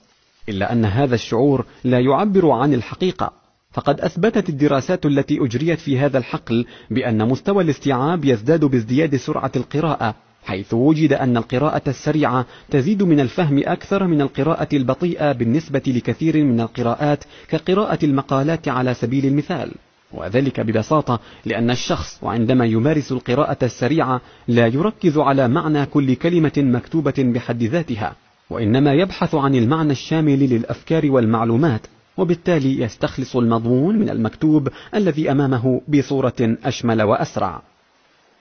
[0.49, 3.33] إلا أن هذا الشعور لا يعبر عن الحقيقة.
[3.73, 10.15] فقد أثبتت الدراسات التي أجريت في هذا الحقل بأن مستوى الاستيعاب يزداد بازدياد سرعة القراءة
[10.47, 16.61] حيث وجد أن القراءة السريعة تزيد من الفهم أكثر من القراءة البطيئة بالنسبة لكثير من
[16.61, 19.73] القراءات كقراءة المقالات على سبيل المثال.
[20.13, 27.15] وذلك ببساطة لأن الشخص وعندما يمارس القراءة السريعة لا يركز على معنى كل كلمة مكتوبة
[27.19, 28.17] بحد ذاتها
[28.51, 31.81] وإنما يبحث عن المعنى الشامل للأفكار والمعلومات
[32.17, 37.63] وبالتالي يستخلص المضمون من المكتوب الذي أمامه بصورة أشمل وأسرع.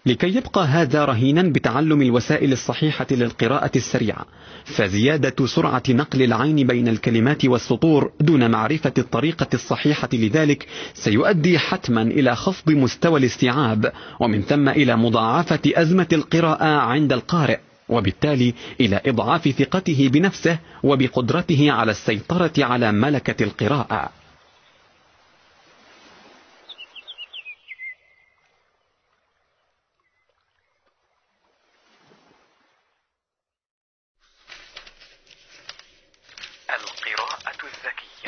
[0.05, 4.25] لكي يبقى هذا رهينا بتعلم الوسائل الصحيحة للقراءة السريعة
[4.65, 12.35] فزيادة سرعة نقل العين بين الكلمات والسطور دون معرفة الطريقة الصحيحة لذلك سيؤدي حتما إلى
[12.35, 17.59] خفض مستوى الاستيعاب ومن ثم إلى مضاعفة أزمة القراءة عند القارئ
[17.89, 24.09] وبالتالي إلى إضعاف ثقته بنفسه وبقدرته على السيطرة على ملكة القراءة.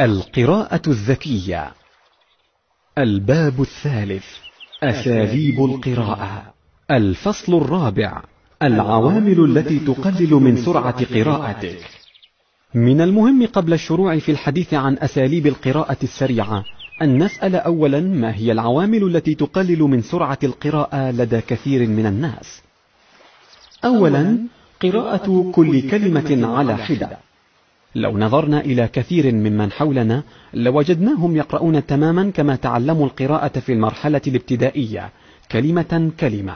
[0.01, 1.71] القراءة الذكية.
[2.97, 4.25] الباب الثالث
[4.83, 6.53] أساليب القراءة.
[6.91, 8.21] الفصل الرابع
[8.63, 11.79] العوامل التي تقلل من سرعة قراءتك.
[12.73, 16.63] من المهم قبل الشروع في الحديث عن أساليب القراءة السريعة
[17.01, 22.61] أن نسأل أولا ما هي العوامل التي تقلل من سرعة القراءة لدى كثير من الناس.
[23.85, 24.37] أولا
[24.81, 27.26] قراءة كل كلمة على حدة
[27.97, 35.09] لو نظرنا إلى كثير ممن حولنا لوجدناهم يقرؤون تماما كما تعلموا القراءة في المرحلة الابتدائية
[35.51, 36.55] كلمة كلمة.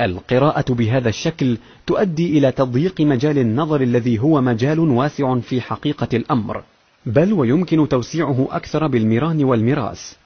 [0.00, 1.56] القراءة بهذا الشكل
[1.86, 6.62] تؤدي إلى تضييق مجال النظر الذي هو مجال واسع في حقيقة الأمر.
[7.06, 10.16] بل ويمكن توسيعه أكثر بالمران والمراس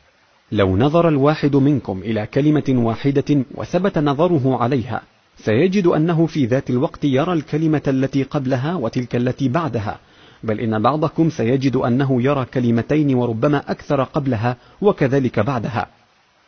[0.53, 5.03] لو نظر الواحد منكم إلى كلمة واحدة وثبت نظره عليها
[5.37, 9.99] سيجد أنه في ذات الوقت يرى الكلمة التي قبلها وتلك التي بعدها.
[10.43, 15.87] بل إن بعضكم سيجد أنه يرى كلمتين وربما أكثر قبلها وكذلك بعدها.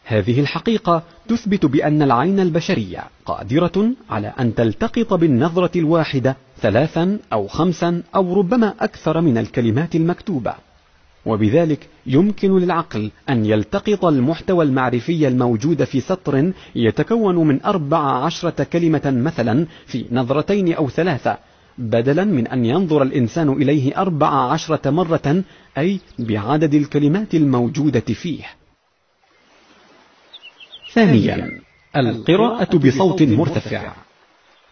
[0.05, 8.03] هذه الحقيقة تثبت بأن العين البشرية قادرة على أن تلتقط بالنظرة الواحدة ثلاثا أو خمسا
[8.15, 10.55] أو ربما أكثر من الكلمات المكتوبة.
[11.27, 19.03] وبذلك يمكن للعقل أن يلتقط المحتوى المعرفي الموجود في سطر يتكون من أربع عشرة كلمة
[19.05, 21.39] مثلا في نظرتين أو ثلاثة
[21.81, 25.44] بدلا من أن ينظر الإنسان إليه أربع عشرة مرة
[25.78, 28.44] أي بعدد الكلمات الموجودة فيه.
[30.93, 31.61] ثانيا
[31.97, 33.93] القراءة بصوت مرتفع.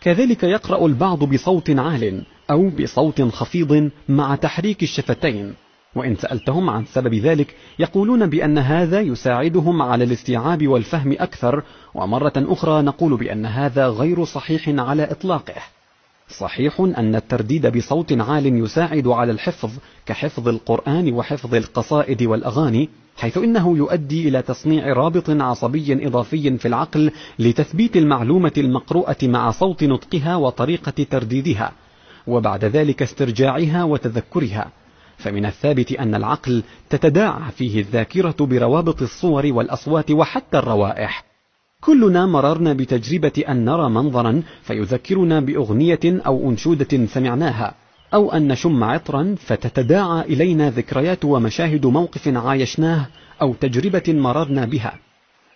[0.00, 5.54] كذلك يقرأ البعض بصوت عال أو بصوت خفيض مع تحريك الشفتين.
[5.94, 11.62] وإن سألتهم عن سبب ذلك يقولون بأن هذا يساعدهم على الاستيعاب والفهم أكثر.
[11.94, 15.62] ومرة أخرى نقول بأن هذا غير صحيح على إطلاقه.
[16.28, 19.70] صحيح أن الترديد بصوت عال يساعد على الحفظ
[20.06, 27.10] كحفظ القرآن وحفظ القصائد والأغاني حيث إنه يؤدي إلى تصنيع رابط عصبي إضافي في العقل
[27.38, 31.72] لتثبيت المعلومة المقروءة مع صوت نطقها وطريقة ترديدها
[32.26, 34.70] وبعد ذلك استرجاعها وتذكرها.
[35.16, 41.27] فمن الثابت أن العقل تتداعى فيه الذاكرة بروابط الصور والأصوات وحتى الروائح.
[41.84, 47.74] كلنا مررنا بتجربة أن نرى منظرا فيذكرنا بأغنية أو أنشودة سمعناها
[48.14, 53.06] أو أن نشم عطرا فتتداعى إلينا ذكريات ومشاهد موقف عايشناه
[53.42, 54.98] أو تجربة مررنا بها.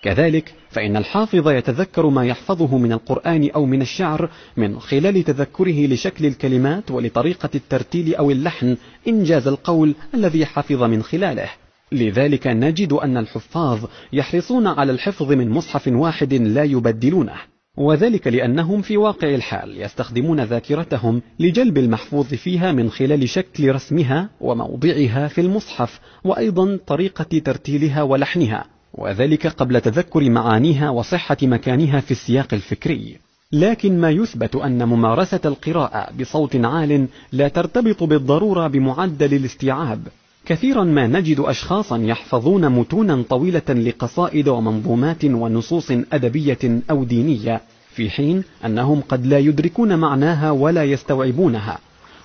[0.02, 6.26] كذلك فإن الحافظ يتذكر ما يحفظه من القرآن أو من الشعر من خلال تذكره لشكل
[6.26, 8.76] الكلمات ولطريقة الترتيل أو اللحن
[9.08, 11.50] إنجاز القول الذي حفظ من خلاله.
[11.92, 17.34] لذلك نجد أن الحفاظ يحرصون على الحفظ من مصحف واحد لا يبدلونه.
[17.76, 25.28] وذلك لأنهم في واقع الحال يستخدمون ذاكرتهم لجلب المحفوظ فيها من خلال شكل رسمها وموضعها
[25.28, 28.64] في المصحف وأيضا طريقة ترتيلها ولحنها
[28.94, 33.16] وذلك قبل تذكر معانيها وصحة مكانها في السياق الفكري.
[33.52, 40.00] لكن ما يثبت أن ممارسة القراءة بصوت عال لا ترتبط بالضرورة بمعدل الاستيعاب.
[40.46, 47.60] كثيرا ما نجد أشخاصا يحفظون متونا طويلة لقصائد ومنظومات ونصوص أدبية أو دينية
[47.94, 51.78] في حين أنهم قد لا يدركون معناها ولا يستوعبونها.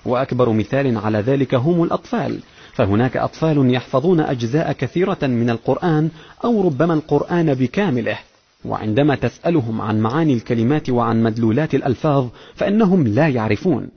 [0.04, 2.38] وأكبر مثال على ذلك هم الأطفال.
[2.72, 6.10] فهناك أطفال يحفظون أجزاء كثيرة من القرآن
[6.44, 8.18] أو ربما القرآن بكامله.
[8.64, 13.88] وعندما تسألهم عن معاني الكلمات وعن مدلولات الألفاظ فإنهم لا يعرفون.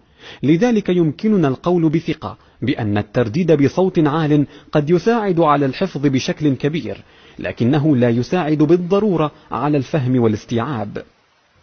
[0.44, 6.98] لذلك يمكننا القول بثقة بأن الترديد بصوت عال قد يساعد على الحفظ بشكل كبير
[7.40, 11.04] لكنه لا يساعد بالضرورة على الفهم والاستيعاب.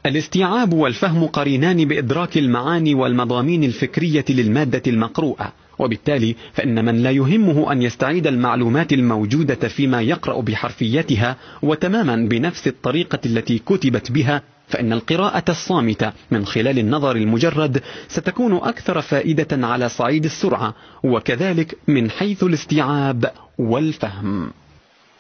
[0.07, 7.83] الاستيعاب والفهم قرينان بإدراك المعاني والمضامين الفكرية للمادة المقروءة وبالتالي فإن من لا يهمه أن
[7.83, 16.13] يستعيد المعلومات الموجودة فيما يقرأ بحرفيتها وتماما بنفس الطريقة التي كتبت بها فإن القراءة الصامتة
[16.31, 20.75] من خلال النظر المجرد ستكون أكثر فائدة على صعيد السرعة
[21.05, 24.51] وكذلك من حيث الاستيعاب والفهم.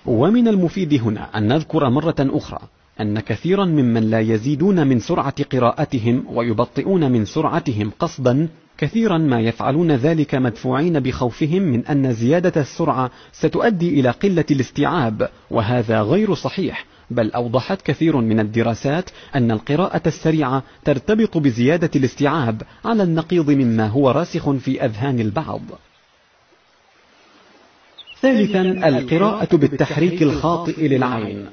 [0.07, 2.59] ومن المفيد هنا أن نذكر مرة أخرى
[3.01, 8.49] أن كثيرا ممن لا يزيدون من سرعة قراءتهم ويبطئون من سرعتهم قصدا
[8.79, 16.03] كثيرا ما يفعلون ذلك مدفوعين بخوفهم من أن زيادة السرعة ستؤدي إلى قلة الاستيعاب وهذا
[16.03, 16.85] غير صحيح.
[17.11, 24.11] بل أوضحت كثير من الدراسات أن القراءة السريعة ترتبط بزيادة الاستيعاب على النقيض مما هو
[24.11, 25.61] راسخ في أذهان البعض.
[28.21, 31.47] ثالثا القراءة بالتحريك الخاطئ للعين.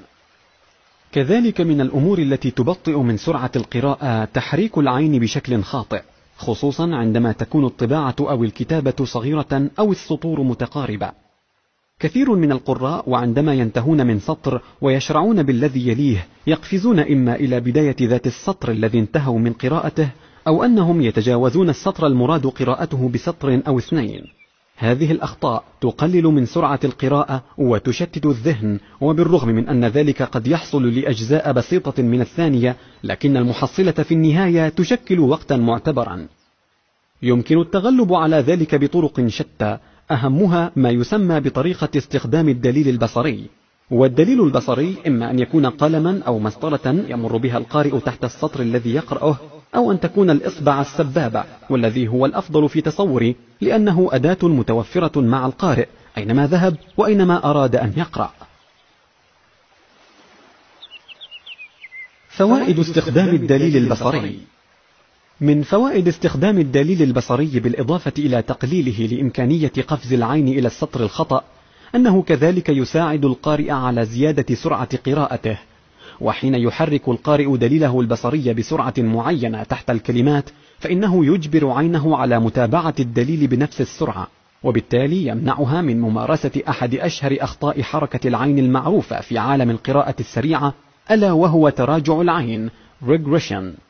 [1.11, 6.01] كذلك من الأمور التي تبطئ من سرعة القراءة تحريك العين بشكل خاطئ
[6.37, 11.24] خصوصا عندما تكون الطباعة أو الكتابة صغيرة أو السطور متقاربة.
[11.99, 18.27] كثير من القراء وعندما ينتهون من سطر ويشرعون بالذي يليه يقفزون إما إلى بداية ذات
[18.27, 20.09] السطر الذي انتهوا من قراءته
[20.47, 24.21] أو أنهم يتجاوزون السطر المراد قراءته بسطر أو اثنين.
[24.77, 31.51] هذه الأخطاء تقلل من سرعة القراءة وتشتت الذهن وبالرغم من أن ذلك قد يحصل لأجزاء
[31.51, 36.27] بسيطة من الثانية لكن المحصلة في النهاية تشكل وقتا معتبرا.
[37.21, 39.77] يمكن التغلب على ذلك بطرق شتى
[40.11, 43.45] أهمها ما يسمى بطريقة استخدام الدليل البصري.
[43.91, 49.37] والدليل البصري إما أن يكون قلما أو مسطرة يمر بها القارئ تحت السطر الذي يقرأه
[49.75, 55.87] أو أن تكون الإصبع السبابة والذي هو الأفضل في تصوري لأنه أداة متوفرة مع القارئ
[56.17, 58.31] أينما ذهب وأينما أراد أن يقرأ.
[62.29, 64.39] فوائد استخدام الدليل البصري.
[65.41, 71.43] من فوائد استخدام الدليل البصري بالإضافة إلى تقليله لإمكانية قفز العين إلى السطر الخطأ
[71.95, 75.57] أنه كذلك يساعد القارئ على زيادة سرعة قراءته
[76.21, 80.49] وحين يحرك القارئ دليله البصري بسرعة معينة تحت الكلمات
[80.79, 84.27] فإنه يجبر عينه على متابعة الدليل بنفس السرعة
[84.63, 90.73] وبالتالي يمنعها من ممارسة أحد أشهر أخطاء حركة العين المعروفة في عالم القراءة السريعة
[91.11, 92.69] ألا وهو تراجع العين
[93.07, 93.84] regression.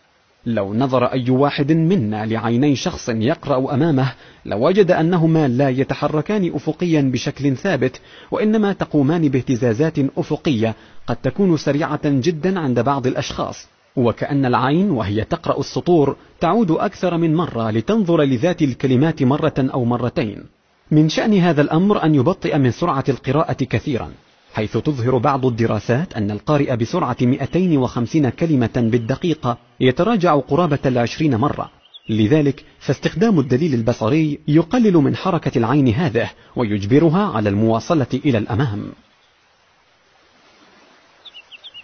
[0.46, 4.14] لو نظر أي واحد منا لعيني شخص يقرأ أمامه
[4.46, 8.02] لوجد أنهما لا يتحركان أفقيا بشكل ثابت
[8.32, 10.76] وإنما تقومان باهتزازات أفقية
[11.08, 13.68] قد تكون سريعة جدا عند بعض الأشخاص.
[13.96, 20.44] وكأن العين وهي تقرأ السطور تعود أكثر من مرة لتنظر لذات الكلمات مرة أو مرتين.
[20.92, 24.12] من شأن هذا الأمر أن يبطئ من سرعة القراءة كثيرا.
[24.56, 31.72] حيث تظهر بعض الدراسات أن القارئ بسرعة 250 كلمة بالدقيقة يتراجع قرابة العشرين مرة.
[32.10, 38.92] لذلك فاستخدام الدليل البصري يقلل من حركة العين هذه ويجبرها على المواصلة إلى الأمام.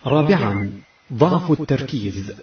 [0.05, 0.71] رابعا
[1.13, 2.33] ضعف التركيز.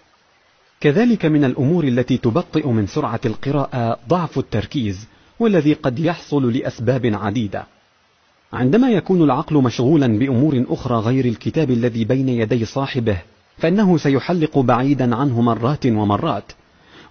[0.81, 5.07] كذلك من الأمور التي تبطئ من سرعة القراءة ضعف التركيز
[5.39, 7.78] والذي قد يحصل لأسباب عديدة.
[8.53, 13.19] عندما يكون العقل مشغولا بأمور أخرى غير الكتاب الذي بين يدي صاحبه
[13.57, 16.53] فإنه سيحلق بعيدا عنه مرات ومرات.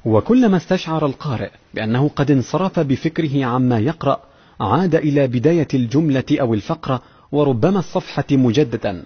[0.06, 4.20] وكلما استشعر القارئ بأنه قد انصرف بفكره عما يقرأ
[4.60, 7.02] عاد إلى بداية الجملة أو الفقرة
[7.32, 9.04] وربما الصفحة مجددا.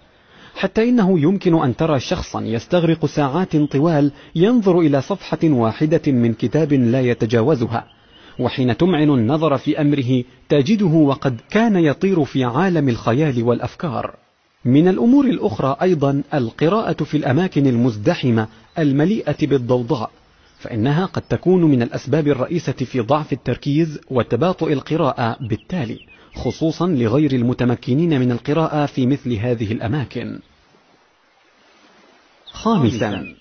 [0.56, 6.74] حتى إنه يمكن أن ترى شخصا يستغرق ساعات طوال ينظر إلى صفحة واحدة من كتاب
[6.74, 7.88] لا يتجاوزها.
[8.40, 14.16] وحين تمعن النظر في أمره تجده وقد كان يطير في عالم الخيال والأفكار.
[14.66, 18.48] من الأمور الأخرى أيضا القراءة في الأماكن المزدحمة
[18.80, 20.12] المليئة بالضوضاء
[20.60, 26.00] فإنها قد تكون من الأسباب الرئيسة في ضعف التركيز وتباطؤ القراءة بالتالي
[26.36, 30.40] خصوصا لغير المتمكنين من القراءة في مثل هذه الأماكن.
[32.46, 33.36] خامسا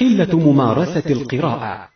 [0.00, 1.88] قلة ممارسة القراءة.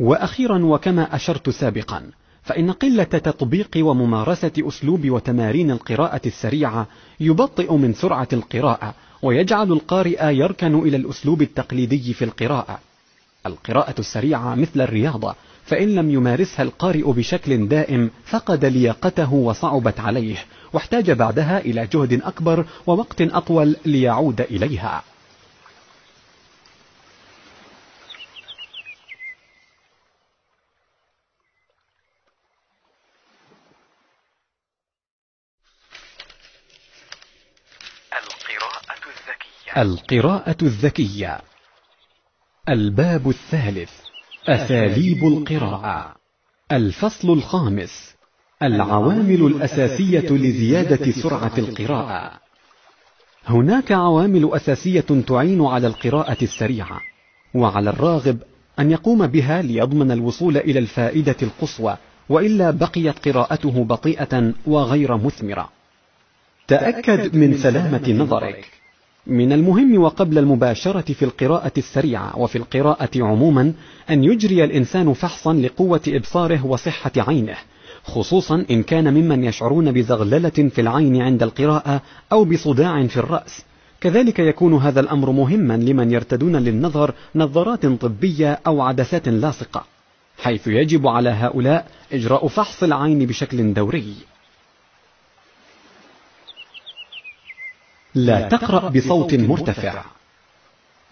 [0.00, 2.10] وأخيرا وكما أشرت سابقا
[2.42, 6.86] فإن قلة تطبيق وممارسة أسلوب وتمارين القراءة السريعة
[7.20, 12.78] يبطئ من سرعة القراءة ويجعل القارئ يركن إلى الأسلوب التقليدي في القراءة.
[13.46, 15.34] القراءة السريعة مثل الرياضة
[15.66, 20.36] فإن لم يمارسها القارئ بشكل دائم فقد لياقته وصعبت عليه
[20.72, 25.02] واحتاج بعدها إلى جهد أكبر ووقت أطول ليعود إليها
[38.12, 41.40] القراءة الذكية القراءة الذكية.
[42.68, 43.90] الباب الثالث
[44.48, 46.14] أساليب القراءة.
[46.72, 48.14] الفصل الخامس
[48.62, 52.32] العوامل الأساسية لزيادة سرعة القراءة.
[53.46, 57.00] هناك عوامل أساسية تعين على القراءة السريعة
[57.54, 58.38] وعلى الراغب
[58.78, 61.96] أن يقوم بها ليضمن الوصول إلى الفائدة القصوى
[62.28, 65.70] وإلا بقيت قراءته بطيئة وغير مثمرة.
[66.68, 68.83] تأكد من سلامة نظرك.
[69.26, 73.72] من المهم وقبل المباشرة في القراءة السريعة وفي القراءة عموما
[74.10, 77.56] أن يجري الإنسان فحصا لقوة إبصاره وصحة عينه
[78.04, 82.02] خصوصا إن كان ممن يشعرون بزغللة في العين عند القراءة
[82.32, 83.64] أو بصداع في الرأس.
[84.00, 89.84] كذلك يكون هذا الأمر مهما لمن يرتدون للنظر نظارات طبية أو عدسات لاصقة
[90.38, 94.14] حيث يجب على هؤلاء إجراء فحص العين بشكل دوري.
[98.14, 100.02] لا تقرأ بصوت مرتفع.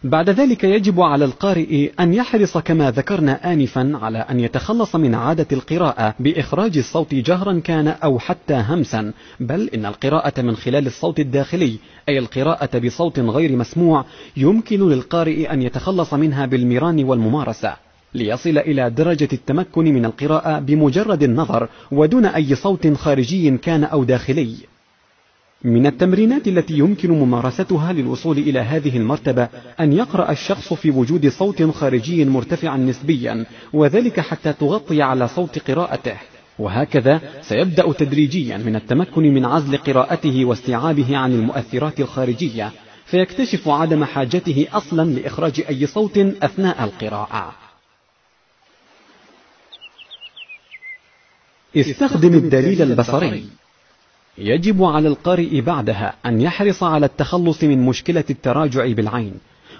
[0.04, 5.46] بعد ذلك يجب على القارئ أن يحرص كما ذكرنا آنفا على أن يتخلص من عادة
[5.52, 9.12] القراءة بإخراج الصوت جهرا كان أو حتى همسا.
[9.40, 14.04] بل إن القراءة من خلال الصوت الداخلي أي القراءة بصوت غير مسموع
[14.36, 17.76] يمكن للقارئ أن يتخلص منها بالمران والممارسة.
[18.14, 24.71] ليصل إلى درجة التمكن من القراءة بمجرد النظر ودون أي صوت خارجي كان أو داخلي.
[25.64, 29.48] من التمرينات التي يمكن ممارستها للوصول إلى هذه المرتبة
[29.80, 36.16] أن يقرأ الشخص في وجود صوت خارجي مرتفع نسبيا وذلك حتى تغطي على صوت قراءته.
[36.58, 42.70] وهكذا سيبدأ تدريجيا من التمكن من عزل قراءته واستيعابه عن المؤثرات الخارجية
[43.06, 47.54] فيكتشف عدم حاجته أصلا لإخراج أي صوت أثناء القراءة.
[51.76, 53.44] استخدم الدليل البصري.
[54.38, 59.34] يجب على القارئ بعدها أن يحرص على التخلص من مشكلة التراجع بالعين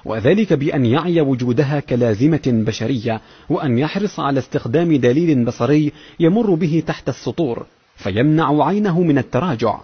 [0.05, 3.21] وذلك بأن يعي وجودها كلازمة بشرية
[3.51, 7.67] وأن يحرص على استخدام دليل بصري يمر به تحت السطور
[7.97, 9.81] فيمنع عينه من التراجع.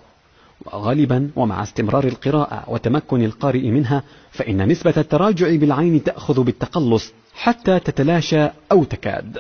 [0.67, 8.49] وغالبا ومع استمرار القراءة وتمكن القارئ منها فإن نسبة التراجع بالعين تأخذ بالتقلص حتى تتلاشى
[8.73, 9.39] أو تكاد.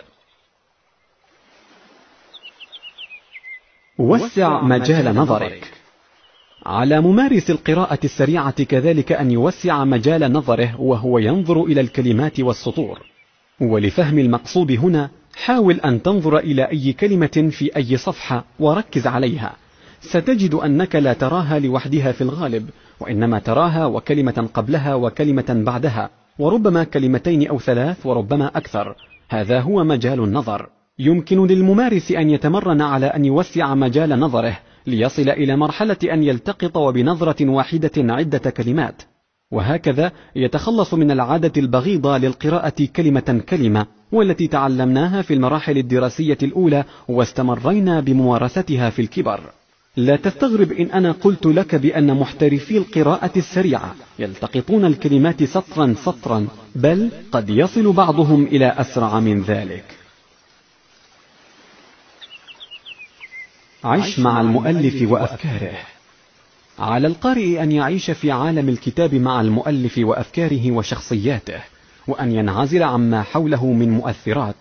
[3.98, 5.72] وسع مجال نظرك.
[6.66, 12.98] على ممارس القراءة السريعة كذلك أن يوسع مجال نظره وهو ينظر إلى الكلمات والسطور.
[13.60, 19.56] ولفهم المقصود هنا حاول أن تنظر إلى أي كلمة في أي صفحة وركز عليها.
[20.00, 22.70] ستجد أنك لا تراها لوحدها في الغالب
[23.00, 28.94] وإنما تراها وكلمة قبلها وكلمة بعدها وربما كلمتين أو ثلاث وربما أكثر.
[29.28, 30.68] هذا هو مجال النظر.
[30.98, 37.50] يمكن للممارس أن يتمرن على أن يوسع مجال نظره ليصل إلى مرحلة أن يلتقط وبنظرة
[37.50, 39.02] واحدة عدة كلمات.
[39.50, 48.00] وهكذا يتخلص من العادة البغيضة للقراءة كلمة كلمة والتي تعلمناها في المراحل الدراسية الأولى واستمرينا
[48.00, 49.40] بممارستها في الكبر.
[49.96, 56.46] لا تستغرب إن أنا قلت لك بأن محترفي القراءة السريعة يلتقطون الكلمات سطرا سطرا
[56.76, 60.07] بل قد يصل بعضهم إلى أسرع من ذلك.
[63.84, 65.78] عش مع المؤلف وأفكاره.
[66.78, 71.60] على القارئ أن يعيش في عالم الكتاب مع المؤلف وأفكاره وشخصياته
[72.09, 74.56] وأن ينعزل عما حوله من مؤثرات.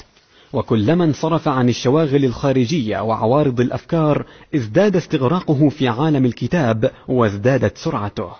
[0.53, 4.25] وكلما انصرف عن الشواغل الخارجية وعوارض الأفكار
[4.55, 8.31] ازداد استغراقه في عالم الكتاب وازدادت سرعته.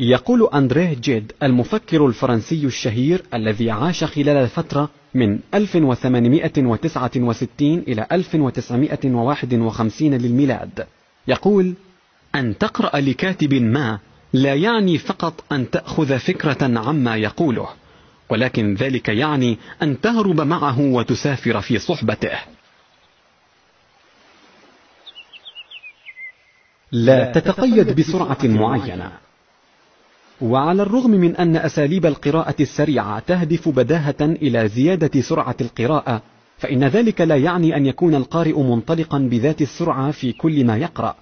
[0.00, 10.86] يقول أندريه جيد المفكر الفرنسي الشهير الذي عاش خلال الفترة من 1869 إلى 1951 للميلاد.
[11.28, 11.74] يقول
[12.34, 13.98] أن تقرأ لكاتب ما
[14.32, 17.68] لا يعني فقط أن تأخذ فكرة عما يقوله
[18.28, 22.38] ولكن ذلك يعني أن تهرب معه وتسافر في صحبته.
[26.92, 29.12] لا تتقيد بسرعة معينة.
[30.42, 36.22] وعلى الرغم من أن أساليب القراءة السريعة تهدف بداهة إلى زيادة سرعة القراءة
[36.58, 41.14] فإن ذلك لا يعني أن يكون القارئ منطلقا بذات السرعة في كل ما يقرأ.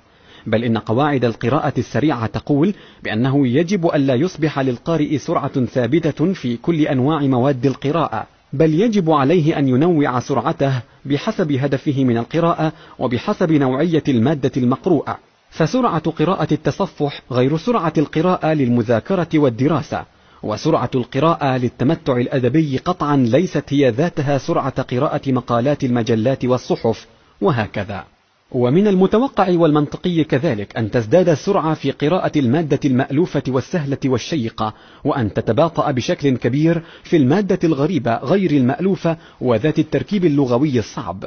[0.47, 2.75] بل إن قواعد القراءة السريعة تقول
[3.05, 9.59] بأنه يجب ألا يصبح للقارئ سرعة ثابتة في كل أنواع مواد القراءة بل يجب عليه
[9.59, 10.73] أن ينوع سرعته
[11.05, 15.19] بحسب هدفه من القراءة وبحسب نوعية المادة المقروءة.
[15.51, 20.05] فسرعة قراءة التصفح غير سرعة القراءة للمذاكرة والدراسة
[20.43, 27.07] وسرعة القراءة للتمتع الأدبي قطعا ليست هي ذاتها سرعة قراءة مقالات المجلات والصحف
[27.41, 28.05] وهكذا.
[28.53, 35.91] ومن المتوقع والمنطقي كذلك أن تزداد السرعة في قراءة المادة المألوفة والسهلة والشيقة وأن تتباطأ
[35.91, 41.25] بشكل كبير في المادة الغريبة غير المألوفة وذات التركيب اللغوي الصعب.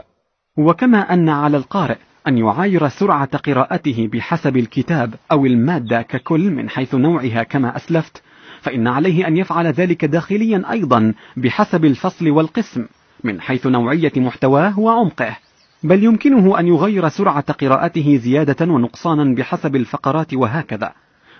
[0.57, 6.95] وكما أن على القارئ أن يعاير سرعة قراءته بحسب الكتاب أو المادة ككل من حيث
[6.95, 8.23] نوعها كما أسلفت
[8.61, 12.85] فإن عليه أن يفعل ذلك داخليا أيضا بحسب الفصل والقسم
[13.23, 15.37] من حيث نوعية محتواه وعمقه.
[15.83, 20.93] بل يمكنه أن يغير سرعة قراءته زيادة ونقصانا بحسب الفقرات وهكذا.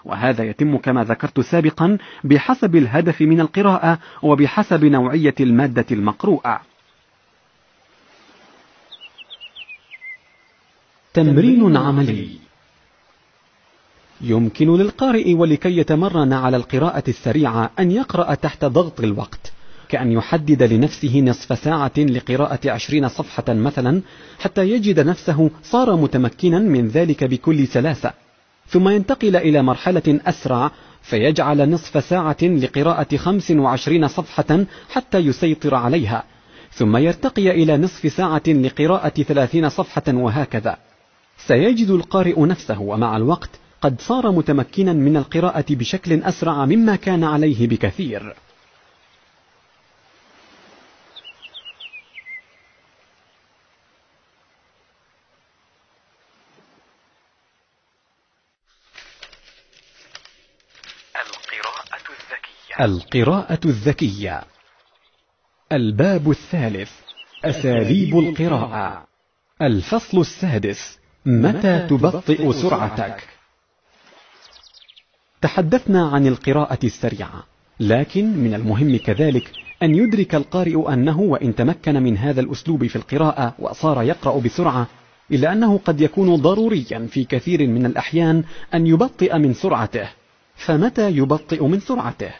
[0.05, 6.70] وهذا يتم كما ذكرت سابقا بحسب الهدف من القراءة وبحسب نوعية المادة المقروءة.
[11.13, 12.27] تمرين عملي.
[14.21, 19.51] يمكن للقارئ ولكي يتمرن على القراءة السريعة أن يقرأ تحت ضغط الوقت
[19.89, 24.01] كأن يحدد لنفسه نصف ساعة لقراءة عشرين صفحة مثلا
[24.39, 28.13] حتى يجد نفسه صار متمكنا من ذلك بكل سلاسة.
[28.67, 30.71] ثم ينتقل إلى مرحلة أسرع
[31.01, 36.23] فيجعل نصف ساعة لقراءة خمس وعشرين صفحة حتى يسيطر عليها
[36.71, 40.77] ثم يرتقي إلى نصف ساعة لقراءة ثلاثين صفحة وهكذا.
[41.47, 43.49] سيجد القارئ نفسه ومع الوقت
[43.81, 48.35] قد صار متمكنا من القراءة بشكل أسرع مما كان عليه بكثير.
[61.15, 62.85] القراءة الذكية.
[62.85, 64.43] القراءة الذكية.
[65.71, 66.91] الباب الثالث.
[67.45, 69.07] أساليب القراءة.
[69.61, 71.00] الفصل السادس.
[71.25, 73.27] متى تبطئ سرعتك؟
[75.41, 77.43] تحدثنا عن القراءة السريعة
[77.79, 79.51] لكن من المهم كذلك
[79.83, 84.87] أن يدرك القارئ أنه وإن تمكن من هذا الأسلوب في القراءة وصار يقرأ بسرعة
[85.31, 88.43] إلا أنه قد يكون ضروريا في كثير من الأحيان
[88.73, 90.09] أن يبطئ من سرعته.
[90.55, 92.31] فمتى يبطئ من سرعته؟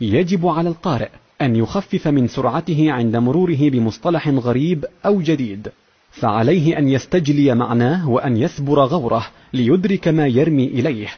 [0.00, 1.08] يجب على القارئ
[1.42, 5.68] أن يخفف من سرعته عند مروره بمصطلح غريب أو جديد.
[6.10, 11.08] فعليه أن يستجلي معناه وأن يسبر غوره ليدرك ما يرمي إليه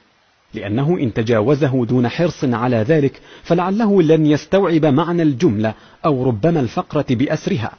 [0.54, 7.06] لأنه إن تجاوزه دون حرص على ذلك فلعله لن يستوعب معنى الجملة أو ربما الفقرة
[7.10, 7.72] بأسرها.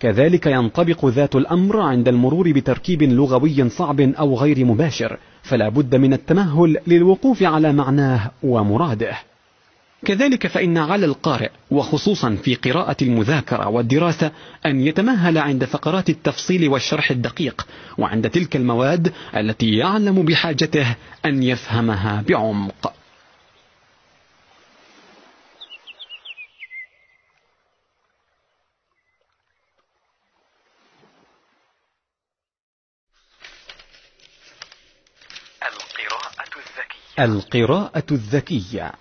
[0.00, 6.12] كذلك ينطبق ذات الأمر عند المرور بتركيب لغوي صعب أو غير مباشر فلا بد من
[6.12, 9.29] التمهل للوقوف على معناه ومراده.
[10.04, 14.30] كذلك فإن على القارئ وخصوصا في قراءة المذاكرة والدراسة
[14.66, 17.66] أن يتمهل عند فقرات التفصيل والشرح الدقيق
[17.98, 22.92] وعند تلك المواد التي يعلم بحاجته أن يفهمها بعمق.
[35.62, 37.24] القراءة الذكية.
[37.24, 38.92] القراءة الذكية.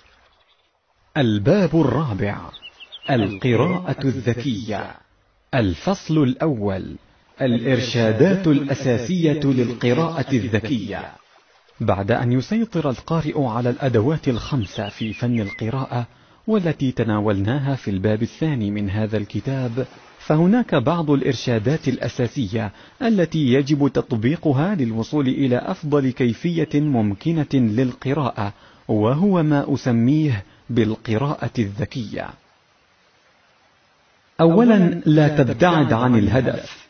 [1.17, 2.37] الباب الرابع
[3.09, 4.95] القراءة الذكية.
[5.55, 6.95] الفصل الأول
[7.41, 11.11] الإرشادات الأساسية للقراءة الذكية.
[11.81, 16.07] بعد أن يسيطر القارئ على الأدوات الخمسة في فن القراءة
[16.47, 19.87] والتي تناولناها في الباب الثاني من هذا الكتاب
[20.19, 22.71] فهناك بعض الإرشادات الأساسية
[23.01, 28.53] التي يجب تطبيقها للوصول إلى أفضل كيفية ممكنة للقراءة
[28.87, 32.29] وهو ما أسميه بالقراءة الذكية.
[34.41, 36.89] أولا لا تبتعد عن الهدف.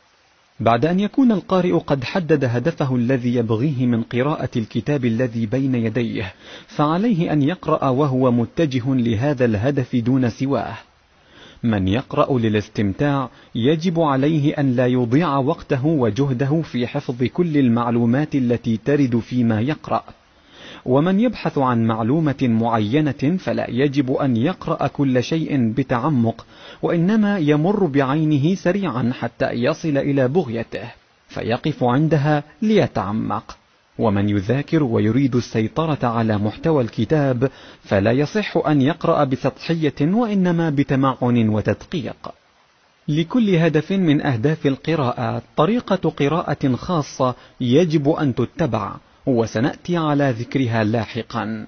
[0.59, 6.33] بعد أن يكون القارئ قد حدد هدفه الذي يبغيه من قراءة الكتاب الذي بين يديه
[6.67, 10.77] فعليه أن يقرأ وهو متجه لهذا الهدف دون سواه.
[11.63, 18.79] من يقرأ للاستمتاع يجب عليه أن لا يضيع وقته وجهده في حفظ كل المعلومات التي
[18.85, 20.03] ترد فيما يقرأ.
[20.85, 26.45] ومن يبحث عن معلومة معينة فلا يجب أن يقرأ كل شيء بتعمق
[26.81, 30.91] وإنما يمر بعينه سريعا حتى يصل إلى بغيته
[31.27, 33.57] فيقف عندها ليتعمق.
[33.99, 37.49] ومن يذاكر ويريد السيطرة على محتوى الكتاب
[37.83, 42.29] فلا يصح أن يقرأ بسطحية وإنما بتمعن وتدقيق.
[43.07, 48.95] لكل هدف من أهداف القراءة طريقة قراءة خاصة يجب أن تتبع.
[49.25, 51.65] وسنأتي على ذكرها لاحقا.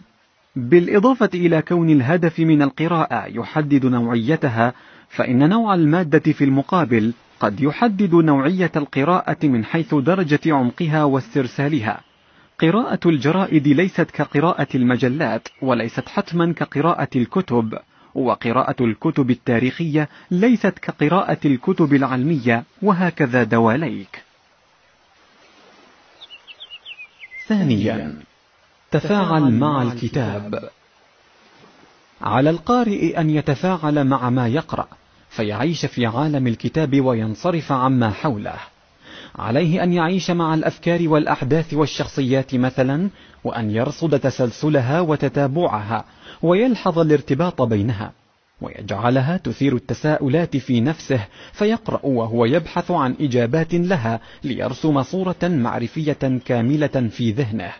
[0.55, 4.73] بالإضافة إلى كون الهدف من القراءة يحدد نوعيتها
[5.09, 12.01] فإن نوع المادة في المقابل قد يحدد نوعية القراءة من حيث درجة عمقها واسترسالها.
[12.59, 17.77] قراءة الجرائد ليست كقراءة المجلات وليست حتما كقراءة الكتب
[18.15, 24.30] وقراءة الكتب التاريخية ليست كقراءة الكتب العلمية وهكذا دواليك.
[27.51, 28.13] ثانيا
[28.91, 30.69] تفاعل مع الكتاب.
[32.21, 34.87] على القارئ أن يتفاعل مع ما يقرأ
[35.29, 38.55] فيعيش في عالم الكتاب وينصرف عما حوله.
[39.35, 43.09] عليه أن يعيش مع الأفكار والأحداث والشخصيات مثلا
[43.43, 46.05] وأن يرصد تسلسلها وتتابعها
[46.41, 48.11] ويلحظ الارتباط بينها.
[48.61, 57.09] ويجعلها تثير التساؤلات في نفسه فيقرأ وهو يبحث عن إجابات لها ليرسم صورة معرفية كاملة
[57.09, 57.71] في ذهنه.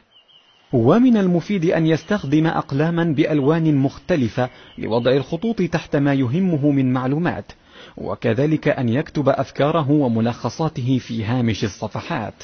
[0.73, 7.51] ومن المفيد أن يستخدم أقلاما بألوان مختلفة لوضع الخطوط تحت ما يهمه من معلومات
[7.97, 12.43] وكذلك أن يكتب أفكاره وملخصاته في هامش الصفحات.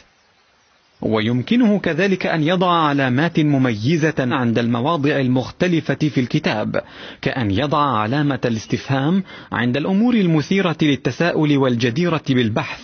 [1.02, 6.82] ويمكنه كذلك أن يضع علامات مميزة عند المواضع المختلفة في الكتاب
[7.22, 12.82] كأن يضع علامة الاستفهام عند الأمور المثيرة للتساؤل والجديرة بالبحث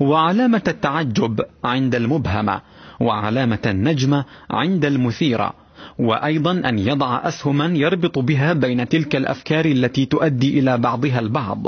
[0.00, 2.60] وعلامة التعجب عند المبهمة
[3.00, 5.54] وعلامة النجمة عند المثيرة
[5.98, 11.66] وأيضا أن يضع أسهما يربط بها بين تلك الأفكار التي تؤدي إلى بعضها البعض.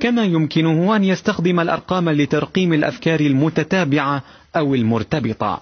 [0.00, 4.22] كما يمكنه أن يستخدم الأرقام لترقيم الأفكار المتتابعة
[4.56, 5.60] أو المرتبطة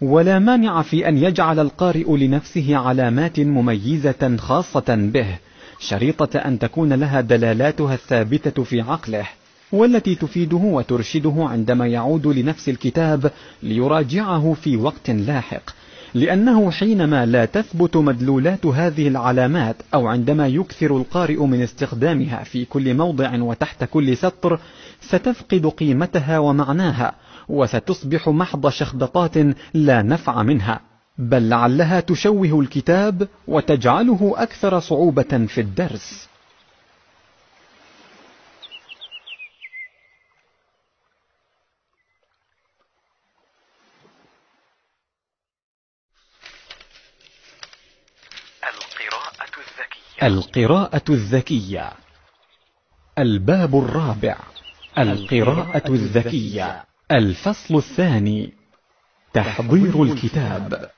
[0.00, 5.38] ولا مانع في أن يجعل القارئ لنفسه علامات مميزة خاصة به
[5.78, 9.26] شريطة أن تكون لها دلالاتها الثابتة في عقله
[9.72, 13.30] والتي تفيده وترشده عندما يعود لنفس الكتاب
[13.62, 15.62] ليراجعه في وقت لاحق.
[16.14, 22.94] لأنه حينما لا تثبت مدلولات هذه العلامات أو عندما يكثر القارئ من استخدامها في كل
[22.94, 24.58] موضع وتحت كل سطر
[25.00, 27.14] ستفقد قيمتها ومعناها
[27.50, 29.36] وستصبح محض شخبطات
[29.74, 30.80] لا نفع منها.
[31.18, 36.28] بل لعلها تشوه الكتاب وتجعله أكثر صعوبة في الدرس.
[50.22, 51.92] القراءة الذكية.
[53.18, 54.36] الباب الرابع.
[54.98, 56.89] القراءة الذكية.
[57.12, 58.52] الفصل الثاني
[59.32, 60.90] تحضير الكتاب.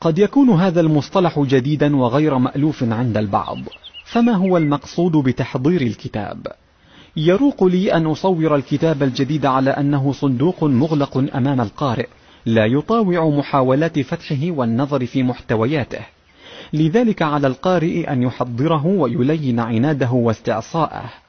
[0.00, 3.58] قد يكون هذا المصطلح جديدا وغير مألوف عند البعض
[4.04, 6.46] فما هو المقصود بتحضير الكتاب؟
[7.16, 12.06] يروق لي أن أصور الكتاب الجديد على أنه صندوق مغلق أمام القارئ
[12.46, 16.00] لا يطاوع محاولات فتحه والنظر في محتوياته.
[16.72, 21.27] لذلك على القارئ أن يحضره ويلين عناده واستعصاءه.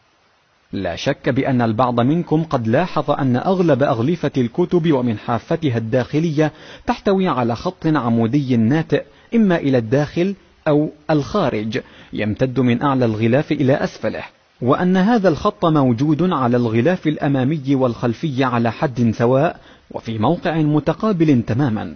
[0.74, 6.52] لا شك بأن البعض منكم قد لاحظ أن أغلب أغلفة الكتب ومن حافتها الداخلية
[6.88, 9.04] تحتوي على خط عمودي ناتئ
[9.36, 10.36] إما إلى الداخل
[10.68, 11.82] أو الخارج
[12.14, 14.24] يمتد من أعلى الغلاف إلى أسفله.
[14.62, 19.60] وأن هذا الخط موجود على الغلاف الأمامي والخلفي على حد سواء
[19.92, 21.96] وفي موقع متقابل تماما.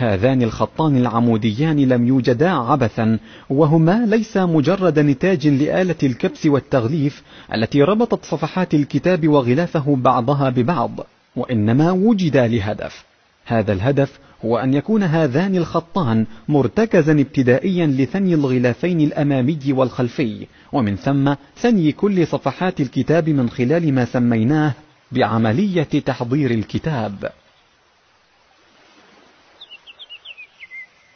[0.00, 3.18] هذان الخطان العموديان لم يوجدا عبثا
[3.50, 7.22] وهما ليس مجرد نتاج لآلة الكبس والتغليف
[7.54, 10.90] التي ربطت صفحات الكتاب وغلافه بعضها ببعض
[11.36, 13.04] وإنما وجدا لهدف.
[13.46, 21.34] هذا الهدف هو أن يكون هذان الخطان مرتكزا ابتدائيا لثني الغلافين الأمامي والخلفي ومن ثم
[21.56, 24.72] ثني كل صفحات الكتاب من خلال ما سميناه
[25.12, 27.32] بعملية تحضير الكتاب.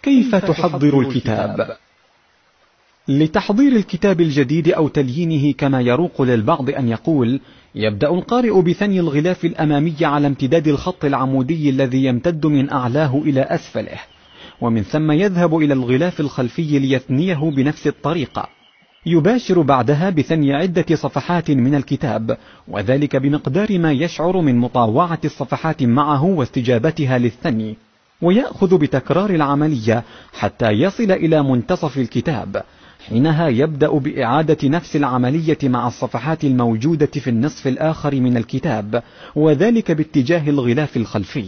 [0.05, 1.77] كيف تحضر الكتاب؟
[3.09, 7.41] لتحضير الكتاب الجديد أو تليينه كما يروق للبعض أن يقول
[7.75, 14.01] يبدأ القارئ بثني الغلاف الأمامي على امتداد الخط العمودي الذي يمتد من أعلاه إلى أسفله
[14.61, 18.49] ومن ثم يذهب إلى الغلاف الخلفي ليثنيه بنفس الطريقة.
[19.07, 26.25] يباشر بعدها بثني عدة صفحات من الكتاب وذلك بمقدار ما يشعر من مطاوعة الصفحات معه
[26.25, 27.77] واستجابتها للثني.
[28.25, 32.63] ويأخذ بتكرار العملية حتى يصل إلى منتصف الكتاب
[33.09, 39.03] حينها يبدأ بإعادة نفس العملية مع الصفحات الموجودة في النصف الآخر من الكتاب
[39.37, 41.47] وذلك باتجاه الغلاف الخلفي.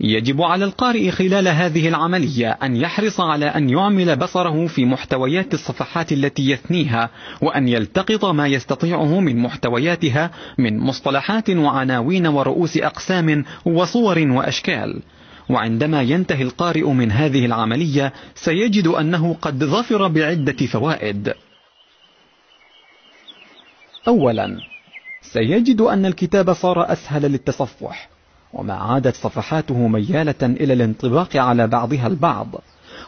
[0.00, 6.12] يجب على القارئ خلال هذه العملية أن يحرص على أن يعمل بصره في محتويات الصفحات
[6.12, 7.10] التي يثنيها
[7.42, 15.02] وأن يلتقط ما يستطيعه من محتوياتها من مصطلحات وعناوين ورؤوس أقسام وصور وأشكال.
[15.50, 21.34] وعندما ينتهي القارئ من هذه العملية سيجد أنه قد ظفر بعدة فوائد.
[24.08, 24.56] أولا
[25.22, 28.08] سيجد أن الكتاب صار أسهل للتصفح
[28.52, 32.54] وما عادت صفحاته ميالة إلى الانطباق على بعضها البعض.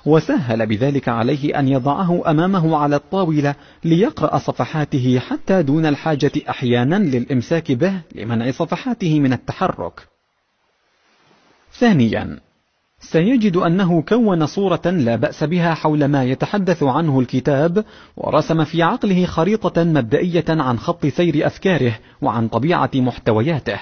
[0.07, 3.55] وسهل بذلك عليه أن يضعه أمامه على الطاولة
[3.85, 10.18] ليقرأ صفحاته حتى دون الحاجة أحيانا للإمساك به لمنع صفحاته من التحرك.
[11.79, 12.39] ثانيا
[13.01, 17.85] سيجد أنه كون صورة لا بأس بها حول ما يتحدث عنه الكتاب
[18.17, 23.79] ورسم في عقله خريطة مبدئية عن خط سير أفكاره وعن طبيعة محتوياته.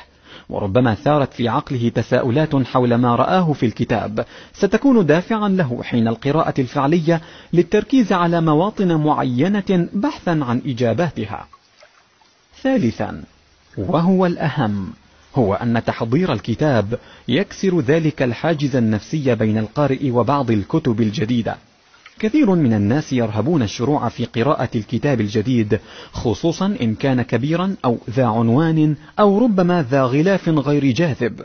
[0.49, 4.25] وربما ثارت في عقله تساؤلات حول ما رآه في الكتاب.
[4.53, 7.21] ستكون دافعا له حين القراءة الفعلية
[7.53, 11.47] للتركيز على مواطن معينة بحثا عن إجاباتها.
[12.63, 13.23] ثالثا
[13.79, 14.93] وهو الأهم.
[15.37, 16.99] هو أن تحضير الكتاب
[17.29, 21.57] يكسر ذلك الحاجز النفسي بين القارئ وبعض الكتب الجديدة.
[22.19, 25.81] كثير من الناس يرهبون الشروع في قراءة الكتاب الجديد
[26.13, 31.41] خصوصا إن كان كبيرا أو ذا عنوان أو ربما ذا غلاف غير جاذب.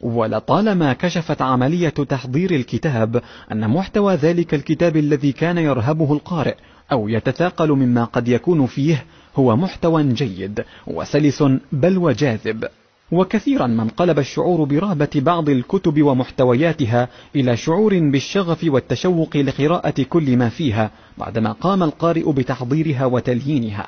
[0.00, 6.54] ولطالما كشفت عملية تحضير الكتاب أن محتوى ذلك الكتاب الذي كان يرهبه القارئ
[6.92, 9.04] أو يتثاقل مما قد يكون فيه
[9.36, 12.68] هو محتوى جيد وسلس بل وجاذب.
[13.12, 20.48] وكثيرا ما انقلب الشعور برهبة بعض الكتب ومحتوياتها إلى شعور بالشغف والتشوق لقراءة كل ما
[20.48, 23.86] فيها بعدما قام القارئ بتحضيرها وتليينها.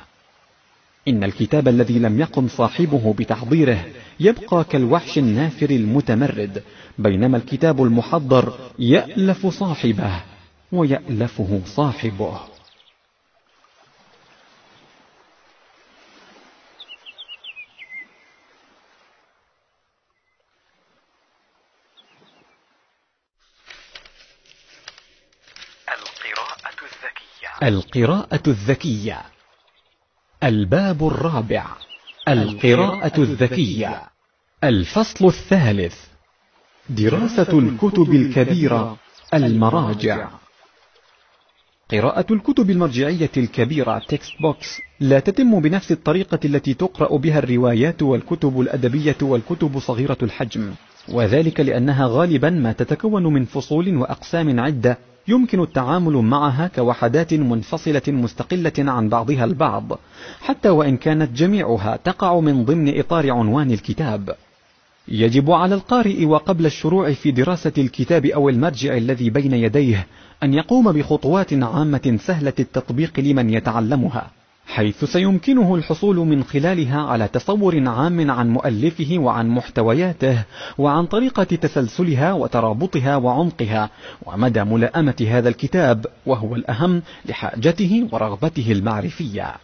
[1.08, 3.84] إن الكتاب الذي لم يقم صاحبه بتحضيره
[4.20, 6.62] يبقى كالوحش النافر المتمرد
[6.98, 10.10] بينما الكتاب المحضر يألف صاحبه
[10.72, 12.40] ويألفه صاحبه.
[27.62, 29.18] القراءة الذكية.
[30.44, 31.64] الباب الرابع.
[32.28, 34.02] القراءة الذكية.
[34.64, 35.96] الفصل الثالث.
[36.88, 38.96] دراسة الكتب الكبيرة.
[39.34, 40.28] المراجع.
[41.90, 43.98] قراءة الكتب المرجعية الكبيرة.
[43.98, 50.74] textbooks لا تتم بنفس الطريقة التي تقرأ بها الروايات والكتب الأدبية والكتب صغيرة الحجم.
[51.08, 58.72] وذلك لأنها غالبا ما تتكون من فصول وأقسام عدة يمكن التعامل معها كوحدات منفصلة مستقلة
[58.78, 59.98] عن بعضها البعض
[60.40, 64.36] حتى وإن كانت جميعها تقع من ضمن إطار عنوان الكتاب.
[65.08, 70.06] يجب على القارئ وقبل الشروع في دراسة الكتاب أو المرجع الذي بين يديه
[70.42, 74.30] أن يقوم بخطوات عامة سهلة التطبيق لمن يتعلمها.
[74.70, 80.44] حيث سيمكنه الحصول من خلالها على تصور عام عن مؤلفه وعن محتوياته
[80.78, 83.90] وعن طريقة تسلسلها وترابطها وعمقها
[84.22, 89.54] ومدى ملائمة هذا الكتاب وهو الأهم لحاجته ورغبته المعرفية.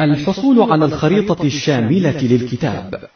[0.00, 3.08] الحصول على الخريطة الشاملة للكتاب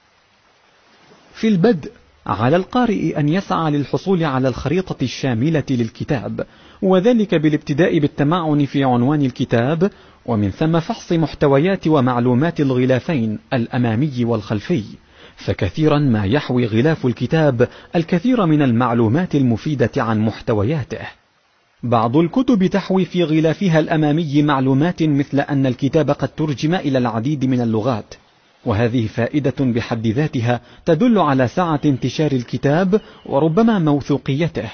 [1.35, 1.93] في البدء
[2.27, 6.47] على القارئ أن يسعى للحصول على الخريطة الشاملة للكتاب
[6.83, 9.91] وذلك بالابتداء بالتمعن في عنوان الكتاب
[10.27, 14.85] ومن ثم فحص محتويات ومعلومات الغلافين الأمامي والخلفي.
[15.37, 21.07] فكثيرا ما يحوي غلاف الكتاب الكثير من المعلومات المفيدة عن محتوياته.
[21.83, 27.61] بعض الكتب تحوي في غلافها الأمامي معلومات مثل أن الكتاب قد ترجم إلى العديد من
[27.61, 28.15] اللغات.
[28.67, 34.71] وهذه فائدة بحد ذاتها تدل على سعة انتشار الكتاب وربما موثوقيته.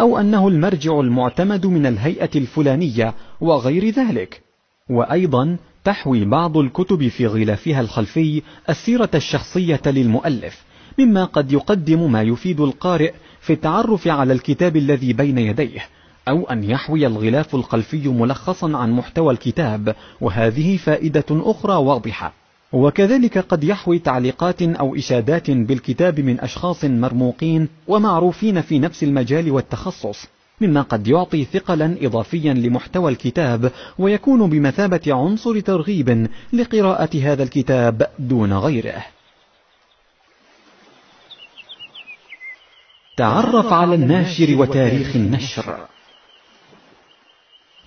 [0.00, 4.42] أو أنه المرجع المعتمد من الهيئة الفلانية وغير ذلك.
[4.90, 10.64] وأيضا تحوي بعض الكتب في غلافها الخلفي السيرة الشخصية للمؤلف
[10.98, 15.86] مما قد يقدم ما يفيد القارئ في التعرف على الكتاب الذي بين يديه
[16.28, 22.45] أو أن يحوي الغلاف الخلفي ملخصا عن محتوى الكتاب وهذه فائدة أخرى واضحة.
[22.76, 30.26] وكذلك قد يحوي تعليقات أو إشادات بالكتاب من أشخاص مرموقين ومعروفين في نفس المجال والتخصص
[30.60, 38.52] مما قد يعطي ثقلا إضافيا لمحتوى الكتاب ويكون بمثابة عنصر ترغيب لقراءة هذا الكتاب دون
[38.52, 39.04] غيره.
[43.16, 45.86] تعرف على الناشر وتاريخ النشر.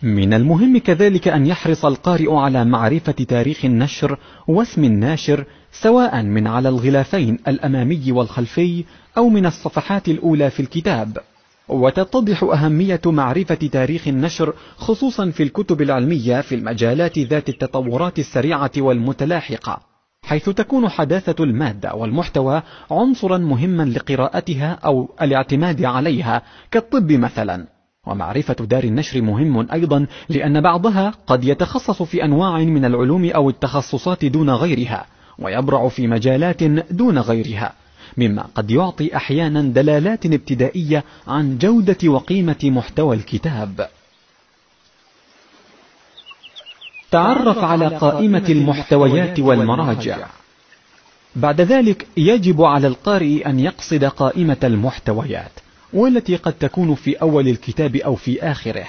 [0.03, 4.17] من المهم كذلك أن يحرص القارئ على معرفة تاريخ النشر
[4.47, 8.83] واسم الناشر سواء من على الغلافين الأمامي والخلفي
[9.17, 11.17] أو من الصفحات الأولى في الكتاب.
[11.67, 19.79] وتتضح أهمية معرفة تاريخ النشر خصوصا في الكتب العلمية في المجالات ذات التطورات السريعة والمتلاحقة
[20.23, 22.61] حيث تكون حداثة المادة والمحتوى
[22.91, 27.78] عنصرا مهما لقراءتها أو الاعتماد عليها كالطب مثلا.
[28.09, 34.25] ومعرفة دار النشر مهم أيضا لأن بعضها قد يتخصص في أنواع من العلوم أو التخصصات
[34.25, 35.05] دون غيرها
[35.39, 37.73] ويبرع في مجالات دون غيرها
[38.17, 43.89] مما قد يعطي أحيانا دلالات ابتدائية عن جودة وقيمة محتوى الكتاب.
[47.11, 50.17] تعرف على قائمة المحتويات والمراجع.
[51.35, 55.51] بعد ذلك يجب على القارئ أن يقصد قائمة المحتويات.
[55.93, 58.85] والتي قد تكون في أول الكتاب أو في آخره.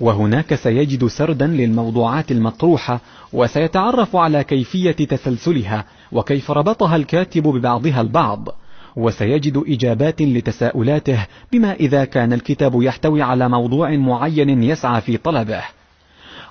[0.00, 3.00] وهناك سيجد سردا للموضوعات المطروحة
[3.32, 8.48] وسيتعرف على كيفية تسلسلها وكيف ربطها الكاتب ببعضها البعض.
[8.96, 15.62] وسيجد إجابات لتساؤلاته بما إذا كان الكتاب يحتوي على موضوع معين يسعى في طلبه.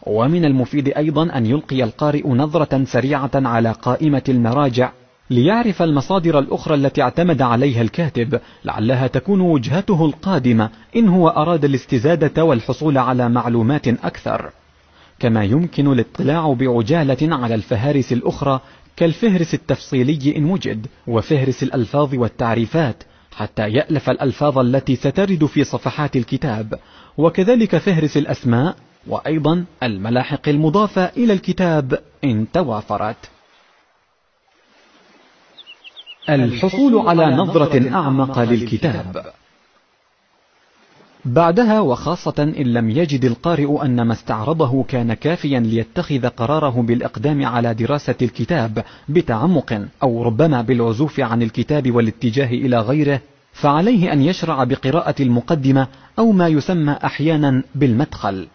[0.05, 4.91] ومن المفيد أيضا أن يلقي القارئ نظرة سريعة على قائمة المراجع
[5.29, 12.43] ليعرف المصادر الأخرى التي اعتمد عليها الكاتب لعلها تكون وجهته القادمة إن هو أراد الاستزادة
[12.43, 14.51] والحصول على معلومات أكثر.
[15.19, 18.59] كما يمكن الاطلاع بعجالة على الفهارس الأخرى
[18.97, 23.03] كالفهرس التفصيلي إن وجد وفهرس الألفاظ والتعريفات
[23.35, 26.79] حتى يألف الألفاظ التي سترد في صفحات الكتاب.
[27.17, 28.75] وكذلك فهرس الأسماء
[29.07, 33.34] وأيضا الملاحق المضافة إلى الكتاب إن توافرت.
[36.29, 39.25] الحصول على نظرة أعمق للكتاب.
[41.25, 47.73] بعدها وخاصة إن لم يجد القارئ أن ما استعرضه كان كافيا ليتخذ قراره بالإقدام على
[47.73, 53.21] دراسة الكتاب بتعمق أو ربما بالعزوف عن الكتاب والاتجاه إلى غيره
[53.53, 55.87] فعليه أن يشرع بقراءة المقدمة
[56.19, 58.47] أو ما يسمى أحيانا بالمدخل.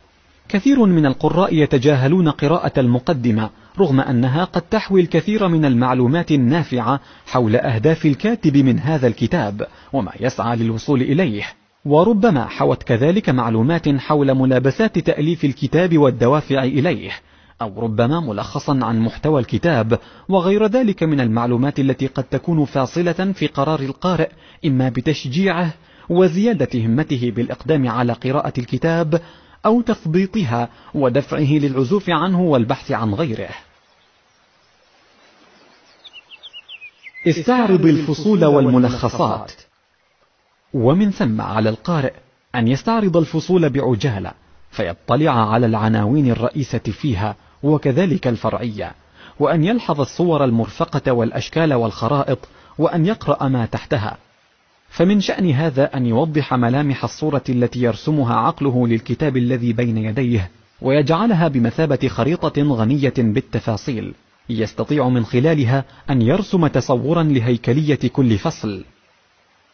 [0.49, 7.57] كثير من القراء يتجاهلون قراءة المقدمة رغم أنها قد تحوي الكثير من المعلومات النافعة حول
[7.57, 11.45] أهداف الكاتب من هذا الكتاب وما يسعى للوصول إليه.
[11.85, 17.11] وربما حوت كذلك معلومات حول ملابسات تأليف الكتاب والدوافع إليه
[17.63, 19.99] أو ربما ملخصا عن محتوى الكتاب
[20.29, 24.29] وغير ذلك من المعلومات التي قد تكون فاصلة في قرار القارئ
[24.67, 25.75] إما بتشجيعه
[26.09, 29.21] وزيادة همته بالإقدام على قراءة الكتاب
[29.67, 33.49] أو تثبيطها ودفعه للعزوف عنه والبحث عن غيره.
[37.27, 39.53] استعرض الفصول والملخصات.
[40.75, 42.13] ومن ثم على القارئ
[42.55, 44.33] أن يستعرض الفصول بعجالة
[44.71, 48.95] فيطلع على العناوين الرئيسة فيها وكذلك الفرعية
[49.39, 52.39] وأن يلحظ الصور المرفقة والأشكال والخرائط
[52.79, 54.17] وأن يقرأ ما تحتها.
[54.91, 60.51] فمن شأن هذا أن يوضح ملامح الصورة التي يرسمها عقله للكتاب الذي بين يديه
[60.83, 64.15] ويجعلها بمثابة خريطة غنية بالتفاصيل
[64.51, 68.85] يستطيع من خلالها أن يرسم تصورا لهيكلية كل فصل.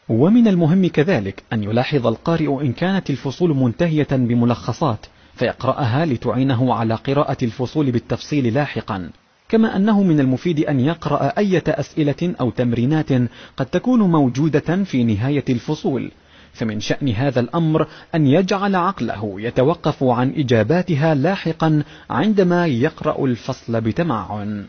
[0.08, 7.36] ومن المهم كذلك أن يلاحظ القارئ إن كانت الفصول منتهية بملخصات فيقرأها لتعينه على قراءة
[7.42, 9.10] الفصول بالتفصيل لاحقا.
[9.48, 13.12] كما أنه من المفيد أن يقرأ أية أسئلة أو تمرينات
[13.56, 16.10] قد تكون موجودة في نهاية الفصول.
[16.52, 24.66] فمن شأن هذا الأمر أن يجعل عقله يتوقف عن إجاباتها لاحقا عندما يقرأ الفصل بتمعن.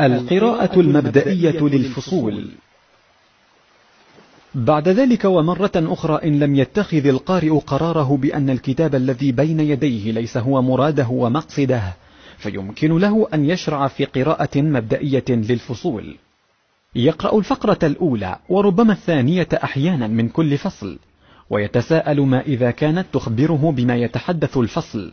[0.00, 2.48] القراءة المبدئية للفصول.
[4.58, 10.36] بعد ذلك ومرة أخرى إن لم يتخذ القارئ قراره بأن الكتاب الذي بين يديه ليس
[10.36, 11.82] هو مراده ومقصده
[12.38, 16.16] فيمكن له أن يشرع في قراءة مبدئية للفصول.
[16.94, 20.98] يقرأ الفقرة الأولى وربما الثانية أحيانا من كل فصل
[21.50, 25.12] ويتساءل ما إذا كانت تخبره بما يتحدث الفصل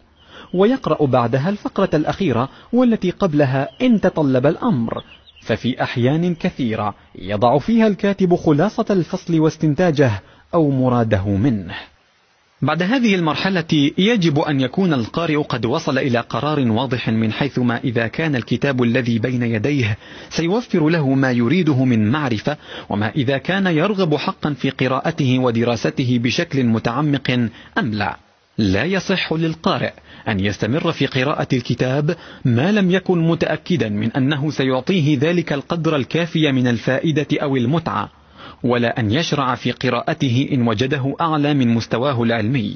[0.54, 5.04] ويقرأ بعدها الفقرة الأخيرة والتي قبلها إن تطلب الأمر
[5.46, 10.12] ففي أحيان كثيرة يضع فيها الكاتب خلاصة الفصل واستنتاجه
[10.54, 11.76] أو مراده منه.
[12.62, 17.78] بعد هذه المرحلة يجب أن يكون القارئ قد وصل إلى قرار واضح من حيث ما
[17.78, 19.98] إذا كان الكتاب الذي بين يديه
[20.30, 22.58] سيوفر له ما يريده من معرفة
[22.90, 28.25] وما إذا كان يرغب حقا في قراءته ودراسته بشكل متعمق أم لا.
[28.58, 29.94] لا يصح للقارئ
[30.28, 32.16] أن يستمر في قراءة الكتاب
[32.46, 38.10] ما لم يكن متأكدا من أنه سيعطيه ذلك القدر الكافي من الفائدة أو المتعة
[38.64, 42.76] ولا أن يشرع في قراءته إن وجده أعلى من مستواه العلمي.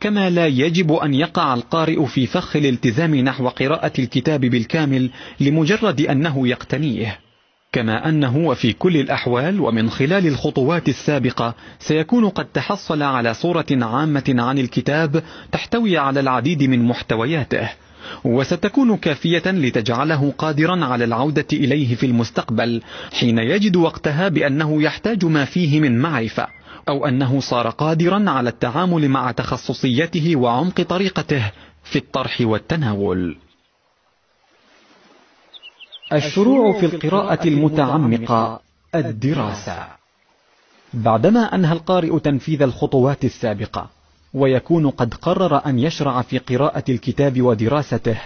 [0.00, 5.10] كما لا يجب أن يقع القارئ في فخ الالتزام نحو قراءة الكتاب بالكامل
[5.40, 7.18] لمجرد أنه يقتنيه.
[7.72, 14.34] كما أنه وفي كل الأحوال ومن خلال الخطوات السابقة سيكون قد تحصل على صورة عامة
[14.38, 15.22] عن الكتاب
[15.52, 17.68] تحتوي على العديد من محتوياته
[18.24, 22.82] وستكون كافية لتجعله قادرا على العودة إليه في المستقبل
[23.12, 26.46] حين يجد وقتها بأنه يحتاج ما فيه من معرفة
[26.88, 31.50] أو أنه صار قادرا على التعامل مع تخصصيته وعمق طريقته
[31.84, 33.36] في الطرح والتناول.
[36.12, 38.60] الشروع في القراءة المتعمقة
[38.94, 39.86] الدراسة.
[40.94, 43.90] بعدما أنهى القارئ تنفيذ الخطوات السابقة
[44.34, 48.18] ويكون قد قرر أن يشرع في قراءة الكتاب ودراسته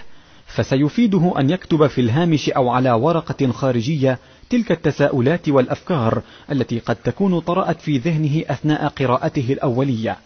[0.45, 4.19] فسيفيده أن يكتب في الهامش أو على ورقة خارجية
[4.49, 10.17] تلك التساؤلات والأفكار التي قد تكون طرأت في ذهنه أثناء قراءته الأولية.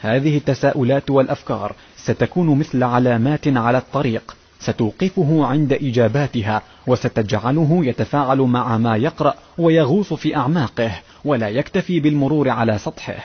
[0.00, 8.96] هذه التساؤلات والأفكار ستكون مثل علامات على الطريق ستوقفه عند إجاباتها وستجعله يتفاعل مع ما
[8.96, 10.92] يقرأ ويغوص في أعماقه
[11.24, 13.24] ولا يكتفي بالمرور على سطحه.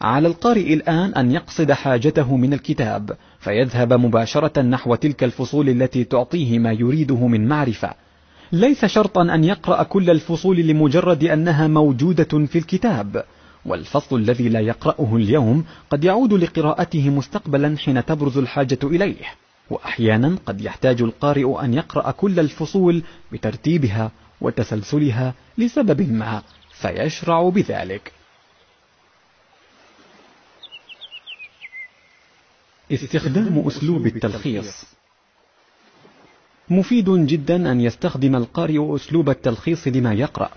[0.00, 6.58] على القارئ الآن أن يقصد حاجته من الكتاب فيذهب مباشرة نحو تلك الفصول التي تعطيه
[6.58, 7.90] ما يريده من معرفة.
[8.52, 13.24] ليس شرطا أن يقرأ كل الفصول لمجرد أنها موجودة في الكتاب
[13.66, 19.24] والفصل الذي لا يقرأه اليوم قد يعود لقراءته مستقبلا حين تبرز الحاجة إليه.
[19.70, 23.02] وأحيانا قد يحتاج القارئ أن يقرأ كل الفصول
[23.32, 24.10] بترتيبها
[24.40, 26.42] وتسلسلها لسبب ما
[26.72, 28.12] فيشرع بذلك.
[32.92, 34.84] استخدام أسلوب التلخيص.
[36.70, 40.50] مفيد جدا أن يستخدم القارئ أسلوب التلخيص لما يقرأ.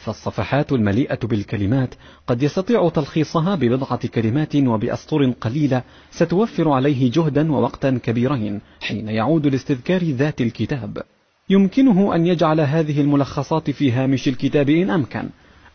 [0.00, 1.94] فالصفحات المليئة بالكلمات
[2.26, 10.02] قد يستطيع تلخيصها ببضعة كلمات وبأسطر قليلة ستوفر عليه جهدا ووقتا كبيرين حين يعود لاستذكار
[10.02, 11.02] ذات الكتاب.
[11.50, 15.28] يمكنه أن يجعل هذه الملخصات في هامش الكتاب إن أمكن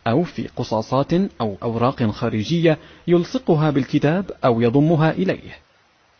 [0.06, 2.78] أو في قصاصات أو أوراق خارجية
[3.08, 5.56] يلصقها بالكتاب أو يضمها إليه.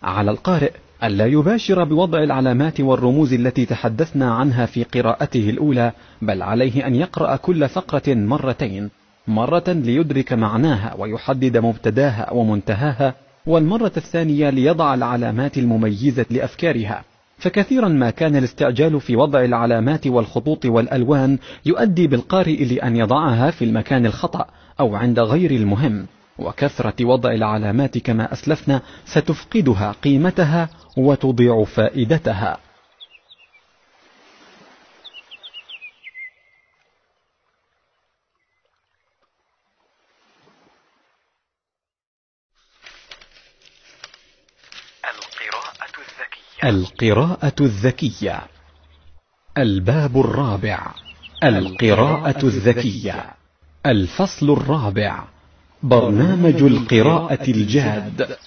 [0.02, 0.72] على القارئ
[1.05, 5.93] ألا يباشر بوضع العلامات والرموز التي تحدثنا عنها في قراءته الأولى
[6.23, 8.90] بل عليه أن يقرأ كل فقرة مرتين
[9.28, 13.14] مرة ليدرك معناها ويحدد مبتداها ومنتهاها
[13.47, 17.05] والمرة الثانية ليضع العلامات المميزة لأفكارها.
[17.39, 24.06] فكثيرا ما كان الاستعجال في وضع العلامات والخطوط والألوان يؤدي بالقارئ لأن يضعها في المكان
[24.06, 24.47] الخطأ
[24.81, 26.06] أو عند غير المهم.
[26.39, 32.59] وكثرة وضع العلامات كما أسلفنا ستفقدها قيمتها وتضيع فائدتها.
[45.05, 46.68] القراءة الذكية.
[46.68, 48.43] القراءة الذكية.
[49.59, 50.94] الباب الرابع.
[51.44, 53.35] القراءة الذكية.
[53.86, 55.24] الفصل الرابع.
[55.82, 58.39] برنامج القراءة الجاد.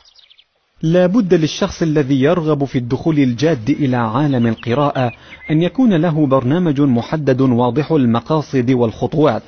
[0.84, 5.12] لا بد للشخص الذي يرغب في الدخول الجاد إلى عالم القراءة
[5.52, 9.44] أن يكون له برنامج محدد واضح المقاصد والخطوات.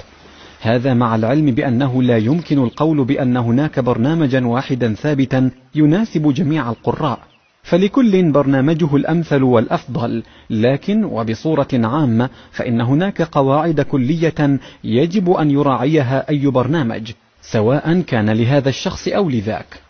[0.61, 7.19] هذا مع العلم بأنه لا يمكن القول بأن هناك برنامجا واحدا ثابتا يناسب جميع القراء.
[7.63, 16.47] فلكل برنامجه الأمثل والأفضل لكن وبصورة عامة فإن هناك قواعد كلية يجب أن يراعيها أي
[16.47, 19.80] برنامج سواء كان لهذا الشخص أو لذاك.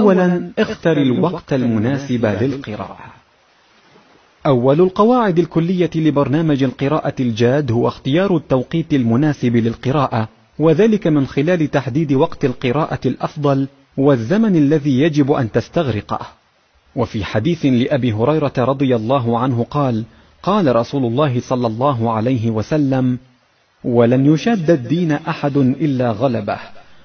[0.00, 2.98] أولا اختر الوقت المناسب للقراءة.
[4.46, 10.28] أول القواعد الكلية لبرنامج القراءة الجاد هو اختيار التوقيت المناسب للقراءة
[10.58, 16.20] وذلك من خلال تحديد وقت القراءة الأفضل والزمن الذي يجب أن تستغرقه.
[16.96, 20.04] وفي حديث لأبي هريرة رضي الله عنه قال
[20.42, 23.18] قال رسول الله صلى الله عليه وسلم
[23.84, 26.58] ولن يشاد الدين أحد إلا غلبه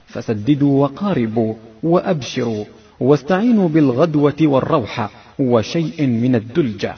[0.08, 1.54] فسددوا وقاربوا
[1.84, 2.66] وأبشروا
[3.00, 5.10] واستعينوا بالغدوة والروحة
[5.40, 6.96] وشيء من الدلجة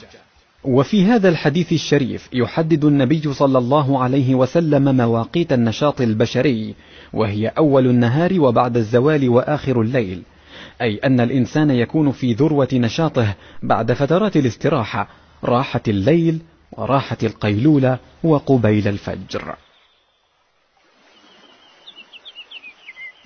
[0.64, 6.74] وفي هذا الحديث الشريف يحدد النبي صلى الله عليه وسلم مواقيت النشاط البشري
[7.12, 10.22] وهي أول النهار وبعد الزوال وآخر الليل.
[10.82, 15.08] أي أن الإنسان يكون في ذروة نشاطه بعد فترات الاستراحة
[15.44, 16.38] راحة الليل
[16.72, 19.54] وراحة القيلولة وقبيل الفجر.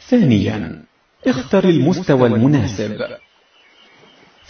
[0.08, 0.82] ثانيا
[1.26, 2.98] اختر المستوى المناسب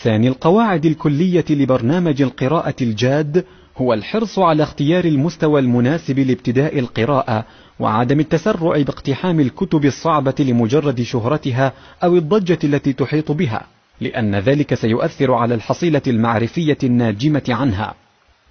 [0.02, 3.44] ثاني القواعد الكلية لبرنامج القراءة الجاد
[3.76, 7.44] هو الحرص على اختيار المستوى المناسب لابتداء القراءة
[7.80, 11.72] وعدم التسرع باقتحام الكتب الصعبة لمجرد شهرتها
[12.04, 13.66] أو الضجة التي تحيط بها،
[14.00, 17.94] لأن ذلك سيؤثر على الحصيلة المعرفية الناجمة عنها.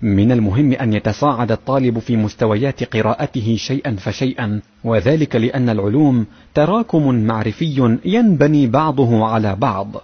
[0.02, 7.98] من المهم أن يتصاعد الطالب في مستويات قراءته شيئا فشيئا، وذلك لأن العلوم تراكم معرفي
[8.06, 10.04] ينبني بعضه على بعض.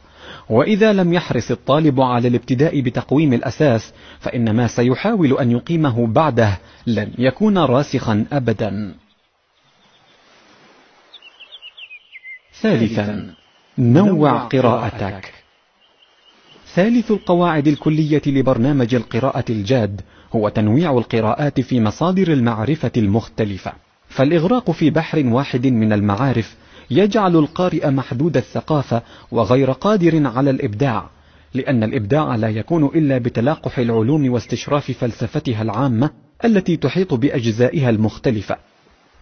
[0.49, 6.57] وإذا لم يحرص الطالب على الابتداء بتقويم الأساس فإن ما سيحاول أن يقيمه بعده
[6.87, 8.95] لن يكون راسخا أبدا
[12.61, 13.33] ثالثا
[13.77, 15.33] نوع قراءتك
[16.73, 20.01] ثالث القواعد الكلية لبرنامج القراءة الجاد
[20.35, 23.73] هو تنويع القراءات في مصادر المعرفة المختلفة.
[24.09, 26.55] فالإغراق في بحر واحد من المعارف
[26.91, 29.01] يجعل القارئ محدود الثقافة
[29.31, 31.09] وغير قادر على الإبداع
[31.53, 36.09] لأن الإبداع لا يكون إلا بتلاقح العلوم واستشراف فلسفتها العامة
[36.45, 38.57] التي تحيط بأجزائها المختلفة.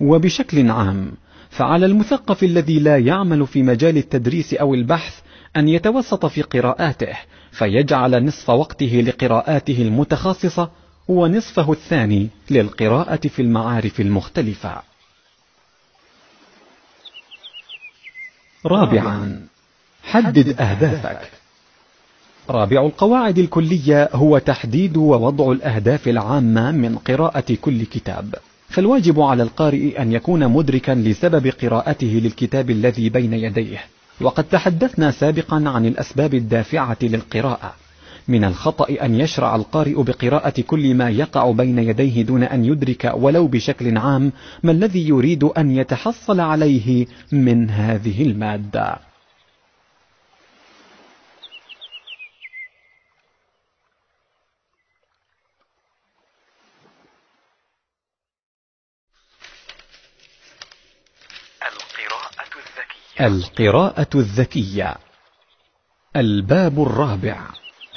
[0.02, 1.12] وبشكل عام
[1.50, 5.22] فعلى المثقف الذي لا يعمل في مجال التدريس أو البحث
[5.58, 7.18] أن يتوسط في قراءاته
[7.58, 10.70] فيجعل نصف وقته لقراءاته المتخصصة
[11.08, 14.82] ونصفه الثاني للقراءة في المعارف المختلفة.
[18.66, 19.48] رابعا
[20.04, 21.32] حدد أهدافك.
[22.50, 28.36] رابع القواعد الكلية هو تحديد ووضع الأهداف العامة من قراءة كل كتاب.
[28.70, 33.97] فالواجب على القارئ أن يكون مدركا لسبب قراءته للكتاب الذي بين يديه.
[34.22, 37.74] وقد تحدثنا سابقا عن الأسباب الدافعة للقراءة
[38.28, 43.48] من الخطأ أن يشرع القارئ بقراءة كل ما يقع بين يديه دون أن يدرك ولو
[43.48, 44.32] بشكل عام
[44.64, 49.07] ما الذي يريد أن يتحصل عليه من هذه المادة.
[63.22, 64.96] القراءة الذكية.
[66.16, 67.38] الباب الرابع.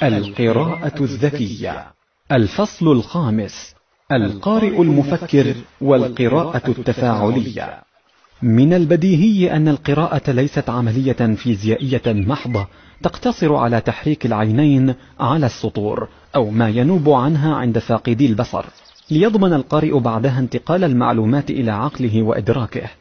[0.03, 1.85] القراءة الذكية.
[2.31, 3.75] الفصل الخامس.
[4.11, 7.81] القارئ المفكر والقراءة التفاعلية.
[8.41, 12.67] من البديهي أن القراءة ليست عملية فيزيائية محضة
[13.03, 18.65] تقتصر على تحريك العينين على السطور أو ما ينوب عنها عند فاقدي البصر.
[19.11, 23.00] ليضمن القارئ بعدها انتقال المعلومات إلى عقله وإدراكه.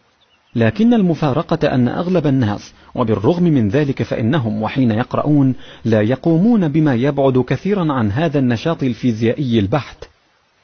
[0.54, 5.54] لكن المفارقة أن أغلب الناس وبالرغم من ذلك فإنهم وحين يقرؤون
[5.84, 10.04] لا يقومون بما يبعد كثيرا عن هذا النشاط الفيزيائي البحت.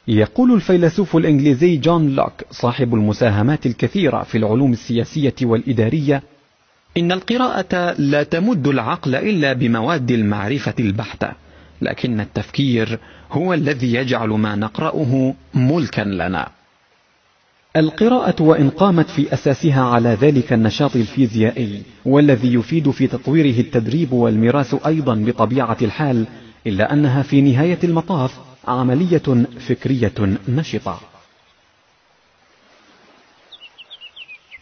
[0.09, 6.23] يقول الفيلسوف الإنجليزي جون لوك صاحب المساهمات الكثيرة في العلوم السياسية والإدارية
[6.97, 11.33] إن القراءة لا تمد العقل إلا بمواد المعرفة البحتة
[11.83, 12.99] لكن التفكير
[13.33, 16.49] هو الذي يجعل ما نقرأه ملكا لنا.
[17.77, 24.87] القراءة وإن قامت في أساسها على ذلك النشاط الفيزيائي والذي يفيد في تطويره التدريب والميراث
[24.87, 26.27] أيضا بطبيعة الحال
[26.67, 28.39] إلا أنها في نهاية المطاف
[28.69, 31.01] عملية فكرية نشطة.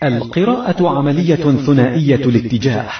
[0.02, 2.90] القراءة عملية ثنائية الاتجاه.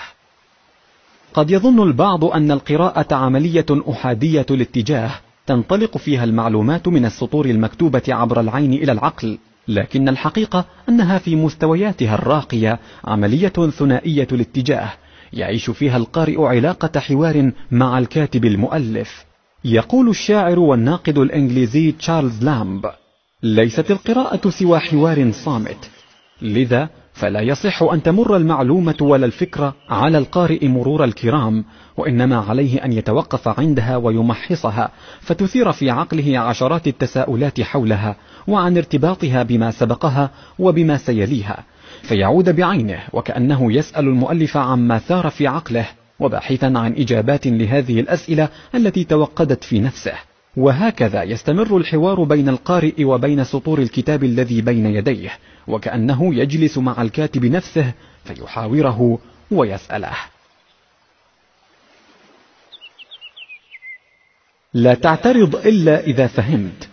[1.35, 5.11] قد يظن البعض أن القراءة عملية أحادية الاتجاه
[5.47, 9.39] تنطلق فيها المعلومات من السطور المكتوبة عبر العين إلى العقل
[9.69, 14.93] لكن الحقيقة أنها في مستوياتها الراقية عملية ثنائية الاتجاه
[15.33, 19.25] يعيش فيها القارئ علاقة حوار مع الكاتب المؤلف.
[19.65, 22.87] يقول الشاعر والناقد الإنجليزي تشارلز لامب
[23.43, 25.91] ليست القراءة سوى حوار صامت.
[26.43, 31.65] لذا فلا يصح أن تمر المعلومة ولا الفكرة على القارئ مرور الكرام
[31.97, 38.17] وإنما عليه أن يتوقف عندها ويمحصها فتثير في عقله عشرات التساؤلات حولها
[38.47, 41.65] وعن ارتباطها بما سبقها وبما سيليها
[42.03, 45.87] فيعود بعينه وكأنه يسأل المؤلف عما ثار في عقله
[46.21, 50.15] وباحثا عن إجابات لهذه الأسئلة التي توقدت في نفسه.
[50.57, 55.31] وهكذا يستمر الحوار بين القارئ وبين سطور الكتاب الذي بين يديه
[55.67, 57.93] وكأنه يجلس مع الكاتب نفسه
[58.25, 59.19] فيحاوره
[59.51, 60.17] ويسأله.
[64.75, 66.89] لا تعترض إلا إذا فهمت.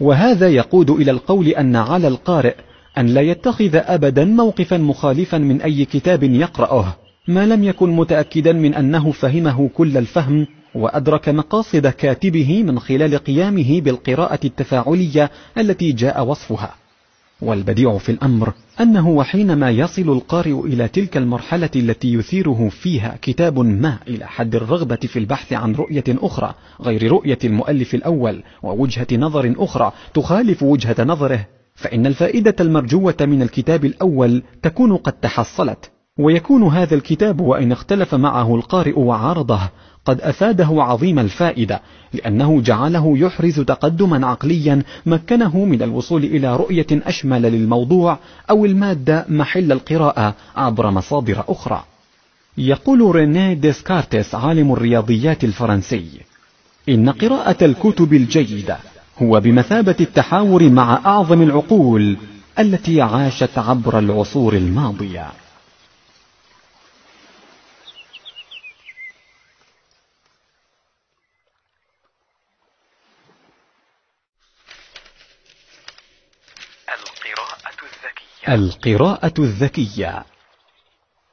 [0.00, 2.54] وهذا يقود إلى القول أن على القارئ
[2.98, 6.96] أن لا يتخذ أبدا موقفا مخالفا من أي كتاب يقرأه
[7.28, 13.80] ما لم يكن متأكدا من أنه فهمه كل الفهم وأدرك مقاصد كاتبه من خلال قيامه
[13.80, 16.74] بالقراءة التفاعلية التي جاء وصفها.
[17.42, 23.98] والبديع في الأمر أنه وحينما يصل القارئ إلى تلك المرحلة التي يثيره فيها كتاب ما
[24.08, 29.92] إلى حد الرغبة في البحث عن رؤية أخرى غير رؤية المؤلف الأول ووجهة نظر أخرى
[30.14, 37.40] تخالف وجهة نظره فإن الفائدة المرجوة من الكتاب الأول تكون قد تحصلت ويكون هذا الكتاب
[37.40, 39.60] وإن اختلف معه القارئ وعارضه
[40.06, 41.80] قد أفاده عظيم الفائدة
[42.12, 48.18] لأنه جعله يحرز تقدما عقليا مكنه من الوصول إلى رؤية أشمل للموضوع
[48.50, 51.84] أو المادة محل القراءة عبر مصادر أخرى.
[52.58, 56.06] يقول ريني ديسكارتس عالم الرياضيات الفرنسي
[56.88, 58.76] إن قراءة الكتب الجيدة
[59.22, 62.16] هو بمثابة التحاور مع أعظم العقول
[62.58, 65.26] التي عاشت عبر العصور الماضية.
[78.48, 80.24] القراءة الذكية.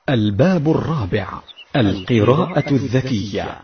[0.10, 1.28] الباب الرابع.
[1.76, 3.60] القراءة الذكية.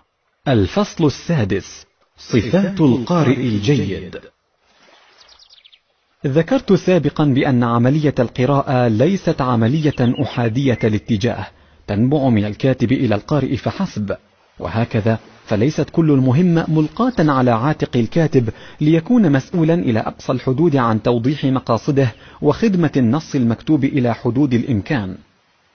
[0.47, 1.85] الفصل السادس.
[2.17, 4.19] صفات القارئ الجيد.
[6.25, 11.47] ذكرت سابقا بأن عملية القراءة ليست عملية أحادية الاتجاه.
[11.87, 14.17] تنبع من الكاتب إلى القارئ فحسب.
[14.59, 15.19] وهكذا
[15.49, 18.49] فليست كل المهمة ملقاة على عاتق الكاتب
[18.81, 22.11] ليكون مسؤولا إلى أقصى الحدود عن توضيح مقاصده
[22.41, 25.15] وخدمة النص المكتوب إلى حدود الإمكان.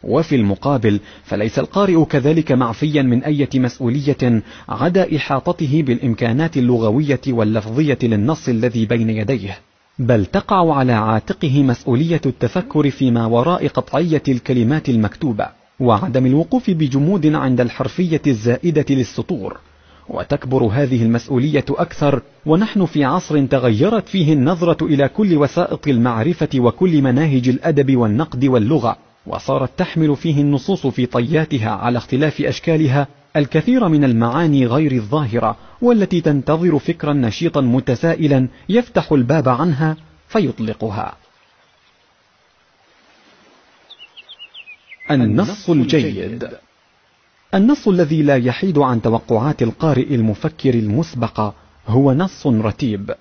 [0.02, 8.48] وفي المقابل فليس القارئ كذلك معفيا من أي مسؤولية عدا إحاطته بالإمكانات اللغوية واللفظية للنص
[8.48, 9.58] الذي بين يديه.
[9.98, 15.63] بل تقع على عاتقه مسؤولية التفكر فيما وراء قطعية الكلمات المكتوبة.
[15.80, 19.58] وعدم الوقوف بجمود عند الحرفية الزائدة للسطور.
[20.08, 27.02] وتكبر هذه المسؤولية أكثر ونحن في عصر تغيرت فيه النظرة إلى كل وسائط المعرفة وكل
[27.02, 28.96] مناهج الأدب والنقد واللغة
[29.26, 33.06] وصارت تحمل فيه النصوص في طياتها على اختلاف أشكالها
[33.36, 39.96] الكثير من المعاني غير الظاهرة والتي تنتظر فكرا نشيطا متسائلا يفتح الباب عنها
[40.28, 41.14] فيطلقها.
[45.10, 46.48] النص الجيد.
[47.54, 51.54] النص الذي لا يحيد عن توقعات القارئ المفكر المسبقة
[51.88, 53.14] هو نص رتيب.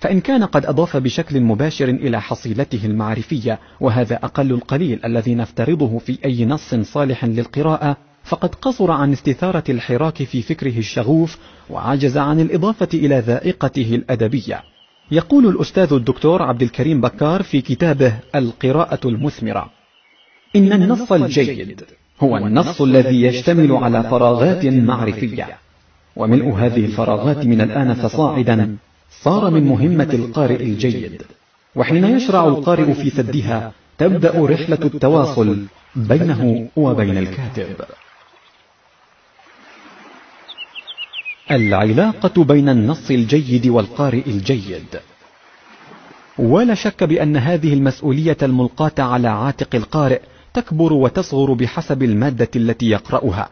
[0.00, 6.18] فإن كان قد أضاف بشكل مباشر إلى حصيلته المعرفية وهذا أقل القليل الذي نفترضه في
[6.24, 11.38] أي نص صالح للقراءة فقد قصر عن استثارة الحراك في فكره الشغوف
[11.70, 14.62] وعجز عن الإضافة إلى ذائقته الأدبية.
[15.10, 19.79] يقول الأستاذ الدكتور عبد الكريم بكار في كتابه القراءة المثمرة
[20.56, 21.82] إن النص الجيد
[22.20, 25.48] هو النص الذي يشتمل على فراغات معرفية.
[26.16, 28.76] وملء هذه الفراغات من الآن فصاعدا
[29.10, 31.22] صار من مهمة القارئ الجيد.
[31.76, 35.58] وحين يشرع القارئ في سدها تبدأ رحلة التواصل
[35.96, 37.76] بينه وبين الكاتب.
[41.50, 45.00] العلاقة بين النص الجيد والقارئ الجيد.
[46.38, 50.20] ولا شك بأن هذه المسؤولية الملقاة على عاتق القارئ
[50.54, 53.48] تكبر وتصغر بحسب المادة التي يقرأها.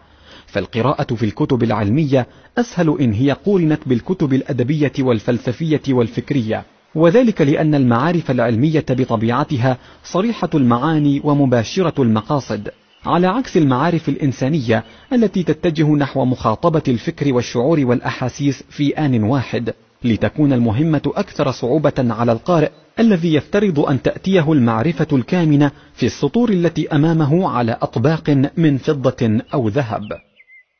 [0.46, 2.26] فالقراءة في الكتب العلمية
[2.58, 6.64] أسهل إن هي قورنت بالكتب الأدبية والفلسفية والفكرية.
[6.94, 12.68] وذلك لأن المعارف العلمية بطبيعتها صريحة المعاني ومباشرة المقاصد.
[13.06, 19.74] على عكس المعارف الإنسانية التي تتجه نحو مخاطبة الفكر والشعور والأحاسيس في آن واحد.
[20.04, 22.70] لتكون المهمة أكثر صعوبة على القارئ
[23.00, 29.68] الذي يفترض أن تأتيه المعرفة الكامنة في السطور التي أمامه على أطباق من فضة أو
[29.68, 30.02] ذهب.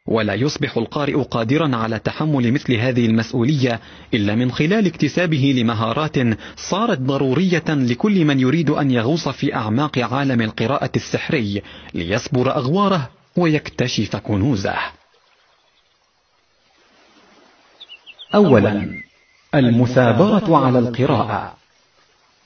[0.07, 3.81] ولا يصبح القارئ قادرا على تحمل مثل هذه المسؤولية
[4.15, 6.17] إلا من خلال اكتسابه لمهارات
[6.57, 11.63] صارت ضرورية لكل من يريد أن يغوص في أعماق عالم القراءة السحري
[11.95, 14.77] ليصبر أغواره ويكتشف كنوزه.
[18.35, 19.08] أولا
[19.55, 21.53] المثابرة على القراءة.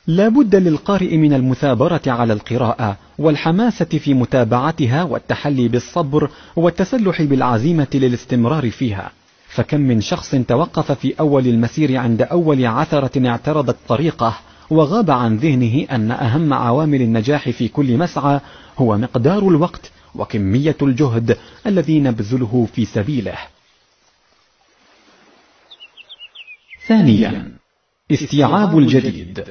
[0.06, 8.70] لا بد للقارئ من المثابرة على القراءة والحماسة في متابعتها والتحلي بالصبر والتسلح بالعزيمة للاستمرار
[8.70, 9.10] فيها.
[9.48, 14.34] فكم من شخص توقف في أول المسير عند أول عثرة اعترضت طريقه
[14.70, 18.40] وغاب عن ذهنه أن أهم عوامل النجاح في كل مسعى
[18.78, 23.38] هو مقدار الوقت وكمية الجهد الذي نبذله في سبيله.
[26.86, 27.52] ثانيا
[28.12, 29.44] استيعاب الجديد.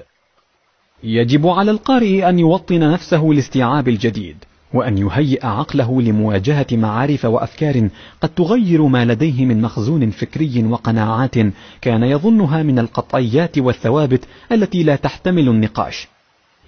[1.03, 4.37] يجب على القارئ أن يوطن نفسه لاستيعاب الجديد
[4.73, 7.89] وأن يهيئ عقله لمواجهة معارف وأفكار
[8.21, 11.35] قد تغير ما لديه من مخزون فكري وقناعات
[11.81, 16.07] كان يظنها من القطعيات والثوابت التي لا تحتمل النقاش.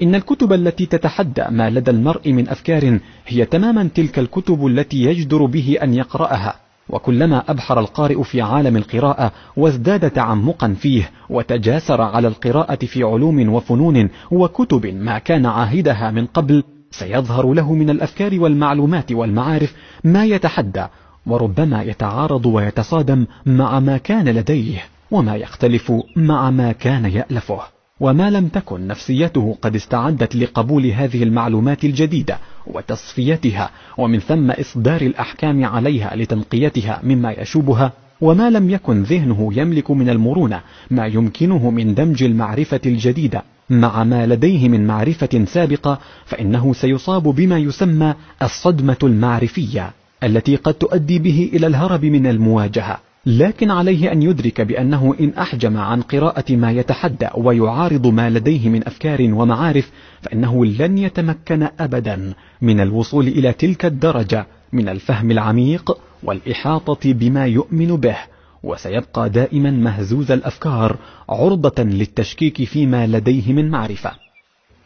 [0.01, 5.45] إن الكتب التي تتحدى ما لدى المرء من أفكار هي تماما تلك الكتب التي يجدر
[5.45, 6.55] به أن يقرأها.
[6.89, 14.09] وكلما أبحر القارئ في عالم القراءة وازداد تعمقا فيه وتجاسر على القراءة في علوم وفنون
[14.31, 20.85] وكتب ما كان عاهدها من قبل سيظهر له من الأفكار والمعلومات والمعارف ما يتحدى
[21.27, 27.72] وربما يتعارض ويتصادم مع ما كان لديه وما يختلف مع ما كان يألفه.
[27.99, 35.65] وما لم تكن نفسيته قد استعدت لقبول هذه المعلومات الجديدة وتصفيتها ومن ثم إصدار الأحكام
[35.65, 37.91] عليها لتنقيتها مما يشوبها
[38.21, 43.43] وما لم يكن ذهنه يملك من المرونة ما يمكنه من دمج المعرفة الجديدة.
[43.69, 49.91] مع ما لديه من معرفة سابقة فإنه سيصاب بما يسمى الصدمة المعرفية
[50.23, 52.97] التي قد تؤدي به إلى الهرب من المواجهة.
[53.25, 58.87] لكن عليه أن يدرك بأنه إن أحجم عن قراءة ما يتحدى ويعارض ما لديه من
[58.87, 67.13] أفكار ومعارف فإنه لن يتمكن أبدا من الوصول إلى تلك الدرجة من الفهم العميق والإحاطة
[67.13, 68.17] بما يؤمن به
[68.63, 70.97] وسيبقى دائما مهزوز الأفكار
[71.29, 74.11] عرضة للتشكيك فيما لديه من معرفة.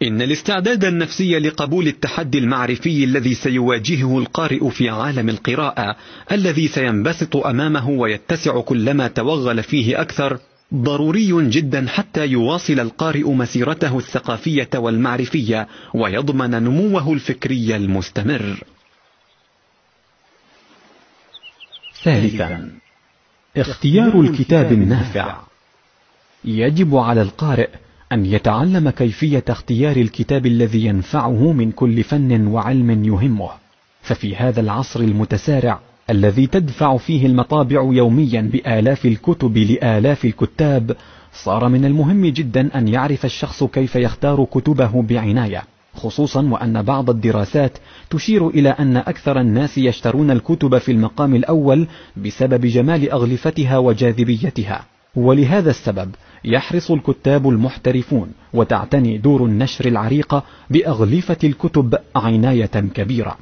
[0.03, 5.95] إن الاستعداد النفسي لقبول التحدي المعرفي الذي سيواجهه القارئ في عالم القراءة
[6.31, 10.39] الذي سينبسط أمامه ويتسع كلما توغل فيه أكثر
[10.73, 18.63] ضروري جدا حتى يواصل القارئ مسيرته الثقافية والمعرفية ويضمن نموه الفكري المستمر.
[22.03, 22.71] ثالثا
[23.57, 25.39] اختيار الكتاب النافع
[26.45, 27.69] يجب على القارئ
[28.11, 33.49] أن يتعلم كيفية اختيار الكتاب الذي ينفعه من كل فن وعلم يهمه.
[34.01, 35.79] ففي هذا العصر المتسارع
[36.09, 40.95] الذي تدفع فيه المطابع يوميا بآلاف الكتب لآلاف الكتاب
[41.33, 45.63] صار من المهم جدا أن يعرف الشخص كيف يختار كتبه بعناية
[45.95, 47.77] خصوصا وأن بعض الدراسات
[48.09, 51.87] تشير إلى أن أكثر الناس يشترون الكتب في المقام الأول
[52.17, 54.85] بسبب جمال أغلفتها وجاذبيتها.
[55.15, 56.11] ولهذا السبب
[56.45, 63.37] يحرص الكتاب المحترفون وتعتني دور النشر العريقة بأغلفة الكتب عناية كبيرة.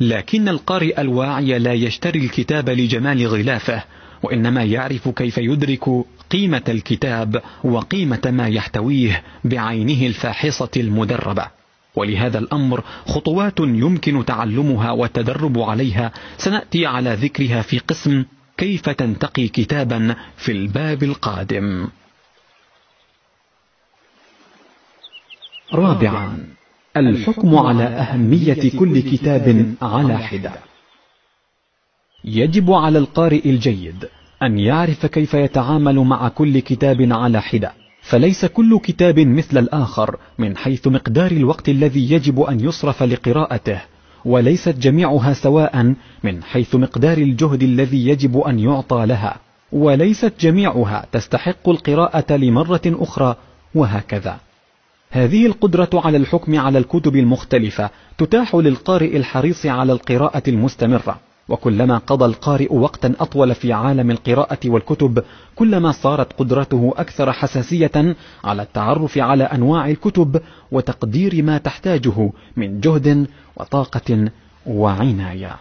[0.00, 3.82] لكن القارئ الواعي لا يشتري الكتاب لجمال غلافه
[4.22, 5.84] وإنما يعرف كيف يدرك
[6.30, 11.46] قيمة الكتاب وقيمة ما يحتويه بعينه الفاحصة المدربة.
[11.94, 16.12] ولهذا الأمر خطوات يمكن تعلمها والتدرب عليها.
[16.38, 18.24] سنأتي على ذكرها في قسم
[18.58, 21.88] كيف تنتقي كتابا في الباب القادم.
[25.74, 26.38] رابعا
[26.96, 30.52] الحكم على أهمية كل كتاب على حدة.
[32.24, 34.08] يجب على القارئ الجيد
[34.42, 37.72] أن يعرف كيف يتعامل مع كل كتاب على حدة
[38.02, 43.80] فليس كل كتاب مثل الآخر من حيث مقدار الوقت الذي يجب أن يصرف لقراءته
[44.24, 49.36] وليست جميعها سواء من حيث مقدار الجهد الذي يجب أن يعطى لها
[49.72, 53.36] وليست جميعها تستحق القراءة لمرة أخرى
[53.74, 54.45] وهكذا.
[55.16, 61.20] هذه القدرة على الحكم على الكتب المختلفة تتاح للقارئ الحريص على القراءة المستمرة.
[61.48, 65.22] وكلما قضى القارئ وقتا أطول في عالم القراءة والكتب
[65.54, 70.40] كلما صارت قدرته أكثر حساسية على التعرف على أنواع الكتب
[70.72, 74.30] وتقدير ما تحتاجه من جهد وطاقة
[74.66, 75.56] وعناية.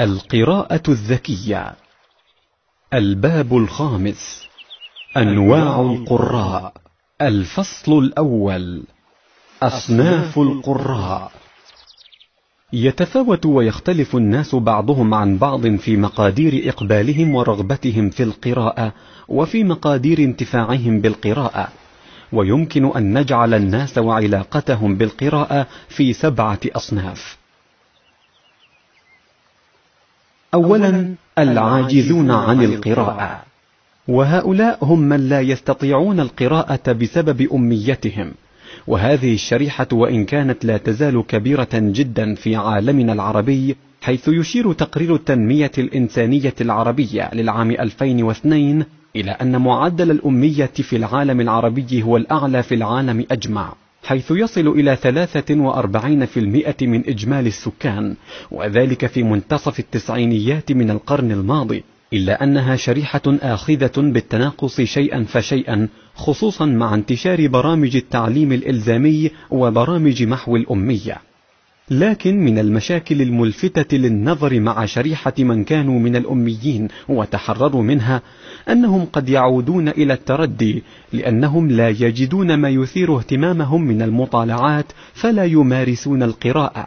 [0.00, 1.74] القراءة الذكية.
[2.94, 4.48] الباب الخامس.
[5.16, 6.72] أنواع القراء.
[7.22, 8.82] الفصل الأول.
[9.62, 11.32] أصناف القراء.
[12.72, 18.92] يتفاوت ويختلف الناس بعضهم عن بعض في مقادير إقبالهم ورغبتهم في القراءة
[19.28, 21.68] وفي مقادير انتفاعهم بالقراءة.
[22.32, 27.43] ويمكن أن نجعل الناس وعلاقتهم بالقراءة في سبعة أصناف.
[30.54, 33.42] أولا العاجزون عن القراءة.
[34.08, 38.32] وهؤلاء هم من لا يستطيعون القراءة بسبب أميتهم
[38.86, 45.70] وهذه الشريحة وإن كانت لا تزال كبيرة جدا في عالمنا العربي حيث يشير تقرير التنمية
[45.78, 48.84] الإنسانية العربية للعام 2002
[49.16, 53.72] إلى أن معدل الأمية في العالم العربي هو الأعلى في العالم أجمع.
[54.04, 58.14] حيث يصل إلى 43% من إجمالي السكان
[58.50, 66.64] وذلك في منتصف التسعينيات من القرن الماضي إلا أنها شريحة آخذة بالتناقص شيئا فشيئا خصوصا
[66.66, 71.18] مع انتشار برامج التعليم الإلزامي وبرامج محو الأمية.
[71.90, 78.22] لكن من المشاكل الملفتة للنظر مع شريحة من كانوا من الأميين وتحرروا منها
[78.68, 80.82] أنهم قد يعودون إلى التردي
[81.12, 86.86] لأنهم لا يجدون ما يثير اهتمامهم من المطالعات فلا يمارسون القراءة.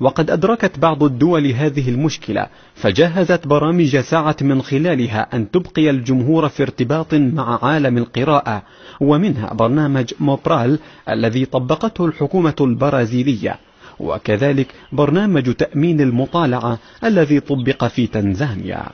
[0.00, 6.62] وقد أدركت بعض الدول هذه المشكلة فجهزت برامج سعت من خلالها أن تبقي الجمهور في
[6.62, 8.62] ارتباط مع عالم القراءة
[9.00, 10.78] ومنها برنامج موبرال
[11.08, 13.67] الذي طبقته الحكومة البرازيلية.
[14.00, 18.86] وكذلك برنامج تأمين المطالعة الذي طبق في تنزانيا.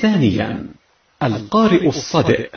[0.00, 0.66] ثانيا
[1.22, 2.50] القارئ الصدئ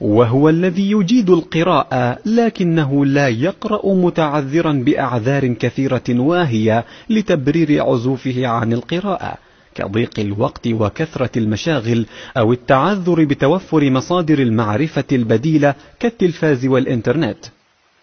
[0.00, 9.34] وهو الذي يجيد القراءة لكنه لا يقرأ متعذرا بأعذار كثيرة واهية لتبرير عزوفه عن القراءة
[9.74, 12.06] كضيق الوقت وكثرة المشاغل
[12.36, 17.44] أو التعذر بتوفر مصادر المعرفة البديلة كالتلفاز والإنترنت.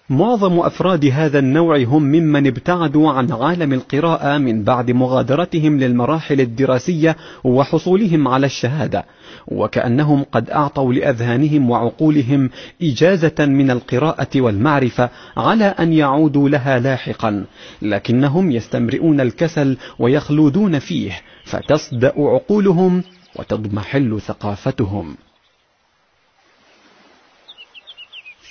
[0.10, 7.18] معظم أفراد هذا النوع هم ممن ابتعدوا عن عالم القراءة من بعد مغادرتهم للمراحل الدراسية
[7.44, 9.06] وحصولهم على الشهادة
[9.48, 12.50] وكأنهم قد أعطوا لأذهانهم وعقولهم
[12.82, 17.46] إجازة من القراءة والمعرفة على أن يعودوا لها لاحقا
[17.82, 23.04] لكنهم يستمرئون الكسل ويخلودون فيه فتصدأ عقولهم
[23.36, 25.16] وتضمحل ثقافتهم.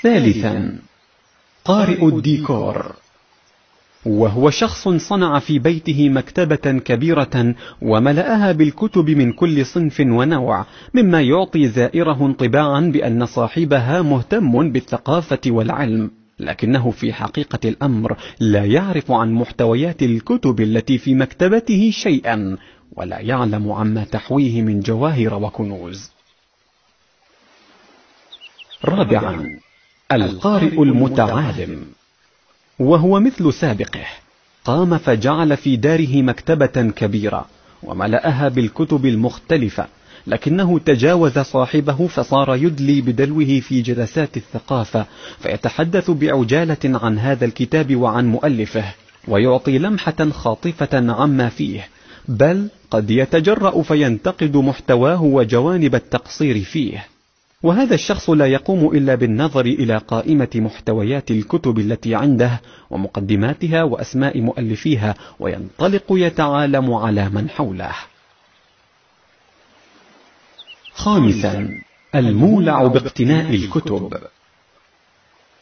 [0.02, 0.78] ثالثا
[1.68, 2.92] قارئ الديكور.
[4.06, 11.68] وهو شخص صنع في بيته مكتبة كبيرة وملأها بالكتب من كل صنف ونوع مما يعطي
[11.68, 20.02] زائره انطباعا بأن صاحبها مهتم بالثقافة والعلم لكنه في حقيقة الأمر لا يعرف عن محتويات
[20.02, 22.56] الكتب التي في مكتبته شيئا
[22.96, 26.10] ولا يعلم عما تحويه من جواهر وكنوز.
[28.84, 29.58] رابعا.
[30.12, 31.84] القارئ المتعالم.
[32.78, 34.06] وهو مثل سابقه.
[34.64, 37.46] قام فجعل في داره مكتبة كبيرة
[37.82, 39.86] وملأها بالكتب المختلفة
[40.26, 45.06] لكنه تجاوز صاحبه فصار يدلي بدلوه في جلسات الثقافة
[45.38, 48.84] فيتحدث بعجالة عن هذا الكتاب وعن مؤلفه
[49.28, 51.88] ويعطي لمحة خاطفة عما فيه
[52.28, 57.06] بل قد يتجرأ فينتقد محتواه وجوانب التقصير فيه.
[57.62, 65.14] وهذا الشخص لا يقوم إلا بالنظر إلى قائمة محتويات الكتب التي عنده ومقدماتها وأسماء مؤلفيها
[65.40, 67.92] وينطلق يتعالم على من حوله.
[70.92, 71.68] خامسا
[72.14, 74.12] المولع باقتناء الكتب.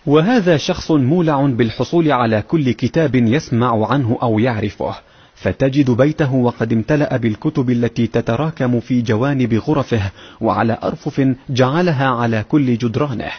[0.06, 4.96] وهذا شخص مولع بالحصول على كل كتاب يسمع عنه أو يعرفه.
[5.36, 12.78] فتجد بيته وقد امتلأ بالكتب التي تتراكم في جوانب غرفه وعلى أرفف جعلها على كل
[12.78, 13.30] جدرانه.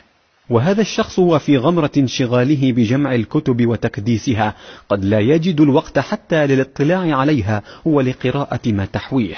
[0.50, 4.54] وهذا الشخص وفي غمرة انشغاله بجمع الكتب وتكديسها
[4.90, 9.36] قد لا يجد الوقت حتى للاطلاع عليها ولقراءة ما تحويه.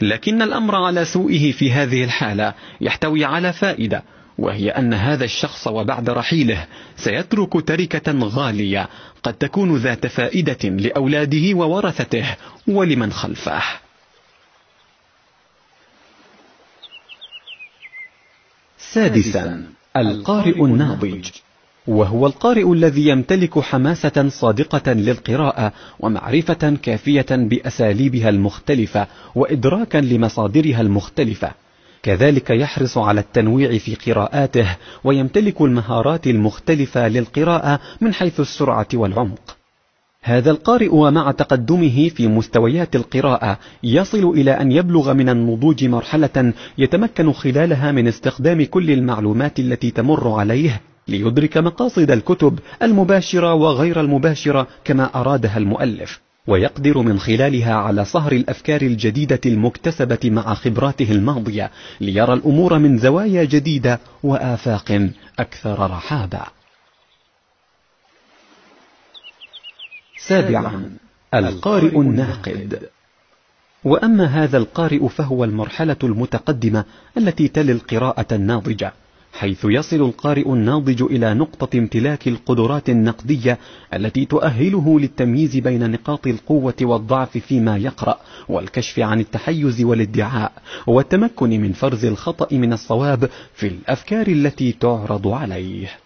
[0.00, 4.02] لكن الأمر على سوءه في هذه الحالة يحتوي على فائدة
[4.38, 8.88] وهي أن هذا الشخص وبعد رحيله سيترك تركة غالية
[9.22, 12.36] قد تكون ذات فائدة لأولاده وورثته
[12.68, 13.62] ولمن خلفه.
[18.78, 19.64] سادسا
[19.96, 21.30] القارئ الناضج.
[21.86, 31.52] وهو القارئ الذي يمتلك حماسة صادقة للقراءة ومعرفة كافية بأساليبها المختلفة وإدراكا لمصادرها المختلفة.
[32.02, 39.56] كذلك يحرص على التنويع في قراءاته ويمتلك المهارات المختلفة للقراءة من حيث السرعة والعمق.
[40.22, 47.32] هذا القارئ ومع تقدمه في مستويات القراءة يصل إلى أن يبلغ من النضوج مرحلة يتمكن
[47.32, 55.10] خلالها من استخدام كل المعلومات التي تمر عليه ليدرك مقاصد الكتب المباشرة وغير المباشرة كما
[55.20, 56.20] أرادها المؤلف.
[56.46, 63.44] ويقدر من خلالها على صهر الأفكار الجديدة المكتسبة مع خبراته الماضية ليرى الأمور من زوايا
[63.44, 66.46] جديدة وآفاق أكثر رحابا
[70.26, 70.90] سابعا
[71.34, 72.88] القارئ الناقد.
[73.84, 76.84] وأما هذا القارئ فهو المرحلة المتقدمة
[77.16, 78.92] التي تلي القراءة الناضجة.
[79.32, 83.58] حيث يصل القارئ الناضج إلى نقطة امتلاك القدرات النقدية
[83.94, 90.52] التي تؤهله للتمييز بين نقاط القوة والضعف فيما يقرأ والكشف عن التحيز والادعاء
[90.86, 96.01] والتمكن من فرز الخطأ من الصواب في الأفكار التي تعرض عليه.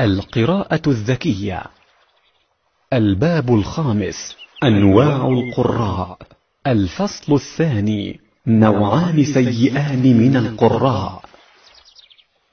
[0.00, 1.62] القراءة الذكية.
[2.92, 4.36] الباب الخامس.
[4.64, 6.18] أنواع القراء.
[6.66, 8.20] الفصل الثاني.
[8.46, 11.22] نوعان سيئان من القراء.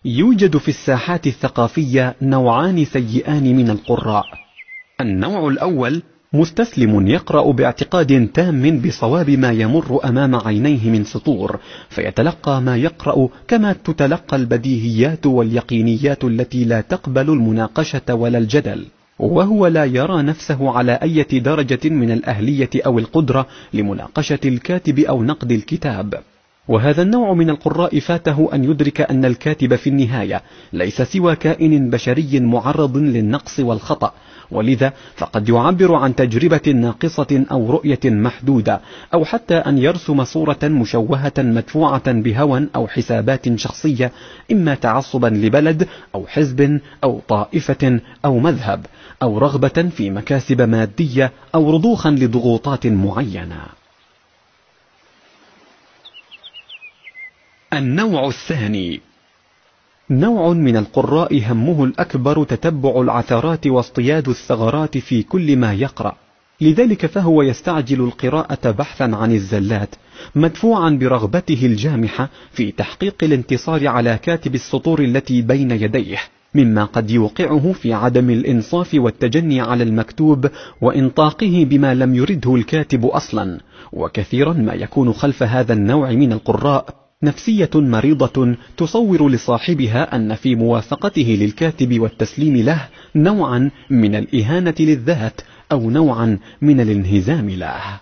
[0.06, 4.26] يوجد في الساحات الثقافية نوعان سيئان من القراء.
[5.02, 6.03] النوع الأول
[6.34, 13.74] مستسلم يقرأ باعتقاد تام بصواب ما يمر أمام عينيه من سطور فيتلقى ما يقرأ كما
[13.74, 18.85] تتلقى البديهيات واليقينيات التي لا تقبل المناقشة ولا الجدل.
[19.19, 25.51] وهو لا يرى نفسه على أي درجة من الأهلية أو القدرة لمناقشة الكاتب أو نقد
[25.51, 26.22] الكتاب.
[26.68, 30.42] وهذا النوع من القراء فاته أن يدرك أن الكاتب في النهاية
[30.74, 34.14] ليس سوى كائن بشري معرض للنقص والخطأ
[34.52, 38.82] ولذا فقد يعبر عن تجربة ناقصة أو رؤية محدودة
[39.14, 44.12] أو حتى أن يرسم صورة مشوهة مدفوعة بهوى أو حسابات شخصية
[44.52, 48.86] إما تعصبا لبلد أو حزب أو طائفة أو مذهب
[49.22, 53.62] أو رغبة في مكاسب مادية أو رضوخا لضغوطات معينة.
[57.74, 59.02] النوع الثاني
[60.11, 66.15] نوع من القراء همه الأكبر تتبع العثرات واصطياد الثغرات في كل ما يقرأ.
[66.61, 69.95] لذلك فهو يستعجل القراءة بحثا عن الزلات
[70.35, 76.19] مدفوعا برغبته الجامحة في تحقيق الانتصار على كاتب السطور التي بين يديه
[76.56, 80.48] مما قد يوقعه في عدم الإنصاف والتجني على المكتوب
[80.81, 83.59] وإنطاقه بما لم يرده الكاتب أصلا
[83.93, 87.01] وكثيرا ما يكون خلف هذا النوع من القراء.
[87.24, 95.41] نفسية مريضة تصور لصاحبها أن في موافقته للكاتب والتسليم له نوعا من الإهانة للذات
[95.72, 98.00] أو نوعا من الانهزام له.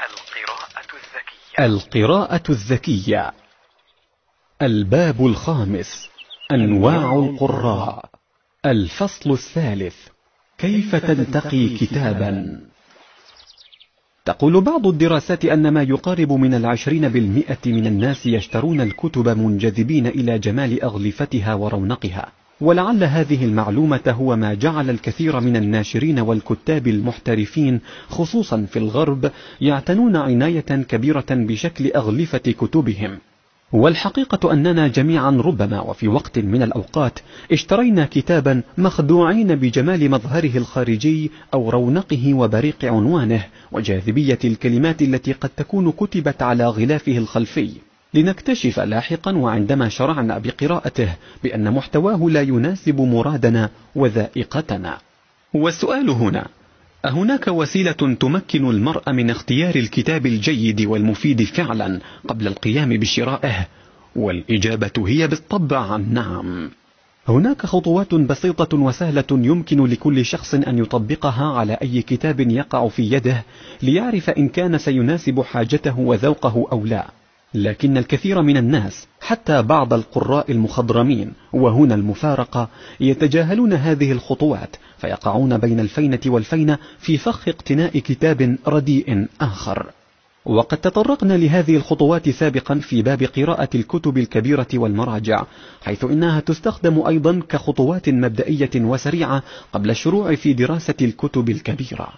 [0.00, 1.64] القراءة الذكية.
[1.66, 3.32] القراءة الذكية.
[4.62, 6.13] الباب الخامس.
[6.52, 8.04] أنواع القراء.
[8.66, 9.94] الفصل الثالث.
[10.58, 12.60] كيف تنتقي كتابا؟
[14.24, 20.38] تقول بعض الدراسات أن ما يقارب من العشرين بالمئة من الناس يشترون الكتب منجذبين إلى
[20.38, 22.32] جمال أغلفتها ورونقها.
[22.60, 30.16] ولعل هذه المعلومة هو ما جعل الكثير من الناشرين والكتاب المحترفين خصوصا في الغرب يعتنون
[30.16, 33.18] عناية كبيرة بشكل أغلفة كتبهم.
[33.74, 37.18] والحقيقة أننا جميعا ربما وفي وقت من الأوقات
[37.52, 45.92] اشترينا كتابا مخدوعين بجمال مظهره الخارجي أو رونقه وبريق عنوانه وجاذبية الكلمات التي قد تكون
[45.92, 47.70] كتبت على غلافه الخلفي.
[48.14, 51.08] لنكتشف لاحقا وعندما شرعنا بقراءته
[51.42, 54.98] بأن محتواه لا يناسب مرادنا وذائقتنا.
[55.54, 56.46] والسؤال هنا
[57.04, 63.66] أهناك وسيلة تمكن المرء من اختيار الكتاب الجيد والمفيد فعلا قبل القيام بشرائه؟
[64.16, 66.70] والإجابة هي بالطبع نعم.
[67.28, 73.44] هناك خطوات بسيطة وسهلة يمكن لكل شخص أن يطبقها على أي كتاب يقع في يده
[73.82, 77.06] ليعرف إن كان سيناسب حاجته وذوقه أو لا.
[77.54, 82.68] لكن الكثير من الناس حتى بعض القراء المخضرمين وهنا المفارقة
[83.00, 89.90] يتجاهلون هذه الخطوات فيقعون بين الفينة والفينة في فخ اقتناء كتاب رديء آخر.
[90.44, 95.44] وقد تطرقنا لهذه الخطوات سابقا في باب قراءة الكتب الكبيرة والمراجع
[95.82, 99.42] حيث إنها تستخدم أيضا كخطوات مبدئية وسريعة
[99.72, 102.08] قبل الشروع في دراسة الكتب الكبيرة.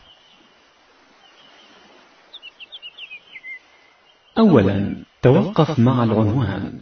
[4.38, 6.80] أولا توقف مع العنوان.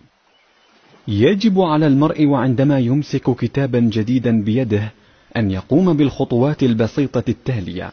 [1.08, 4.92] يجب على المرء وعندما يمسك كتابا جديدا بيده
[5.37, 7.93] أن يقوم بالخطوات البسيطة التالية.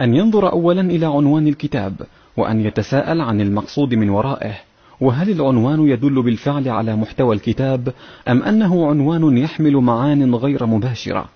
[0.00, 1.94] أن ينظر أولا إلى عنوان الكتاب
[2.36, 4.54] وأن يتساءل عن المقصود من ورائه.
[5.00, 7.92] وهل العنوان يدل بالفعل على محتوى الكتاب
[8.28, 11.28] أم أنه عنوان يحمل معان غير مباشرة؟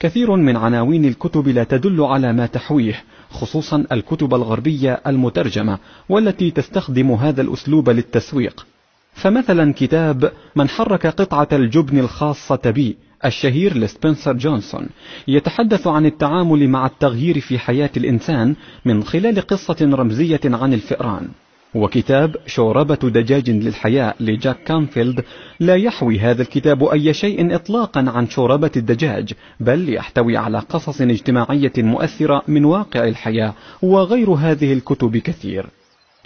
[0.00, 5.78] كثير من عناوين الكتب لا تدل على ما تحويه خصوصا الكتب الغربية المترجمة
[6.08, 8.66] والتي تستخدم هذا الأسلوب للتسويق.
[9.12, 14.88] فمثلا كتاب من حرك قطعة الجبن الخاصة بي الشهير لسبنسر جونسون
[15.28, 18.54] يتحدث عن التعامل مع التغيير في حياة الإنسان
[18.84, 21.28] من خلال قصة رمزية عن الفئران.
[21.74, 25.24] وكتاب شوربة دجاج للحياة لجاك كامفيلد
[25.60, 31.72] لا يحوي هذا الكتاب أي شيء إطلاقا عن شوربة الدجاج بل يحتوي على قصص اجتماعية
[31.78, 35.66] مؤثرة من واقع الحياة وغير هذه الكتب كثير.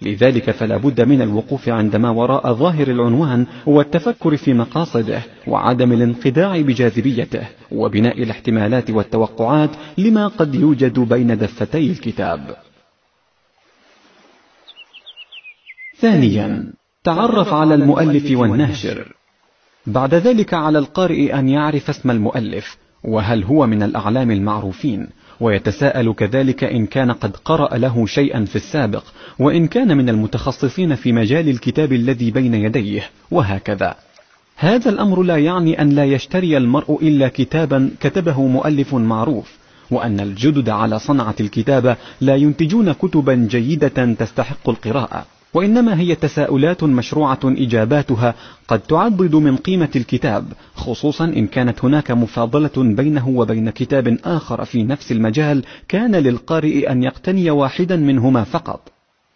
[0.03, 6.61] لذلك فلا بد من الوقوف عند ما وراء ظاهر العنوان والتفكر في مقاصده وعدم الانخداع
[6.61, 12.57] بجاذبيته وبناء الاحتمالات والتوقعات لما قد يوجد بين دفتي الكتاب.
[15.99, 16.73] ثانيا
[17.05, 19.13] تعرف على المؤلف والناشر.
[19.87, 25.09] بعد ذلك على القارئ أن يعرف اسم المؤلف وهل هو من الأعلام المعروفين.
[25.41, 29.05] ويتساءل كذلك إن كان قد قرأ له شيئا في السابق
[29.39, 33.95] وإن كان من المتخصصين في مجال الكتاب الذي بين يديه وهكذا.
[34.57, 39.59] هذا الأمر لا يعني أن لا يشتري المرء إلا كتابا كتبه مؤلف معروف
[39.91, 45.27] وأن الجدد على صنعة الكتابة لا ينتجون كتبا جيدة تستحق القراءة.
[45.55, 48.35] وإنما هي تساؤلات مشروعة إجاباتها
[48.69, 54.83] قد تعضد من قيمة الكتاب خصوصا إن كانت هناك مفاضلة بينه وبين كتاب آخر في
[54.85, 58.93] نفس المجال كان للقارئ أن يقتني واحدا منهما فقط.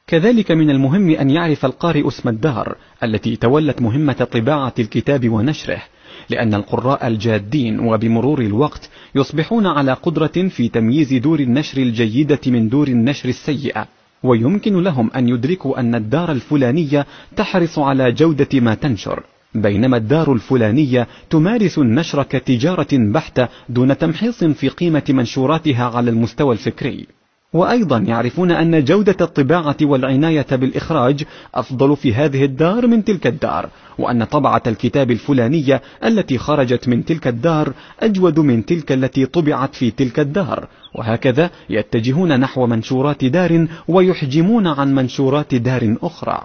[0.07, 5.83] كذلك من المهم أن يعرف القارئ اسم الدار التي تولت مهمة طباعة الكتاب ونشره
[6.31, 12.89] لأن القراء الجادين وبمرور الوقت يصبحون على قدرة في تمييز دور النشر الجيدة من دور
[12.89, 13.87] النشر السيئة.
[14.25, 19.23] ويمكن لهم أن يدركوا أن الدار الفلانية تحرص على جودة ما تنشر.
[19.55, 27.07] بينما الدار الفلانية تمارس النشر كتجارة بحتة دون تمحيص في قيمة منشوراتها على المستوى الفكري.
[27.55, 31.25] وأيضا يعرفون أن جودة الطباعة والعناية بالإخراج
[31.55, 33.69] أفضل في هذه الدار من تلك الدار
[33.99, 39.91] وأن طبعة الكتاب الفلانية التي خرجت من تلك الدار أجود من تلك التي طبعت في
[39.91, 46.45] تلك الدار وهكذا يتجهون نحو منشورات دار ويحجمون عن منشورات دار أخرى.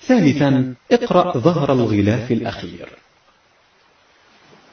[0.00, 2.88] ثالثا اقرأ ظهر الغلاف الأخير.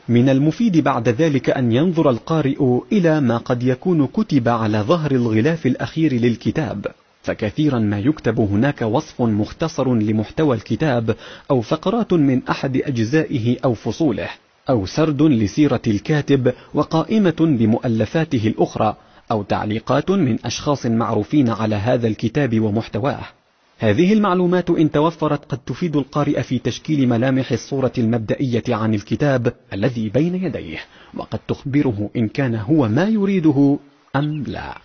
[0.09, 5.65] من المفيد بعد ذلك أن ينظر القارئ إلى ما قد يكون كتب على ظهر الغلاف
[5.65, 6.85] الأخير للكتاب
[7.23, 11.15] فكثيرا ما يكتب هناك وصف مختصر لمحتوى الكتاب
[11.51, 14.29] أو فقرات من أحد أجزائه أو فصوله
[14.69, 18.95] أو سرد لسيرة الكاتب وقائمة بمؤلفاته الأخرى
[19.31, 23.38] أو تعليقات من أشخاص معروفين على هذا الكتاب ومحتواه.
[23.79, 30.09] هذه المعلومات إن توفرت قد تفيد القارئ في تشكيل ملامح الصورة المبدئية عن الكتاب الذي
[30.09, 30.79] بين يديه
[31.13, 33.77] وقد تخبره إن كان هو ما يريده
[34.15, 34.77] أم لا.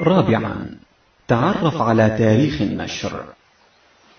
[0.00, 0.78] رابعا
[1.28, 3.24] تعرف على تاريخ النشر.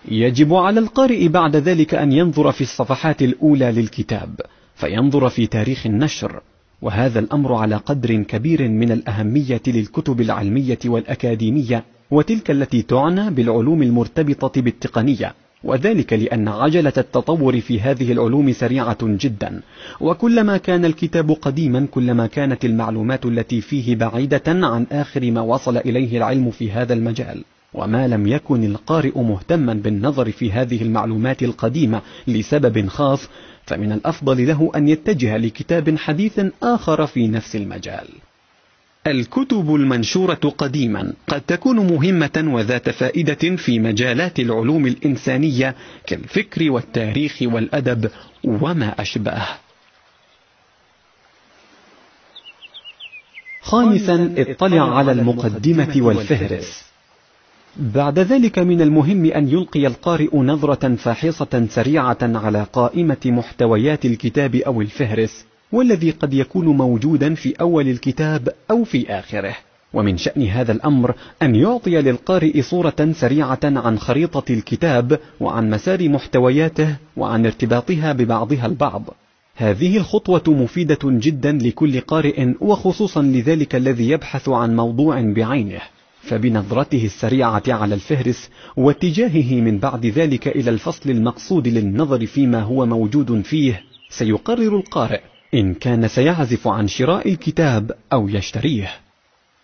[0.08, 4.40] يجب على القارئ بعد ذلك أن ينظر في الصفحات الأولى للكتاب
[4.74, 6.42] فينظر في تاريخ النشر.
[6.82, 14.60] وهذا الأمر على قدر كبير من الأهمية للكتب العلمية والأكاديمية وتلك التي تعنى بالعلوم المرتبطة
[14.62, 19.60] بالتقنية وذلك لأن عجلة التطور في هذه العلوم سريعة جدا.
[20.00, 26.16] وكلما كان الكتاب قديما كلما كانت المعلومات التي فيه بعيدة عن آخر ما وصل إليه
[26.16, 27.44] العلم في هذا المجال.
[27.74, 33.28] وما لم يكن القارئ مهتما بالنظر في هذه المعلومات القديمة لسبب خاص
[33.66, 38.08] فمن الأفضل له أن يتجه لكتاب حديث آخر في نفس المجال
[39.06, 45.74] الكتب المنشورة قديما قد تكون مهمة وذات فائدة في مجالات العلوم الإنسانية
[46.06, 48.10] كالفكر والتاريخ والأدب
[48.44, 49.42] وما أشبه.
[53.60, 56.84] خامسا اطلع على المقدمة والفهرس.
[57.76, 64.80] بعد ذلك من المهم أن يلقي القارئ نظرة فاحصة سريعة على قائمة محتويات الكتاب أو
[64.80, 69.56] الفهرس والذي قد يكون موجودا في أول الكتاب أو في آخره.
[69.92, 76.96] ومن شأن هذا الأمر أن يعطي للقارئ صورة سريعة عن خريطة الكتاب وعن مسار محتوياته
[77.16, 79.02] وعن ارتباطها ببعضها البعض.
[79.56, 85.80] هذه الخطوة مفيدة جدا لكل قارئ وخصوصا لذلك الذي يبحث عن موضوع بعينه.
[86.26, 93.42] فبنظرته السريعة على الفهرس واتجاهه من بعد ذلك إلى الفصل المقصود للنظر فيما هو موجود
[93.42, 95.20] فيه سيقرر القارئ
[95.54, 98.90] إن كان سيعزف عن شراء الكتاب أو يشتريه.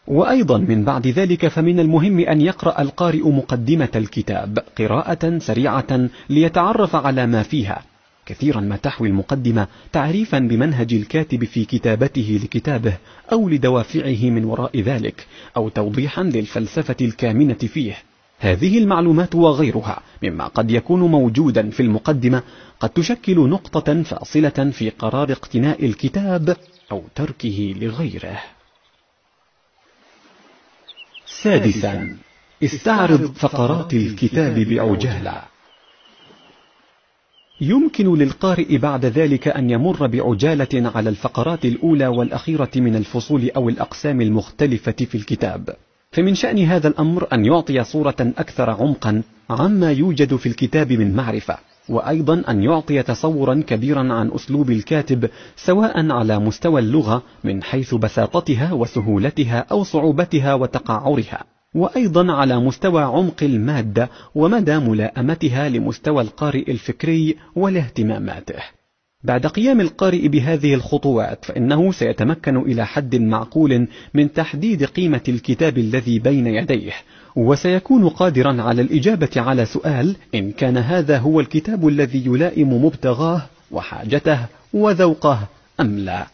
[0.07, 7.27] وأيضا من بعد ذلك فمن المهم أن يقرأ القارئ مقدمة الكتاب قراءة سريعة ليتعرف على
[7.27, 7.83] ما فيها.
[8.31, 12.97] كثيرا ما تحوي المقدمة تعريفا بمنهج الكاتب في كتابته لكتابه
[13.33, 15.27] أو لدوافعه من وراء ذلك
[15.57, 17.97] أو توضيحا للفلسفة الكامنة فيه
[18.39, 22.43] هذه المعلومات وغيرها مما قد يكون موجودا في المقدمة
[22.81, 26.57] قد تشكل نقطة فاصلة في قرار اقتناء الكتاب
[26.93, 28.41] أو تركه لغيره.
[31.27, 32.17] سادسا
[32.65, 35.43] استعرض فقرات الكتاب بعجالة.
[37.61, 44.21] يمكن للقارئ بعد ذلك أن يمر بعجالة على الفقرات الأولى والأخيرة من الفصول أو الأقسام
[44.21, 45.77] المختلفة في الكتاب.
[46.13, 51.59] فمن شأن هذا الأمر أن يعطي صورة أكثر عمقا عما يوجد في الكتاب من معرفة
[51.89, 58.73] وأيضا أن يعطي تصورا كبيرا عن أسلوب الكاتب سواء على مستوى اللغة من حيث بساطتها
[58.73, 68.63] وسهولتها أو صعوبتها وتقعرها وأيضا على مستوى عمق المادة ومدى ملائمتها لمستوى القارئ الفكري ولاهتماماته
[69.25, 76.19] بعد قيام القارئ بهذه الخطوات فإنه سيتمكن إلى حد معقول من تحديد قيمة الكتاب الذي
[76.19, 76.93] بين يديه
[77.37, 84.47] وسيكون قادرا على الإجابة على سؤال إن كان هذا هو الكتاب الذي يلائم مبتغاه وحاجته
[84.73, 85.49] وذوقه
[85.81, 86.27] أم لا؟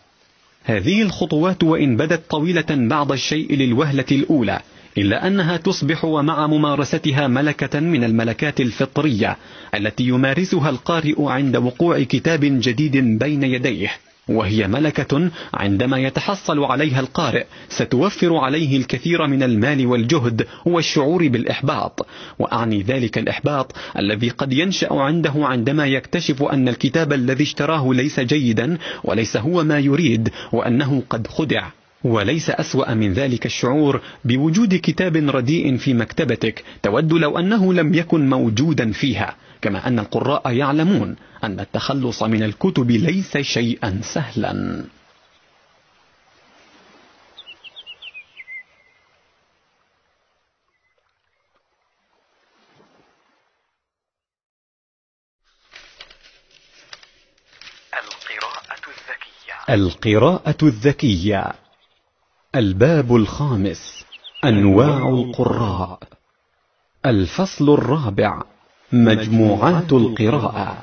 [0.65, 4.61] هذه الخطوات وإن بدت طويلة بعض الشيء للوهلة الأولى
[4.99, 9.36] إلا أنها تصبح ومع ممارستها ملكة من الملكات الفطرية
[9.75, 13.91] التي يمارسها القارئ عند وقوع كتاب جديد بين يديه
[14.28, 22.07] وهي ملكة عندما يتحصل عليها القارئ ستوفر عليه الكثير من المال والجهد والشعور بالإحباط.
[22.39, 28.78] وأعني ذلك الإحباط الذي قد ينشأ عنده عندما يكتشف أن الكتاب الذي اشتراه ليس جيدا
[29.05, 31.68] وليس هو ما يريد وأنه قد خدع.
[32.05, 38.28] وليس أسوأ من ذلك الشعور بوجود كتاب رديء في مكتبتك تود لو أنه لم يكن
[38.31, 44.84] موجودا فيها كما أن القراء يعلمون أن التخلص من الكتب ليس شيئا سهلا.
[57.94, 59.75] القراءة الذكية.
[59.75, 61.66] القراءة الذكية.
[62.57, 64.05] الباب الخامس
[64.44, 65.99] أنواع القراء.
[67.07, 68.43] الفصل الرابع
[68.93, 70.83] مجموعات القراءة.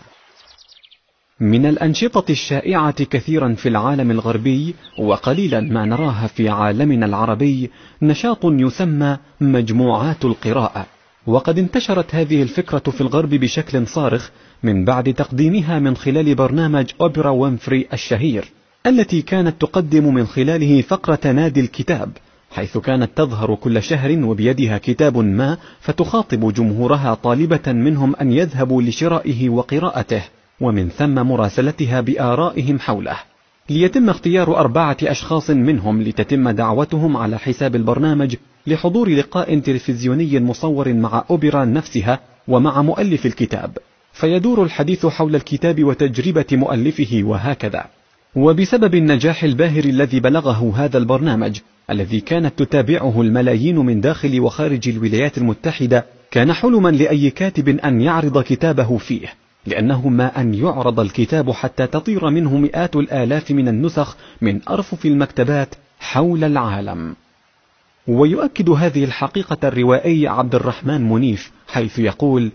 [1.39, 7.71] من الأنشطة الشائعة كثيرا في العالم الغربي وقليلا ما نراها في عالمنا العربي
[8.01, 10.85] نشاط يسمى مجموعات القراءة.
[11.27, 14.29] وقد انتشرت هذه الفكرة في الغرب بشكل صارخ
[14.63, 18.62] من بعد تقديمها من خلال برنامج أوبرا وينفري الشهير.
[18.87, 22.11] التي كانت تقدم من خلاله فقرة نادي الكتاب
[22.51, 29.49] حيث كانت تظهر كل شهر وبيدها كتاب ما فتخاطب جمهورها طالبة منهم أن يذهبوا لشرائه
[29.49, 30.21] وقراءته
[30.61, 33.15] ومن ثم مراسلتها بآرائهم حوله.
[33.69, 38.35] ليتم اختيار أربعة أشخاص منهم لتتم دعوتهم على حساب البرنامج
[38.67, 43.77] لحضور لقاء تلفزيوني مصور مع أوبرا نفسها ومع مؤلف الكتاب.
[44.13, 47.85] فيدور الحديث حول الكتاب وتجربة مؤلفه وهكذا.
[48.35, 55.37] وبسبب النجاح الباهر الذي بلغه هذا البرنامج الذي كانت تتابعه الملايين من داخل وخارج الولايات
[55.37, 59.33] المتحدة كان حلما لأي كاتب أن يعرض كتابه فيه
[59.65, 65.75] لأنه ما أن يعرض الكتاب حتى تطير منه مئات الآلاف من النسخ من أرفف المكتبات
[65.99, 67.15] حول العالم.
[68.07, 72.51] ويؤكد هذه الحقيقة الروائي عبد الرحمن منيف حيث يقول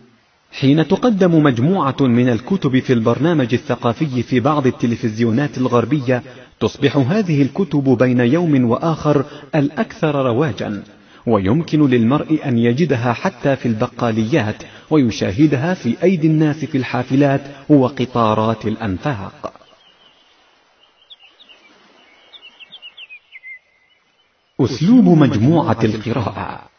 [0.52, 6.22] حين تقدم مجموعة من الكتب في البرنامج الثقافي في بعض التلفزيونات الغربية
[6.60, 10.82] تصبح هذه الكتب بين يوم وآخر الأكثر رواجا
[11.26, 19.52] ويمكن للمرء أن يجدها حتى في البقاليات ويشاهدها في أيدي الناس في الحافلات وقطارات الأنفاق.
[24.60, 26.77] أسلوب مجموعة القراءة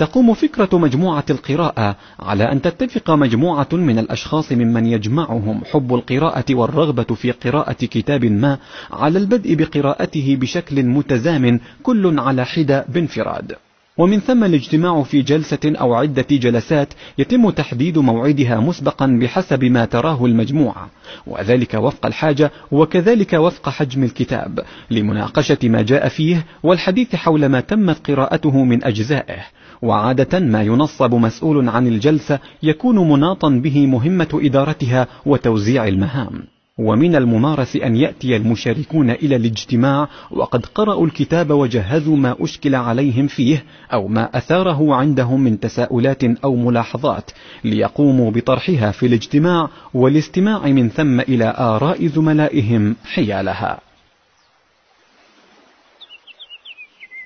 [0.00, 7.02] تقوم فكرة مجموعة القراءة على أن تتفق مجموعة من الأشخاص ممن يجمعهم حب القراءة والرغبة
[7.14, 8.58] في قراءة كتاب ما
[8.90, 13.56] على البدء بقراءته بشكل متزامن كل على حدة بانفراد.
[13.98, 16.88] ومن ثم الاجتماع في جلسة أو عدة جلسات
[17.18, 20.90] يتم تحديد موعدها مسبقا بحسب ما تراه المجموعة.
[21.26, 28.10] وذلك وفق الحاجة وكذلك وفق حجم الكتاب لمناقشة ما جاء فيه والحديث حول ما تمت
[28.10, 29.59] قراءته من أجزائه.
[29.82, 36.42] وعادة ما ينصب مسؤول عن الجلسة يكون مناطا به مهمة إدارتها وتوزيع المهام.
[36.78, 43.64] ومن الممارس أن يأتي المشاركون إلى الاجتماع وقد قرأوا الكتاب وجهزوا ما أشكل عليهم فيه
[43.92, 47.30] أو ما أثاره عندهم من تساؤلات أو ملاحظات
[47.64, 53.80] ليقوموا بطرحها في الاجتماع والاستماع من ثم إلى آراء زملائهم حيالها.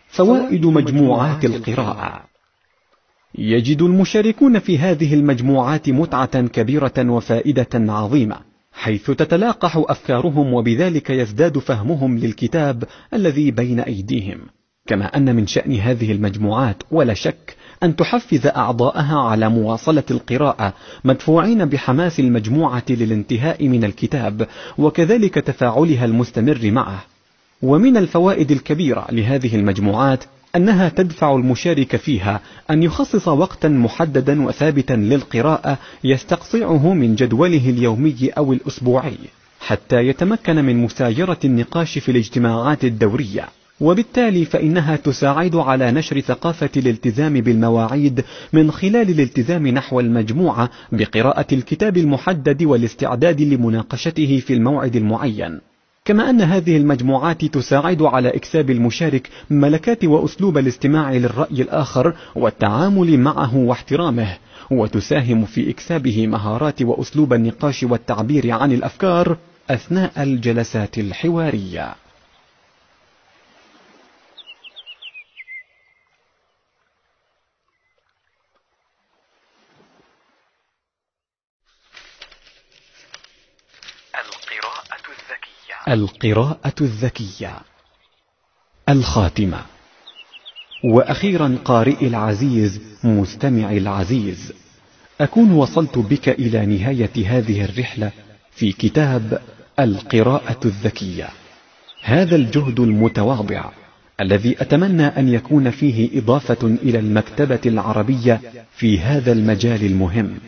[0.09, 2.34] فوائد مجموعات القراءة.
[3.39, 8.37] يجد المشاركون في هذه المجموعات متعة كبيرة وفائدة عظيمة
[8.73, 14.39] حيث تتلاقح أفكارهم وبذلك يزداد فهمهم للكتاب الذي بين أيديهم.
[14.87, 21.65] كما أن من شأن هذه المجموعات ولا شك أن تحفز أعضاءها على مواصلة القراءة مدفوعين
[21.65, 24.49] بحماس المجموعة للانتهاء من الكتاب
[24.79, 27.05] وكذلك تفاعلها المستمر معه.
[27.63, 30.25] ومن الفوائد الكبيرة لهذه المجموعات
[30.57, 38.53] أنها تدفع المشارك فيها أن يخصص وقتا محددا وثابتا للقراءة يستقصعه من جدوله اليومي أو
[38.53, 39.17] الأسبوعي
[39.61, 43.49] حتى يتمكن من مسايرة النقاش في الاجتماعات الدورية.
[43.81, 51.97] وبالتالي فإنها تساعد على نشر ثقافة الالتزام بالمواعيد من خلال الالتزام نحو المجموعة بقراءة الكتاب
[51.97, 55.61] المحدد والاستعداد لمناقشته في الموعد المعين.
[56.07, 63.57] كما أن هذه المجموعات تساعد على إكساب المشارك ملكات وأسلوب الاستماع للرأي الآخر والتعامل معه
[63.57, 64.37] واحترامه
[64.71, 69.37] وتساهم في إكسابه مهارات وأسلوب النقاش والتعبير عن الأفكار
[69.71, 71.95] أثناء الجلسات الحوارية.
[85.89, 87.53] القراءة الذكية
[88.89, 89.59] الخاتمة.
[90.85, 94.53] وأخيرا قارئ العزيز مستمع العزيز
[95.21, 98.11] أكون وصلت بك إلى نهاية هذه الرحلة
[98.51, 99.43] في كتاب
[99.81, 101.29] القراءة الذكية.
[102.03, 103.65] هذا الجهد المتواضع
[104.21, 108.41] الذي أتمنى أن يكون فيه إضافة إلى المكتبة العربية
[108.77, 110.39] في هذا المجال المهم.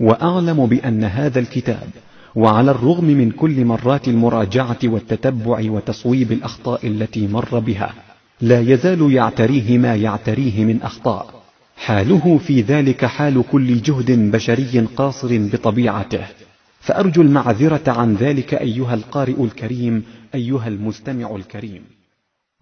[0.00, 1.90] وأعلم بأن هذا الكتاب
[2.36, 7.94] وعلى الرغم من كل مرات المراجعة والتتبع وتصويب الأخطاء التي مر بها
[8.40, 11.42] لا يزال يعتريه ما يعتريه من أخطاء.
[11.76, 16.26] حاله في ذلك حال كل جهد بشري قاصر بطبيعته.
[16.80, 21.84] فأرجو المعذرة عن ذلك أيها القارئ الكريم أيها المستمع الكريم.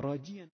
[0.01, 0.54] راجيا.